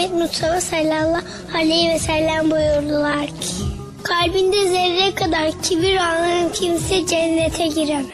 Muhammed 0.00 0.22
Mustafa 0.22 0.60
sallallahu 0.60 1.22
aleyhi 1.54 1.88
ve 1.88 1.98
sellem 1.98 2.50
buyurdular 2.50 3.26
ki 3.26 3.64
Kalbinde 4.02 4.68
zerre 4.68 5.14
kadar 5.14 5.62
kibir 5.62 5.96
olan 5.96 6.52
kimse 6.52 7.06
cennete 7.06 7.66
giremez. 7.66 8.06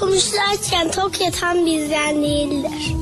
Konuşlarken 0.00 0.90
tok 0.90 1.20
yatan 1.20 1.66
bizden 1.66 2.22
değildir. 2.22 2.99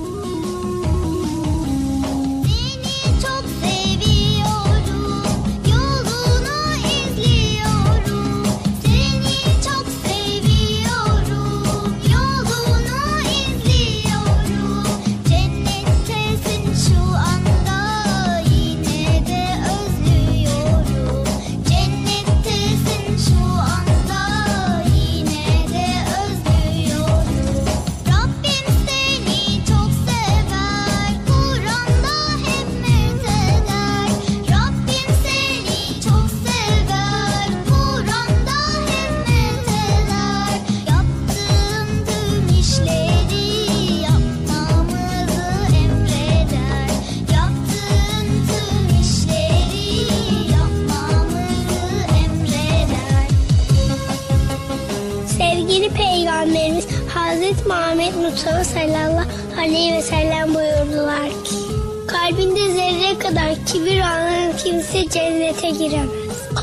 Kimse 64.92 65.08
cennete 65.10 65.70
giremez. 65.70 66.08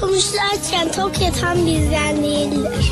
Konuşlarken 0.01 0.91
tok 0.95 1.21
yatan 1.21 1.65
bizden 1.65 2.23
değildir. 2.23 2.91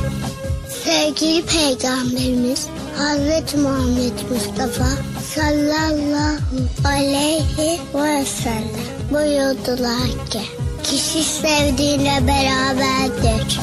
Sevgili 0.84 1.46
Peygamberimiz 1.46 2.68
Hazreti 2.98 3.58
Muhammed 3.58 4.14
Mustafa 4.32 4.90
sallallahu 5.36 6.38
aleyhi 6.86 7.80
ve 7.96 8.26
sellem 8.26 8.70
buyurdular 9.12 10.30
ki 10.30 10.42
kişi 10.84 11.24
sevdiğiyle 11.24 12.28
beraberdir. 12.28 13.60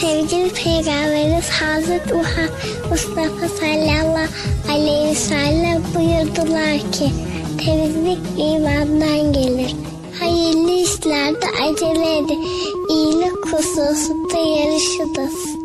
Sevgili 0.00 0.52
Peygamberimiz 0.52 1.50
Hazreti 1.50 2.14
Muhammed 2.14 2.50
Mustafa 2.90 3.48
sallallahu 3.60 4.28
aleyhi 4.72 5.10
ve 5.10 5.14
sellem 5.14 5.82
buyurdular 5.94 6.92
ki 6.92 7.12
temizlik 7.58 8.18
imandan 8.38 9.32
gelir. 9.32 9.74
Hayırlı 10.20 10.70
işlerde 10.70 11.46
acele 11.62 12.18
edin. 12.18 12.44
İyilik 12.90 13.46
hususunda 13.52 14.38
yarışınız. 14.38 15.58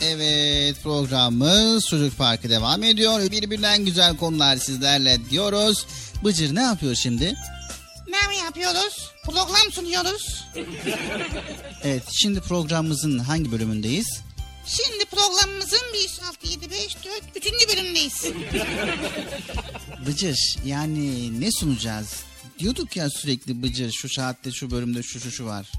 Evet 0.00 0.86
programımız 1.74 1.86
Çocuk 1.86 2.18
Parkı 2.18 2.50
devam 2.50 2.82
ediyor. 2.82 3.30
Birbirinden 3.30 3.84
güzel 3.84 4.16
konular 4.16 4.56
sizlerle 4.56 5.30
diyoruz. 5.30 5.86
Bıcır 6.24 6.54
ne 6.54 6.62
yapıyor 6.62 6.94
şimdi? 6.94 7.34
Ne 8.08 8.28
mi 8.28 8.36
yapıyoruz? 8.44 9.10
Program 9.24 9.72
sunuyoruz. 9.72 10.44
Evet 11.82 12.02
şimdi 12.12 12.40
programımızın 12.40 13.18
hangi 13.18 13.52
bölümündeyiz? 13.52 14.06
Şimdi 14.66 15.04
programımızın 15.04 15.80
1, 15.94 16.10
6, 16.28 16.48
7, 16.48 16.70
5, 16.70 16.96
4, 17.04 17.46
3. 17.46 17.68
bölümündeyiz. 17.68 18.24
Bıcır 20.06 20.56
yani 20.64 21.40
ne 21.40 21.52
sunacağız? 21.52 22.08
Diyorduk 22.58 22.96
ya 22.96 23.10
sürekli 23.10 23.62
Bıcır 23.62 23.92
şu 23.92 24.08
saatte 24.08 24.52
şu 24.52 24.70
bölümde 24.70 25.02
şu 25.02 25.20
şu 25.20 25.30
şu 25.30 25.46
var. 25.46 25.72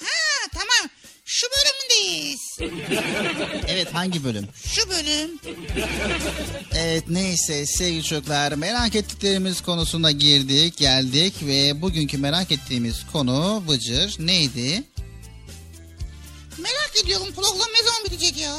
Ha 0.00 0.48
tamam. 0.52 0.90
Şu 1.32 1.46
bölümündeyiz. 1.46 2.58
Evet 3.68 3.94
hangi 3.94 4.24
bölüm? 4.24 4.48
Şu 4.64 4.90
bölüm. 4.90 5.30
Evet 6.74 7.04
neyse 7.08 7.66
sevgili 7.66 8.02
çocuklar 8.04 8.52
merak 8.52 8.94
ettiklerimiz 8.94 9.60
konusuna 9.60 10.10
girdik 10.10 10.76
geldik 10.76 11.34
ve 11.42 11.82
bugünkü 11.82 12.18
merak 12.18 12.52
ettiğimiz 12.52 13.06
konu 13.12 13.62
Bıcır 13.68 14.16
neydi? 14.18 14.82
Merak 16.58 17.04
ediyorum 17.04 17.28
program 17.34 17.68
ne 17.78 17.84
zaman 17.84 18.04
bitecek 18.04 18.38
ya? 18.38 18.56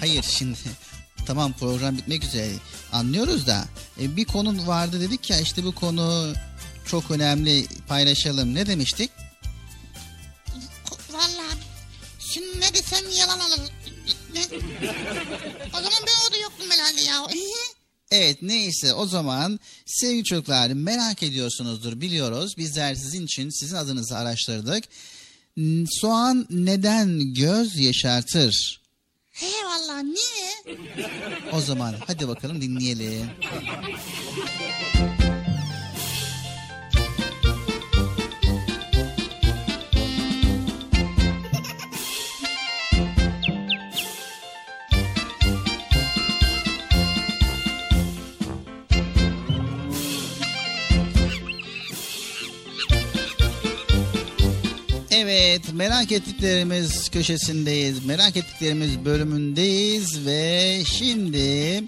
Hayır 0.00 0.24
şimdi 0.28 0.58
tamam 1.26 1.52
program 1.52 1.96
bitmek 1.96 2.24
üzere 2.24 2.50
anlıyoruz 2.92 3.46
da 3.46 3.64
e, 4.00 4.16
bir 4.16 4.24
konu 4.24 4.66
vardı 4.66 5.00
dedik 5.00 5.30
ya 5.30 5.40
işte 5.40 5.64
bu 5.64 5.74
konu 5.74 6.34
çok 6.86 7.10
önemli 7.10 7.66
paylaşalım 7.88 8.54
ne 8.54 8.66
demiştik? 8.66 9.10
Vallahi 11.12 11.58
şimdi 12.18 12.60
ne 12.60 12.74
desem 12.74 13.04
yalan 13.18 13.40
olur. 13.40 13.58
Ne? 14.34 14.40
O 15.68 15.76
zaman 15.76 16.00
ben 16.06 16.24
orada 16.26 16.36
yoktum 16.42 16.70
herhalde 16.70 17.02
ya. 17.02 17.26
Evet 18.10 18.42
neyse 18.42 18.94
o 18.94 19.06
zaman 19.06 19.60
sevgili 19.86 20.24
çocuklar 20.24 20.70
merak 20.70 21.22
ediyorsunuzdur 21.22 22.00
biliyoruz. 22.00 22.56
Bizler 22.58 22.94
sizin 22.94 23.24
için 23.24 23.50
sizin 23.50 23.76
adınızı 23.76 24.16
araştırdık. 24.16 24.84
Soğan 26.00 26.46
neden 26.50 27.34
göz 27.34 27.76
yaşartır? 27.78 28.80
He 29.32 29.46
vallahi 29.64 30.04
niye? 30.04 30.78
O 31.52 31.60
zaman 31.60 31.94
hadi 32.06 32.28
bakalım 32.28 32.60
dinleyelim. 32.60 33.30
Evet 55.18 55.72
merak 55.72 56.12
ettiklerimiz 56.12 57.08
köşesindeyiz. 57.08 58.04
Merak 58.04 58.36
ettiklerimiz 58.36 59.04
bölümündeyiz 59.04 60.26
ve 60.26 60.82
şimdi 60.86 61.84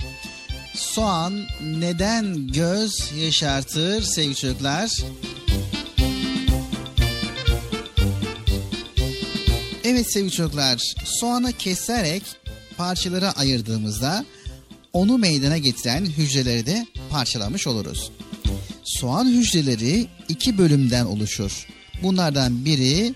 soğan 0.75 1.47
neden 1.63 2.47
göz 2.47 3.13
yaşartır 3.21 4.03
sevgili 4.03 4.35
çocuklar? 4.35 4.91
Evet 9.85 10.13
sevgili 10.13 10.33
çocuklar 10.33 10.95
soğanı 11.05 11.53
keserek 11.53 12.23
parçalara 12.77 13.33
ayırdığımızda 13.33 14.25
onu 14.93 15.19
meydana 15.19 15.59
getiren 15.59 16.05
hücreleri 16.05 16.67
de 16.67 16.87
parçalamış 17.11 17.67
oluruz. 17.67 18.11
Soğan 18.85 19.27
hücreleri 19.27 20.07
iki 20.29 20.59
bölümden 20.59 21.05
oluşur. 21.05 21.78
Bunlardan 22.03 22.65
biri 22.65 23.15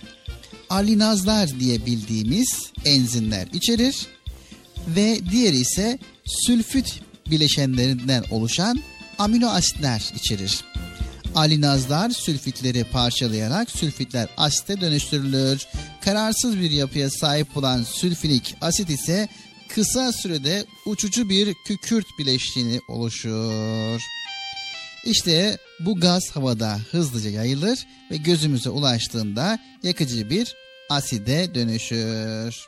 alinazlar 0.70 1.60
diye 1.60 1.86
bildiğimiz 1.86 2.72
enzimler 2.84 3.46
içerir 3.52 4.06
ve 4.86 5.18
diğeri 5.30 5.56
ise 5.56 5.98
sülfüt 6.24 7.00
bileşenlerinden 7.30 8.24
oluşan 8.30 8.82
amino 9.18 9.48
asitler 9.48 10.12
içerir. 10.16 10.64
Alinazlar 11.34 12.10
sülfitleri 12.10 12.84
parçalayarak 12.84 13.70
sülfitler 13.70 14.28
asite 14.36 14.80
dönüştürülür. 14.80 15.66
Kararsız 16.00 16.60
bir 16.60 16.70
yapıya 16.70 17.10
sahip 17.10 17.56
olan 17.56 17.82
sülfürik 17.82 18.54
asit 18.60 18.90
ise 18.90 19.28
kısa 19.68 20.12
sürede 20.12 20.64
uçucu 20.86 21.28
bir 21.28 21.54
kükürt 21.66 22.06
bileşiğini 22.18 22.80
oluşur. 22.88 24.00
İşte 25.04 25.58
bu 25.84 26.00
gaz 26.00 26.30
havada 26.36 26.78
hızlıca 26.90 27.30
yayılır 27.30 27.86
ve 28.10 28.16
gözümüze 28.16 28.70
ulaştığında 28.70 29.58
yakıcı 29.82 30.30
bir 30.30 30.54
aside 30.90 31.54
dönüşür. 31.54 32.66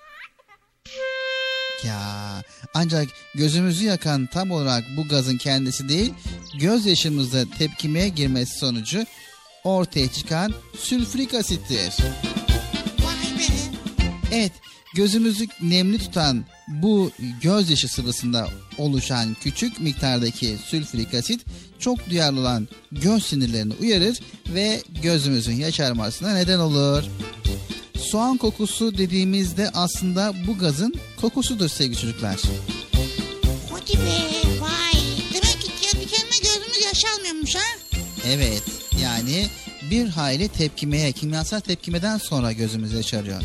Ya 1.86 2.42
ancak 2.74 3.08
gözümüzü 3.34 3.84
yakan 3.84 4.26
tam 4.26 4.50
olarak 4.50 4.84
bu 4.96 5.08
gazın 5.08 5.38
kendisi 5.38 5.88
değil, 5.88 6.14
gözyaşımızda 6.60 7.44
tepkimeye 7.58 8.08
girmesi 8.08 8.58
sonucu 8.58 9.04
ortaya 9.64 10.12
çıkan 10.12 10.54
sülfürik 10.78 11.34
asittir. 11.34 11.94
Evet, 14.32 14.52
gözümüzü 14.94 15.46
nemli 15.62 15.98
tutan 15.98 16.44
bu 16.68 17.10
gözyaşı 17.42 17.88
sıvısında 17.88 18.48
oluşan 18.78 19.36
küçük 19.42 19.80
miktardaki 19.80 20.56
sülfürik 20.66 21.14
asit 21.14 21.40
çok 21.78 22.10
duyarlı 22.10 22.40
olan 22.40 22.68
göz 22.92 23.26
sinirlerini 23.26 23.72
uyarır 23.80 24.20
ve 24.48 24.82
gözümüzün 25.02 25.54
yaşarmasına 25.54 26.34
neden 26.34 26.58
olur. 26.58 27.02
Soğan 27.98 28.36
kokusu 28.36 28.98
dediğimizde 28.98 29.70
aslında 29.74 30.32
bu 30.46 30.58
gazın 30.58 30.94
kokusudur 31.20 31.68
sevgili 31.68 32.00
çocuklar. 32.00 32.40
Hadi 33.70 33.92
be 33.92 34.60
vay. 34.60 35.00
Demek 35.32 35.60
ki 35.60 35.70
kendi 35.80 36.06
kendime 36.06 36.36
gözümüz 36.42 36.84
yaşarmıyormuş 36.86 37.54
ha? 37.54 37.60
Evet, 38.28 38.62
yani 39.02 39.46
bir 39.90 40.08
hayli 40.08 40.48
tepkimeye, 40.48 41.12
kimyasal 41.12 41.60
tepkimeden 41.60 42.18
sonra 42.18 42.52
gözümüz 42.52 42.92
yaşarıyor. 42.92 43.42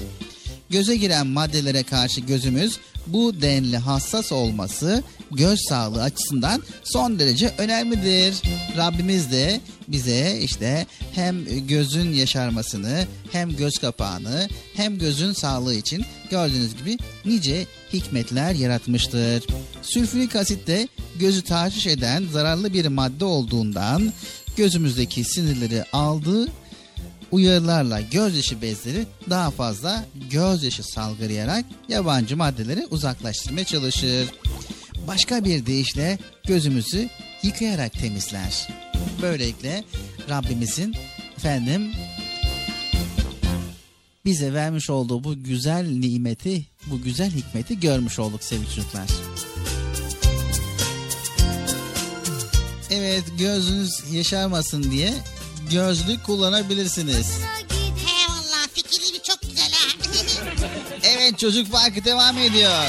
Göze 0.69 0.95
giren 0.95 1.27
maddelere 1.27 1.83
karşı 1.83 2.21
gözümüz 2.21 2.79
bu 3.07 3.41
denli 3.41 3.77
hassas 3.77 4.31
olması 4.31 5.03
göz 5.31 5.59
sağlığı 5.69 6.03
açısından 6.03 6.63
son 6.83 7.19
derece 7.19 7.53
önemlidir. 7.57 8.41
Rabbimiz 8.77 9.31
de 9.31 9.61
bize 9.87 10.39
işte 10.41 10.85
hem 11.11 11.67
gözün 11.67 12.13
yaşarmasını 12.13 13.05
hem 13.31 13.55
göz 13.55 13.77
kapağını 13.77 14.49
hem 14.73 14.99
gözün 14.99 15.33
sağlığı 15.33 15.75
için 15.75 16.05
gördüğünüz 16.29 16.77
gibi 16.77 16.97
nice 17.25 17.65
hikmetler 17.93 18.53
yaratmıştır. 18.53 19.43
Sülfürik 19.81 20.35
asit 20.35 20.67
de 20.67 20.87
gözü 21.19 21.41
tahriş 21.41 21.87
eden 21.87 22.23
zararlı 22.31 22.73
bir 22.73 22.87
madde 22.87 23.25
olduğundan 23.25 24.13
gözümüzdeki 24.57 25.23
sinirleri 25.23 25.83
aldığı 25.93 26.47
uyarılarla 27.31 28.01
gözyaşı 28.01 28.61
bezleri 28.61 29.05
daha 29.29 29.51
fazla 29.51 30.05
gözyaşı 30.31 30.83
salgılayarak 30.83 31.65
yabancı 31.89 32.37
maddeleri 32.37 32.87
uzaklaştırmaya 32.91 33.65
çalışır. 33.65 34.29
Başka 35.07 35.45
bir 35.45 35.65
deyişle 35.65 36.17
gözümüzü 36.47 37.09
yıkayarak 37.43 37.93
temizler. 37.93 38.67
Böylelikle 39.21 39.83
Rabbimizin 40.29 40.95
efendim 41.37 41.91
bize 44.25 44.53
vermiş 44.53 44.89
olduğu 44.89 45.23
bu 45.23 45.43
güzel 45.43 45.87
nimeti, 45.87 46.65
bu 46.85 47.01
güzel 47.01 47.31
hikmeti 47.31 47.79
görmüş 47.79 48.19
olduk 48.19 48.43
sevgili 48.43 48.75
çocuklar. 48.75 49.07
Evet 52.91 53.23
gözünüz 53.39 53.91
yaşarmasın 54.11 54.91
diye 54.91 55.13
gözlük 55.71 56.23
kullanabilirsiniz. 56.23 57.39
He 58.05 58.31
valla 58.31 58.67
fikirleri 58.73 59.23
çok 59.23 59.41
güzel 59.41 59.71
ha. 59.71 59.89
Evet 61.03 61.39
çocuk 61.39 61.71
parkı 61.71 62.05
devam 62.05 62.37
ediyor. 62.37 62.85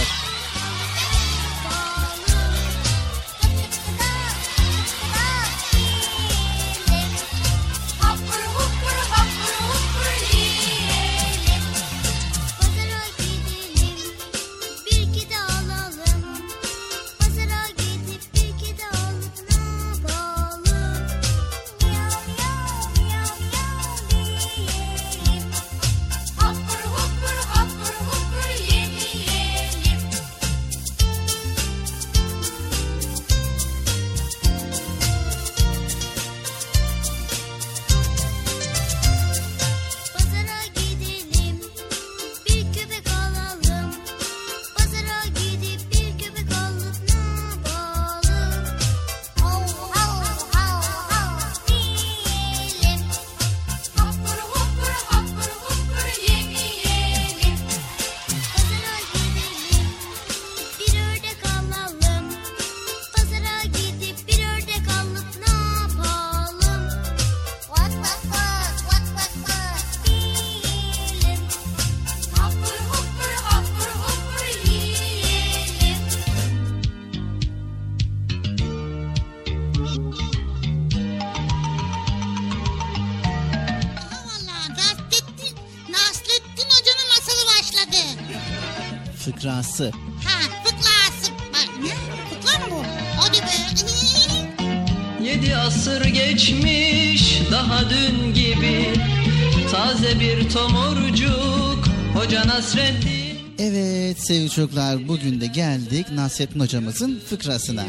Sevgili 104.31 104.51
çocuklar 104.51 105.09
bugün 105.09 105.41
de 105.41 105.47
geldik 105.47 106.07
Nasrettin 106.13 106.61
hocamızın 106.61 107.21
fıkrasına. 107.27 107.85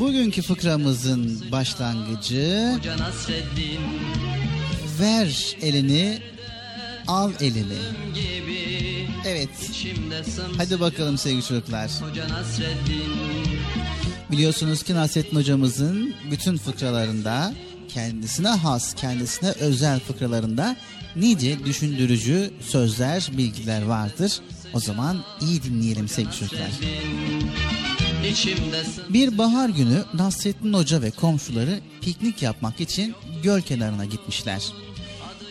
Bugünkü 0.00 0.42
fıkramızın 0.42 1.52
başlangıcı 1.52 2.78
ver 5.00 5.56
elini 5.62 6.18
al 7.06 7.32
elini. 7.40 7.78
Evet 9.26 9.48
hadi 10.56 10.80
bakalım 10.80 11.18
sevgili 11.18 11.42
çocuklar. 11.42 11.90
Biliyorsunuz 14.30 14.82
ki 14.82 14.94
Nasrettin 14.94 15.36
hocamızın 15.36 16.14
bütün 16.30 16.56
fıkralarında 16.56 17.54
kendisine 17.88 18.48
has, 18.48 18.94
kendisine 18.94 19.50
özel 19.50 20.00
fıkralarında 20.00 20.76
nice 21.16 21.64
düşündürücü 21.64 22.50
sözler, 22.60 23.28
bilgiler 23.36 23.82
vardır. 23.82 24.40
O 24.74 24.80
zaman 24.80 25.24
iyi 25.40 25.62
dinleyelim 25.62 26.08
sevgili 26.08 26.36
çocuklar. 26.36 26.70
Bir 29.08 29.38
bahar 29.38 29.68
günü 29.68 30.04
Nasrettin 30.14 30.72
Hoca 30.72 31.02
ve 31.02 31.10
komşuları 31.10 31.80
piknik 32.00 32.42
yapmak 32.42 32.80
için 32.80 33.14
göl 33.42 33.60
kenarına 33.60 34.04
gitmişler. 34.04 34.62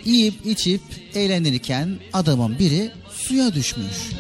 Yiyip 0.06 0.46
içip 0.46 0.82
eğlenirken 1.14 2.00
adamın 2.14 2.60
biri 2.60 2.92
suya 3.12 3.54
düşmüş. 3.54 4.12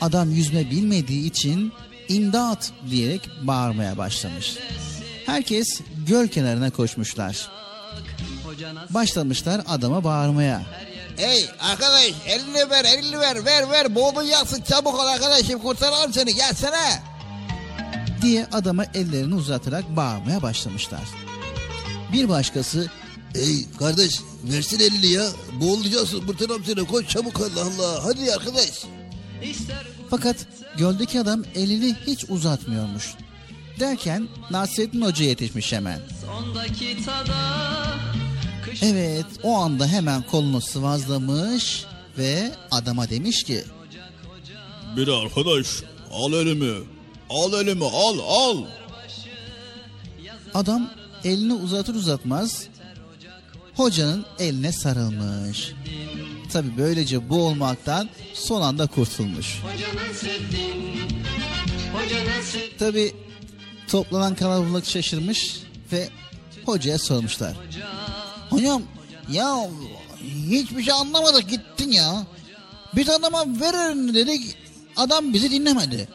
Adam 0.00 0.30
yüzme 0.30 0.70
bilmediği 0.70 1.26
için 1.26 1.72
imdat 2.08 2.72
diyerek 2.90 3.28
bağırmaya 3.42 3.98
başlamış. 3.98 4.56
Herkes 5.26 5.80
göl 6.08 6.28
kenarına 6.28 6.70
koşmuşlar. 6.70 7.48
Başlamışlar 8.90 9.62
adama 9.68 10.04
bağırmaya. 10.04 10.62
Hey 11.16 11.48
arkadaş 11.60 12.12
elini 12.26 12.70
ver 12.70 12.84
elini 12.84 13.18
ver 13.20 13.44
ver 13.44 13.70
ver 13.70 13.94
boğulacaksın 13.94 14.62
çabuk 14.62 14.94
ol 14.94 15.06
arkadaşım 15.06 15.60
kurtaralım 15.62 16.12
seni 16.12 16.34
gelsene. 16.34 17.02
diye 18.22 18.46
adama 18.52 18.84
ellerini 18.94 19.34
uzatarak 19.34 19.96
bağırmaya 19.96 20.42
başlamışlar. 20.42 21.00
Bir 22.12 22.28
başkası 22.28 22.90
Hey 23.34 23.66
kardeş 23.78 24.20
versin 24.44 24.78
elini 24.80 25.06
ya 25.06 25.24
boğulacaksın 25.60 26.26
kurtaralım 26.26 26.64
seni 26.64 26.86
koş 26.86 27.08
çabuk 27.08 27.40
Allah 27.40 27.62
Allah 27.62 28.04
hadi 28.04 28.32
arkadaş. 28.32 28.70
fakat 30.10 30.36
göldeki 30.78 31.20
adam 31.20 31.42
elini 31.54 31.96
hiç 32.06 32.24
uzatmıyormuş. 32.28 33.14
Derken 33.80 34.28
Nasrettin 34.50 35.00
Hoca 35.00 35.24
yetişmiş 35.24 35.72
hemen. 35.72 36.00
ondaki 36.38 37.04
tada 37.04 37.60
Kış 38.12 38.29
Evet 38.82 39.26
o 39.42 39.56
anda 39.56 39.86
hemen 39.86 40.22
kolunu 40.22 40.60
sıvazlamış 40.60 41.84
ve 42.18 42.52
adama 42.70 43.10
demiş 43.10 43.42
ki 43.42 43.64
Bir 44.96 45.08
arkadaş 45.08 45.66
al 46.12 46.32
elimi. 46.32 46.74
Al 47.30 47.52
elimi 47.52 47.84
al 47.84 48.18
al. 48.28 48.64
adam 50.54 50.90
elini 51.24 51.52
uzatır 51.52 51.94
uzatmaz 51.94 52.66
hocanın 53.74 54.26
eline 54.38 54.72
sarılmış. 54.72 55.72
Tabi 56.52 56.68
böylece 56.78 57.28
boğulmaktan 57.28 58.08
son 58.34 58.62
anda 58.62 58.86
kurtulmuş. 58.86 59.60
Hoca 59.62 59.86
Hoca 61.92 62.16
Tabi 62.78 63.14
toplanan 63.88 64.34
kalabalık 64.34 64.86
şaşırmış 64.86 65.60
ve 65.92 66.08
hocaya 66.66 66.98
sormuşlar. 66.98 67.56
Hocam 68.50 68.82
ya 69.32 69.68
hiçbir 70.50 70.82
şey 70.82 70.94
anlamadık 70.94 71.50
gittin 71.50 71.90
ya. 71.90 72.26
Biz 72.96 73.08
adama 73.08 73.46
verin 73.60 74.14
dedik 74.14 74.56
adam 74.96 75.34
bizi 75.34 75.50
dinlemedi. 75.50 76.08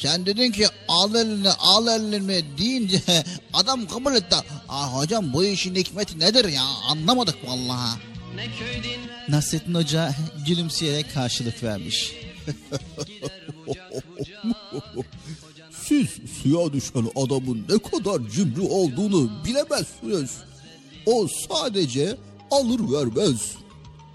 Sen 0.00 0.26
dedin 0.26 0.52
ki 0.52 0.66
al 0.88 1.14
elini 1.14 1.50
al 1.50 1.86
elini 1.86 2.44
deyince 2.58 3.00
adam 3.52 3.86
kabul 3.86 4.14
etti. 4.14 4.36
Ah 4.68 4.94
hocam 4.94 5.32
bu 5.32 5.44
işin 5.44 5.74
hikmeti 5.74 6.18
nedir 6.18 6.48
ya 6.48 6.62
anlamadık 6.62 7.48
vallahi. 7.48 7.98
Nasrettin 9.28 9.74
Hoca 9.74 10.14
gülümseyerek 10.46 11.14
karşılık 11.14 11.62
vermiş. 11.62 12.12
Siz 15.70 16.08
suya 16.42 16.72
düşen 16.72 17.10
adamın 17.16 17.66
ne 17.68 17.78
kadar 17.78 18.30
cimri 18.30 18.60
olduğunu 18.60 19.44
bilemezsiniz. 19.44 20.30
O 21.06 21.26
sadece 21.48 22.16
alır 22.50 22.80
vermez. 22.92 23.40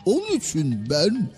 Onun 0.06 0.38
için 0.38 0.90
ben 0.90 1.32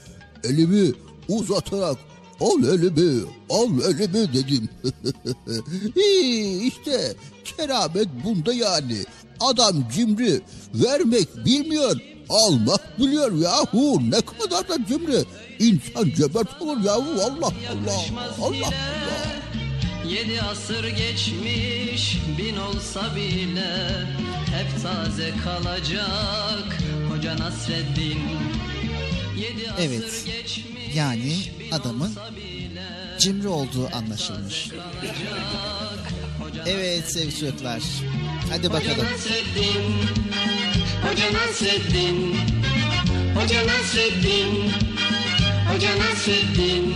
elimi 0.43 0.91
uzatarak 1.27 1.97
al 2.41 2.63
elimi, 2.63 3.21
al 3.49 3.69
elimi 3.79 4.33
dedim. 4.33 4.69
İşte 6.67 7.15
keramet 7.45 8.07
bunda 8.23 8.53
yani. 8.53 8.97
Adam 9.39 9.83
cimri. 9.95 10.41
Vermek 10.73 11.45
bilmiyor. 11.45 11.97
Almak 12.29 12.99
biliyor 12.99 13.31
yahu. 13.33 13.99
Ne 14.11 14.21
kadar 14.21 14.69
da 14.69 14.85
cimri. 14.87 15.23
İnsan 15.59 16.09
cömert 16.17 16.61
olur 16.61 16.83
yahu. 16.83 17.21
Allah 17.21 17.47
Allah. 17.47 18.01
Allah 18.41 18.45
Allah. 18.45 18.73
Yedi 20.09 20.41
asır 20.41 20.87
geçmiş 20.87 22.17
bin 22.37 22.57
olsa 22.57 23.15
bile 23.15 24.05
Hep 24.55 24.83
taze 24.83 25.33
kalacak 25.43 26.77
Hoca 27.09 27.37
Nasreddin 27.39 28.19
Yedi 29.37 29.71
asır 29.71 29.83
Evet. 29.83 30.25
geçmiş 30.25 30.95
Yani 30.95 31.37
adamın 31.71 32.11
cimri 33.19 33.47
olduğu 33.47 33.89
anlaşılmış. 33.95 34.69
Hoca 36.39 36.63
Evet 36.67 37.11
sevgili 37.11 37.39
çocuklar. 37.39 37.81
Hadi 38.49 38.67
Hoca 38.67 38.73
bakalım. 38.73 39.05
Nasreddin 39.13 39.83
Hoca 41.03 41.33
Nasreddin 41.33 42.35
Hoca 43.35 43.67
Nasreddin 43.67 44.71
Hoca 45.73 45.89
Nasreddin 45.99 46.95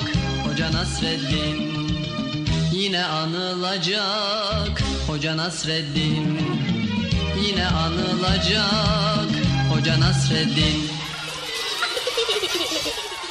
Hoca 0.51 0.71
Nasreddin. 0.71 1.71
Yine 2.73 3.05
anılacak. 3.05 4.83
Hoca 5.07 5.37
Nasreddin. 5.37 6.39
Yine 7.47 7.67
anılacak. 7.67 9.29
Hoca 9.73 9.99
Nasreddin 9.99 10.89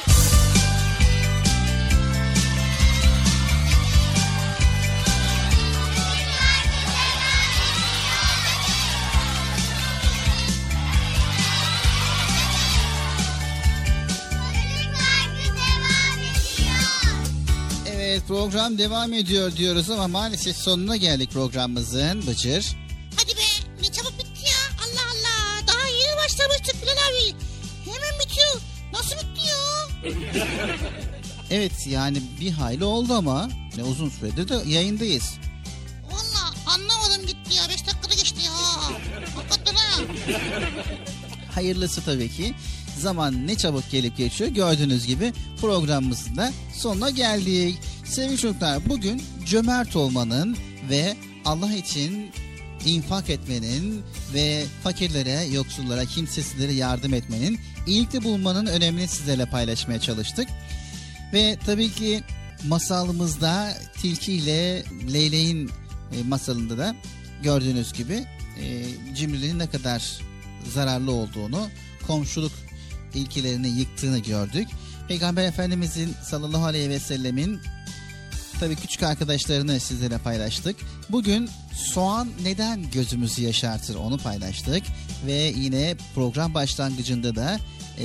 Evet 18.11 18.27
program 18.27 18.77
devam 18.77 19.13
ediyor 19.13 19.55
diyoruz 19.55 19.89
ama 19.89 20.07
maalesef 20.07 20.55
sonuna 20.55 20.95
geldik 20.95 21.31
programımızın 21.31 22.27
Bıcır. 22.27 22.75
Hadi 23.15 23.35
be 23.37 23.41
ne 23.81 23.91
çabuk 23.91 24.13
bitti 24.19 24.45
ya. 24.45 24.83
Allah 24.83 25.07
Allah. 25.11 25.67
Daha 25.67 25.87
yeni 25.87 26.17
başlamıştık 26.17 26.75
Bilal 26.81 26.91
abi. 26.91 27.35
Hemen 27.85 28.19
bitiyor. 28.19 28.61
Nasıl 28.93 29.15
bitti 29.15 29.41
ya? 29.47 30.11
Evet 31.51 31.71
yani 31.87 32.21
bir 32.41 32.51
hayli 32.51 32.83
oldu 32.83 33.13
ama 33.13 33.49
ne 33.77 33.83
uzun 33.83 34.09
süredir 34.09 34.49
de 34.49 34.69
yayındayız. 34.69 35.33
Valla 36.11 36.73
anlamadım 36.75 37.25
gitti 37.27 37.55
ya. 37.57 37.69
Beş 37.69 37.87
dakikada 37.87 38.13
geçti 38.13 38.41
ya. 38.45 38.51
Hakikaten 39.35 39.75
ha. 39.75 40.01
Hayırlısı 41.55 42.05
tabii 42.05 42.29
ki. 42.29 42.53
Zaman 42.99 43.47
ne 43.47 43.55
çabuk 43.57 43.91
gelip 43.91 44.17
geçiyor. 44.17 44.49
Gördüğünüz 44.49 45.07
gibi 45.07 45.33
programımızın 45.61 46.37
da 46.37 46.51
sonuna 46.77 47.09
geldik. 47.09 47.77
Sevgili 48.11 48.37
çocuklar 48.37 48.89
bugün 48.89 49.21
cömert 49.45 49.95
olmanın 49.95 50.57
ve 50.89 51.15
Allah 51.45 51.73
için 51.73 52.31
infak 52.85 53.29
etmenin 53.29 54.03
ve 54.33 54.63
fakirlere, 54.83 55.43
yoksullara, 55.43 56.05
kimsesizlere 56.05 56.73
yardım 56.73 57.13
etmenin, 57.13 57.59
iyilikte 57.87 58.23
bulunmanın 58.23 58.65
önemini 58.65 59.07
sizlerle 59.07 59.45
paylaşmaya 59.45 59.99
çalıştık. 59.99 60.47
Ve 61.33 61.57
tabii 61.65 61.91
ki 61.91 62.23
masalımızda 62.67 63.73
Tilki 64.01 64.33
ile 64.33 64.83
Leyleğin 65.13 65.69
e, 66.11 66.23
masalında 66.23 66.77
da 66.77 66.95
gördüğünüz 67.43 67.93
gibi 67.93 68.25
e, 68.61 68.83
cimriliğin 69.15 69.59
ne 69.59 69.69
kadar 69.69 70.19
zararlı 70.73 71.11
olduğunu, 71.11 71.67
komşuluk 72.07 72.51
ilkelerini 73.13 73.67
yıktığını 73.67 74.19
gördük. 74.19 74.67
Peygamber 75.07 75.43
Efendimizin 75.43 76.13
sallallahu 76.23 76.65
aleyhi 76.65 76.89
ve 76.89 76.99
sellemin 76.99 77.59
tabii 78.61 78.75
küçük 78.75 79.03
arkadaşlarını 79.03 79.79
sizlere 79.79 80.17
paylaştık. 80.17 80.75
Bugün 81.09 81.49
soğan 81.73 82.29
neden 82.43 82.91
gözümüzü 82.91 83.43
yaşartır 83.43 83.95
onu 83.95 84.17
paylaştık. 84.17 84.83
Ve 85.25 85.53
yine 85.57 85.95
program 86.15 86.53
başlangıcında 86.53 87.35
da 87.35 87.59
e, 87.99 88.03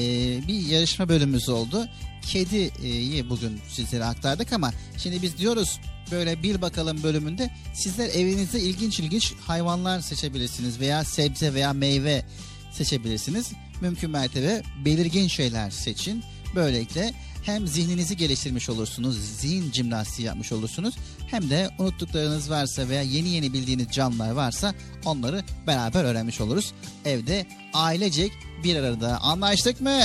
bir 0.49 0.67
yarışma 0.67 1.09
bölümümüz 1.09 1.49
oldu. 1.49 1.89
Kediyi 2.23 3.31
bugün 3.31 3.61
sizlere 3.69 4.05
aktardık 4.05 4.53
ama 4.53 4.73
şimdi 4.99 5.23
biz 5.23 5.39
diyoruz 5.39 5.81
böyle 6.11 6.43
bil 6.43 6.63
bakalım 6.63 7.03
bölümünde 7.03 7.51
sizler 7.75 8.09
evinizde 8.09 8.61
ilginç 8.61 9.01
ilginç 9.01 9.33
hayvanlar 9.41 10.01
seçebilirsiniz 10.01 10.81
veya 10.81 11.05
sebze 11.05 11.55
veya 11.55 11.73
meyve 11.73 12.25
seçebilirsiniz. 12.73 13.53
Mümkün 13.81 14.11
mertebe 14.11 14.63
belirgin 14.85 15.29
şeyler 15.29 15.71
seçin. 15.71 16.25
Böylelikle 16.55 17.13
hem 17.47 17.67
zihninizi 17.67 18.17
geliştirmiş 18.17 18.69
olursunuz, 18.69 19.17
zihin 19.41 19.73
jimnastiği 19.73 20.27
yapmış 20.27 20.53
olursunuz. 20.53 20.95
Hem 21.31 21.51
de 21.51 21.71
unuttuklarınız 21.79 22.51
varsa 22.51 22.89
veya 22.89 23.03
yeni 23.03 23.29
yeni 23.29 23.53
bildiğiniz 23.53 23.89
canlılar 23.89 24.31
varsa 24.31 24.75
onları 25.05 25.45
beraber 25.67 26.05
öğrenmiş 26.05 26.41
oluruz. 26.41 26.73
Evde 27.05 27.47
ailecek 27.75 28.33
bir 28.65 28.77
arada 28.77 29.19
anlaştık 29.19 29.81
mı? 29.81 30.01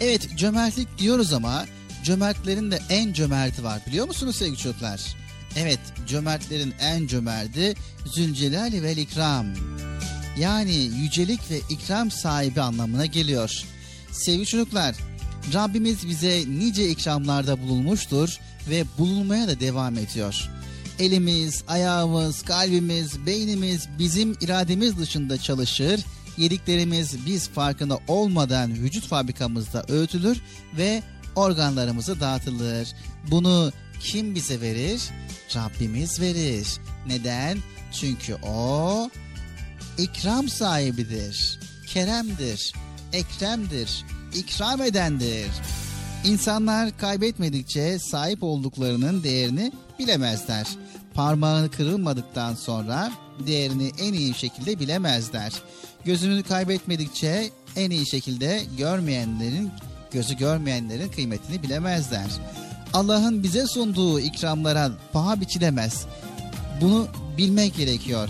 Evet 0.00 0.28
cömertlik 0.36 0.98
diyoruz 0.98 1.32
ama 1.32 1.66
cömertlerin 2.04 2.70
de 2.70 2.78
en 2.90 3.12
cömerti 3.12 3.64
var 3.64 3.80
biliyor 3.86 4.06
musunuz 4.06 4.36
sevgili 4.36 4.58
çocuklar? 4.58 5.00
Evet 5.56 5.80
cömertlerin 6.06 6.74
en 6.80 7.06
cömerti 7.06 7.74
Zülcelal 8.06 8.72
ve 8.72 8.92
İkram. 8.92 9.46
Yani 10.38 10.76
yücelik 10.76 11.50
ve 11.50 11.60
ikram 11.70 12.10
sahibi 12.10 12.60
anlamına 12.60 13.06
geliyor. 13.06 13.64
Sevgili 14.12 14.46
çocuklar 14.46 14.96
Rabbimiz 15.54 16.08
bize 16.08 16.44
nice 16.48 16.88
ikramlarda 16.88 17.62
bulunmuştur 17.62 18.38
ve 18.70 18.84
bulunmaya 18.98 19.48
da 19.48 19.60
devam 19.60 19.98
ediyor. 19.98 20.48
Elimiz, 20.98 21.64
ayağımız, 21.68 22.42
kalbimiz, 22.42 23.26
beynimiz 23.26 23.88
bizim 23.98 24.36
irademiz 24.40 24.98
dışında 24.98 25.38
çalışır. 25.38 26.00
Yediklerimiz 26.36 27.26
biz 27.26 27.48
farkında 27.48 27.98
olmadan 28.08 28.74
vücut 28.74 29.06
fabrikamızda 29.06 29.84
öğütülür 29.88 30.40
ve 30.76 31.02
organlarımıza 31.36 32.20
dağıtılır. 32.20 32.88
Bunu 33.30 33.72
kim 34.00 34.34
bize 34.34 34.60
verir? 34.60 35.02
Rabbimiz 35.56 36.20
verir. 36.20 36.66
Neden? 37.06 37.58
Çünkü 37.92 38.34
o 38.34 39.10
ikram 39.98 40.48
sahibidir. 40.48 41.58
Keremdir. 41.86 42.72
Ekremdir. 43.12 44.04
ikram 44.34 44.82
edendir. 44.82 45.50
İnsanlar 46.24 46.98
kaybetmedikçe 46.98 47.98
sahip 47.98 48.42
olduklarının 48.42 49.22
değerini 49.22 49.72
bilemezler. 49.98 50.66
Parmağını 51.14 51.70
kırılmadıktan 51.70 52.54
sonra 52.54 53.12
değerini 53.46 53.92
en 53.98 54.12
iyi 54.12 54.34
şekilde 54.34 54.80
bilemezler. 54.80 55.52
Gözünü 56.04 56.42
kaybetmedikçe 56.42 57.50
en 57.76 57.90
iyi 57.90 58.06
şekilde 58.06 58.62
görmeyenlerin, 58.78 59.70
gözü 60.10 60.36
görmeyenlerin 60.36 61.08
kıymetini 61.08 61.62
bilemezler. 61.62 62.26
Allah'ın 62.92 63.42
bize 63.42 63.66
sunduğu 63.66 64.20
ikramlara 64.20 64.90
paha 65.12 65.40
biçilemez. 65.40 66.06
Bunu 66.80 67.08
bilmek 67.38 67.76
gerekiyor. 67.76 68.28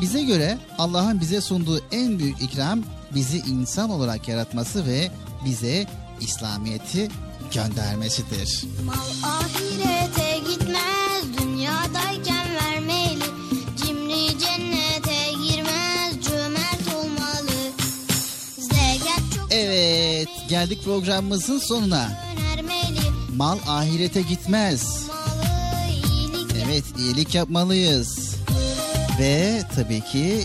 Bize 0.00 0.22
göre 0.22 0.58
Allah'ın 0.78 1.20
bize 1.20 1.40
sunduğu 1.40 1.80
en 1.92 2.18
büyük 2.18 2.42
ikram 2.42 2.84
bizi 3.14 3.38
insan 3.38 3.90
olarak 3.90 4.28
yaratması 4.28 4.86
ve 4.86 5.10
bize 5.44 5.86
İslamiyet'i 6.20 7.08
göndermesidir. 7.54 8.64
Mal 8.84 9.30
ahirete 9.30 10.38
gitmez 10.50 11.38
dünyadayken 11.42 12.46
vermeli 12.54 13.24
Cimri 13.76 14.38
cennete 14.38 15.32
girmez 15.32 16.24
cömert 16.24 16.94
olmalı 16.96 17.50
Evet, 19.50 20.28
geldik 20.48 20.84
programımızın 20.84 21.58
sonuna. 21.58 22.08
Mal 23.36 23.58
ahirete 23.66 24.22
gitmez. 24.22 25.06
Evet 26.64 26.84
iyilik 26.98 27.34
yapmalıyız. 27.34 28.36
Ve 29.18 29.62
tabii 29.74 30.00
ki 30.00 30.44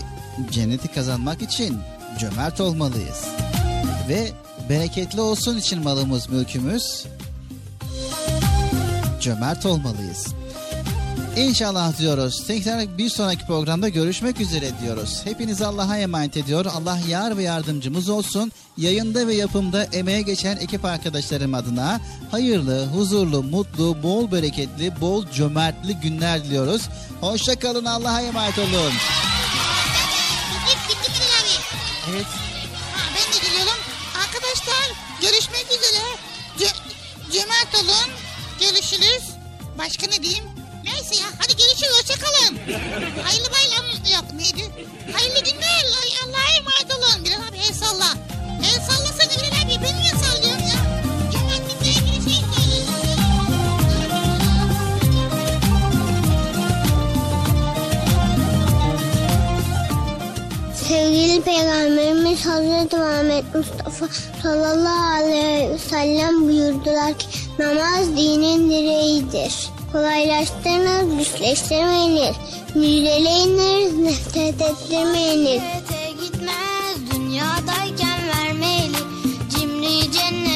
cenneti 0.50 0.88
kazanmak 0.88 1.42
için 1.42 1.78
cömert 2.18 2.60
olmalıyız. 2.60 3.24
Ve 4.08 4.30
bereketli 4.68 5.20
olsun 5.20 5.58
için 5.58 5.82
malımız 5.82 6.28
mülkümüz 6.28 7.06
cömert 9.20 9.66
olmalıyız. 9.66 10.26
İnşallah 11.36 11.98
diyoruz. 11.98 12.46
Tekrar 12.46 12.98
bir 12.98 13.08
sonraki 13.08 13.46
programda 13.46 13.88
görüşmek 13.88 14.40
üzere 14.40 14.70
diyoruz. 14.82 15.20
Hepinizi 15.24 15.66
Allah'a 15.66 15.98
emanet 15.98 16.36
ediyor. 16.36 16.66
Allah 16.66 16.98
yar 17.08 17.36
ve 17.36 17.42
yardımcımız 17.42 18.08
olsun. 18.08 18.52
Yayında 18.76 19.26
ve 19.26 19.34
yapımda 19.34 19.84
emeğe 19.84 20.22
geçen 20.22 20.56
ekip 20.56 20.84
arkadaşlarım 20.84 21.54
adına 21.54 22.00
hayırlı, 22.30 22.86
huzurlu, 22.86 23.42
mutlu, 23.42 24.02
bol 24.02 24.32
bereketli, 24.32 25.00
bol 25.00 25.26
cömertli 25.26 25.96
günler 25.96 26.44
diliyoruz. 26.44 26.82
Hoşça 27.20 27.58
kalın. 27.58 27.84
Allah'a 27.84 28.20
emanet 28.20 28.58
olun. 28.58 28.92
Evet. 32.10 32.26
Ha, 32.94 33.00
ben 33.14 33.32
de 33.34 33.46
geliyorum. 33.46 33.78
Arkadaşlar 34.24 34.84
görüşmek 35.20 35.66
üzere. 35.66 36.02
Ce- 36.58 36.76
cömert 37.32 37.74
olun. 37.74 38.10
Görüşürüz. 38.60 39.22
Başka 39.78 40.06
ne 40.06 40.22
diyeyim? 40.22 40.44
Neyse 40.84 41.14
ya 41.16 41.26
hadi 41.38 41.56
görüşürüz 41.56 41.92
hoşçakalın. 42.00 42.58
Hayırlı 43.24 43.48
bayram 43.52 43.86
yok 44.14 44.32
neydi? 44.32 44.70
Hayırlı 45.16 45.40
günler. 45.44 45.84
Allah'a 46.24 46.56
emanet 46.58 46.92
olun. 46.98 47.24
Bilal 47.24 47.48
abi 47.48 47.56
el 47.56 47.74
salla. 47.74 48.14
El 48.64 48.80
sallasana 48.86 49.05
Sevgili 60.88 61.42
Peygamberimiz 61.42 62.46
Hazreti 62.46 62.96
Muhammed 62.96 63.44
Mustafa 63.54 64.08
sallallahu 64.42 65.14
aleyhi 65.14 65.70
ve 65.70 65.78
sellem 65.78 66.48
buyurdular 66.48 67.18
ki 67.18 67.26
namaz 67.58 68.16
dinin 68.16 68.70
direğidir. 68.70 69.70
Kolaylaştırınız, 69.92 71.18
güçleştirmeyiniz. 71.18 72.36
Müjdeleyiniz, 72.74 73.98
nefret 73.98 74.62
ettirmeyiniz. 74.62 75.62
gitmez, 76.20 76.96
dünyadayken 77.14 78.20
vermeli. 78.28 78.96
Cimri 79.50 80.12
cennete 80.12 80.55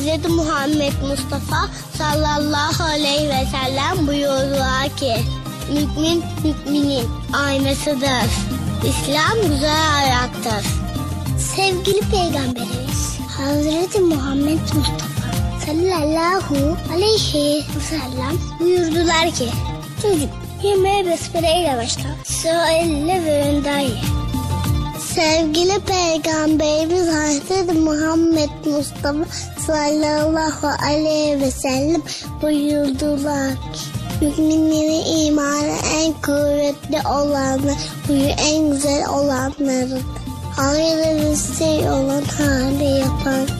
Hz. 0.00 0.28
Muhammed 0.28 0.92
Mustafa 1.08 1.68
sallallahu 1.98 2.82
aleyhi 2.82 3.28
ve 3.28 3.46
sellem 3.50 4.06
buyurdular 4.06 4.96
ki 4.96 5.16
Mümin 5.72 6.24
müminin 6.44 7.08
aynasıdır. 7.32 8.30
İslam 8.84 9.50
güzel 9.50 9.96
ayaktır. 9.96 10.70
Sevgili 11.56 12.00
Peygamberimiz 12.00 13.18
Hz. 13.28 14.00
Muhammed 14.00 14.60
Mustafa 14.60 15.30
sallallahu 15.66 16.76
aleyhi 16.94 17.64
ve 17.76 17.80
sellem 17.80 18.38
buyurdular 18.60 19.30
ki 19.30 19.48
Çocuk 20.02 20.30
yemeğe 20.62 21.06
besmeleyle 21.06 21.76
başla. 21.76 22.10
Sonra 22.24 22.70
eline 22.70 23.24
ve 23.24 23.48
önden. 23.48 23.86
Sevgili 25.14 25.80
Peygamberimiz 25.80 27.08
Hazreti 27.08 27.72
Muhammed 27.72 28.50
Mustafa 28.66 29.24
sallallahu 29.66 30.66
aleyhi 30.84 31.40
ve 31.40 31.50
sellem 31.50 32.02
buyurdular 32.42 33.52
Müminlerin 34.20 35.26
imanı 35.26 35.76
en 35.94 36.12
kuvvetli 36.12 37.08
olanı, 37.08 37.74
huyu 38.06 38.28
en 38.28 38.70
güzel 38.70 39.08
olanların. 39.08 40.02
Hayırlı 40.56 41.36
şey 41.58 41.90
olan 41.90 42.22
hali 42.22 42.84
yapan. 42.84 43.59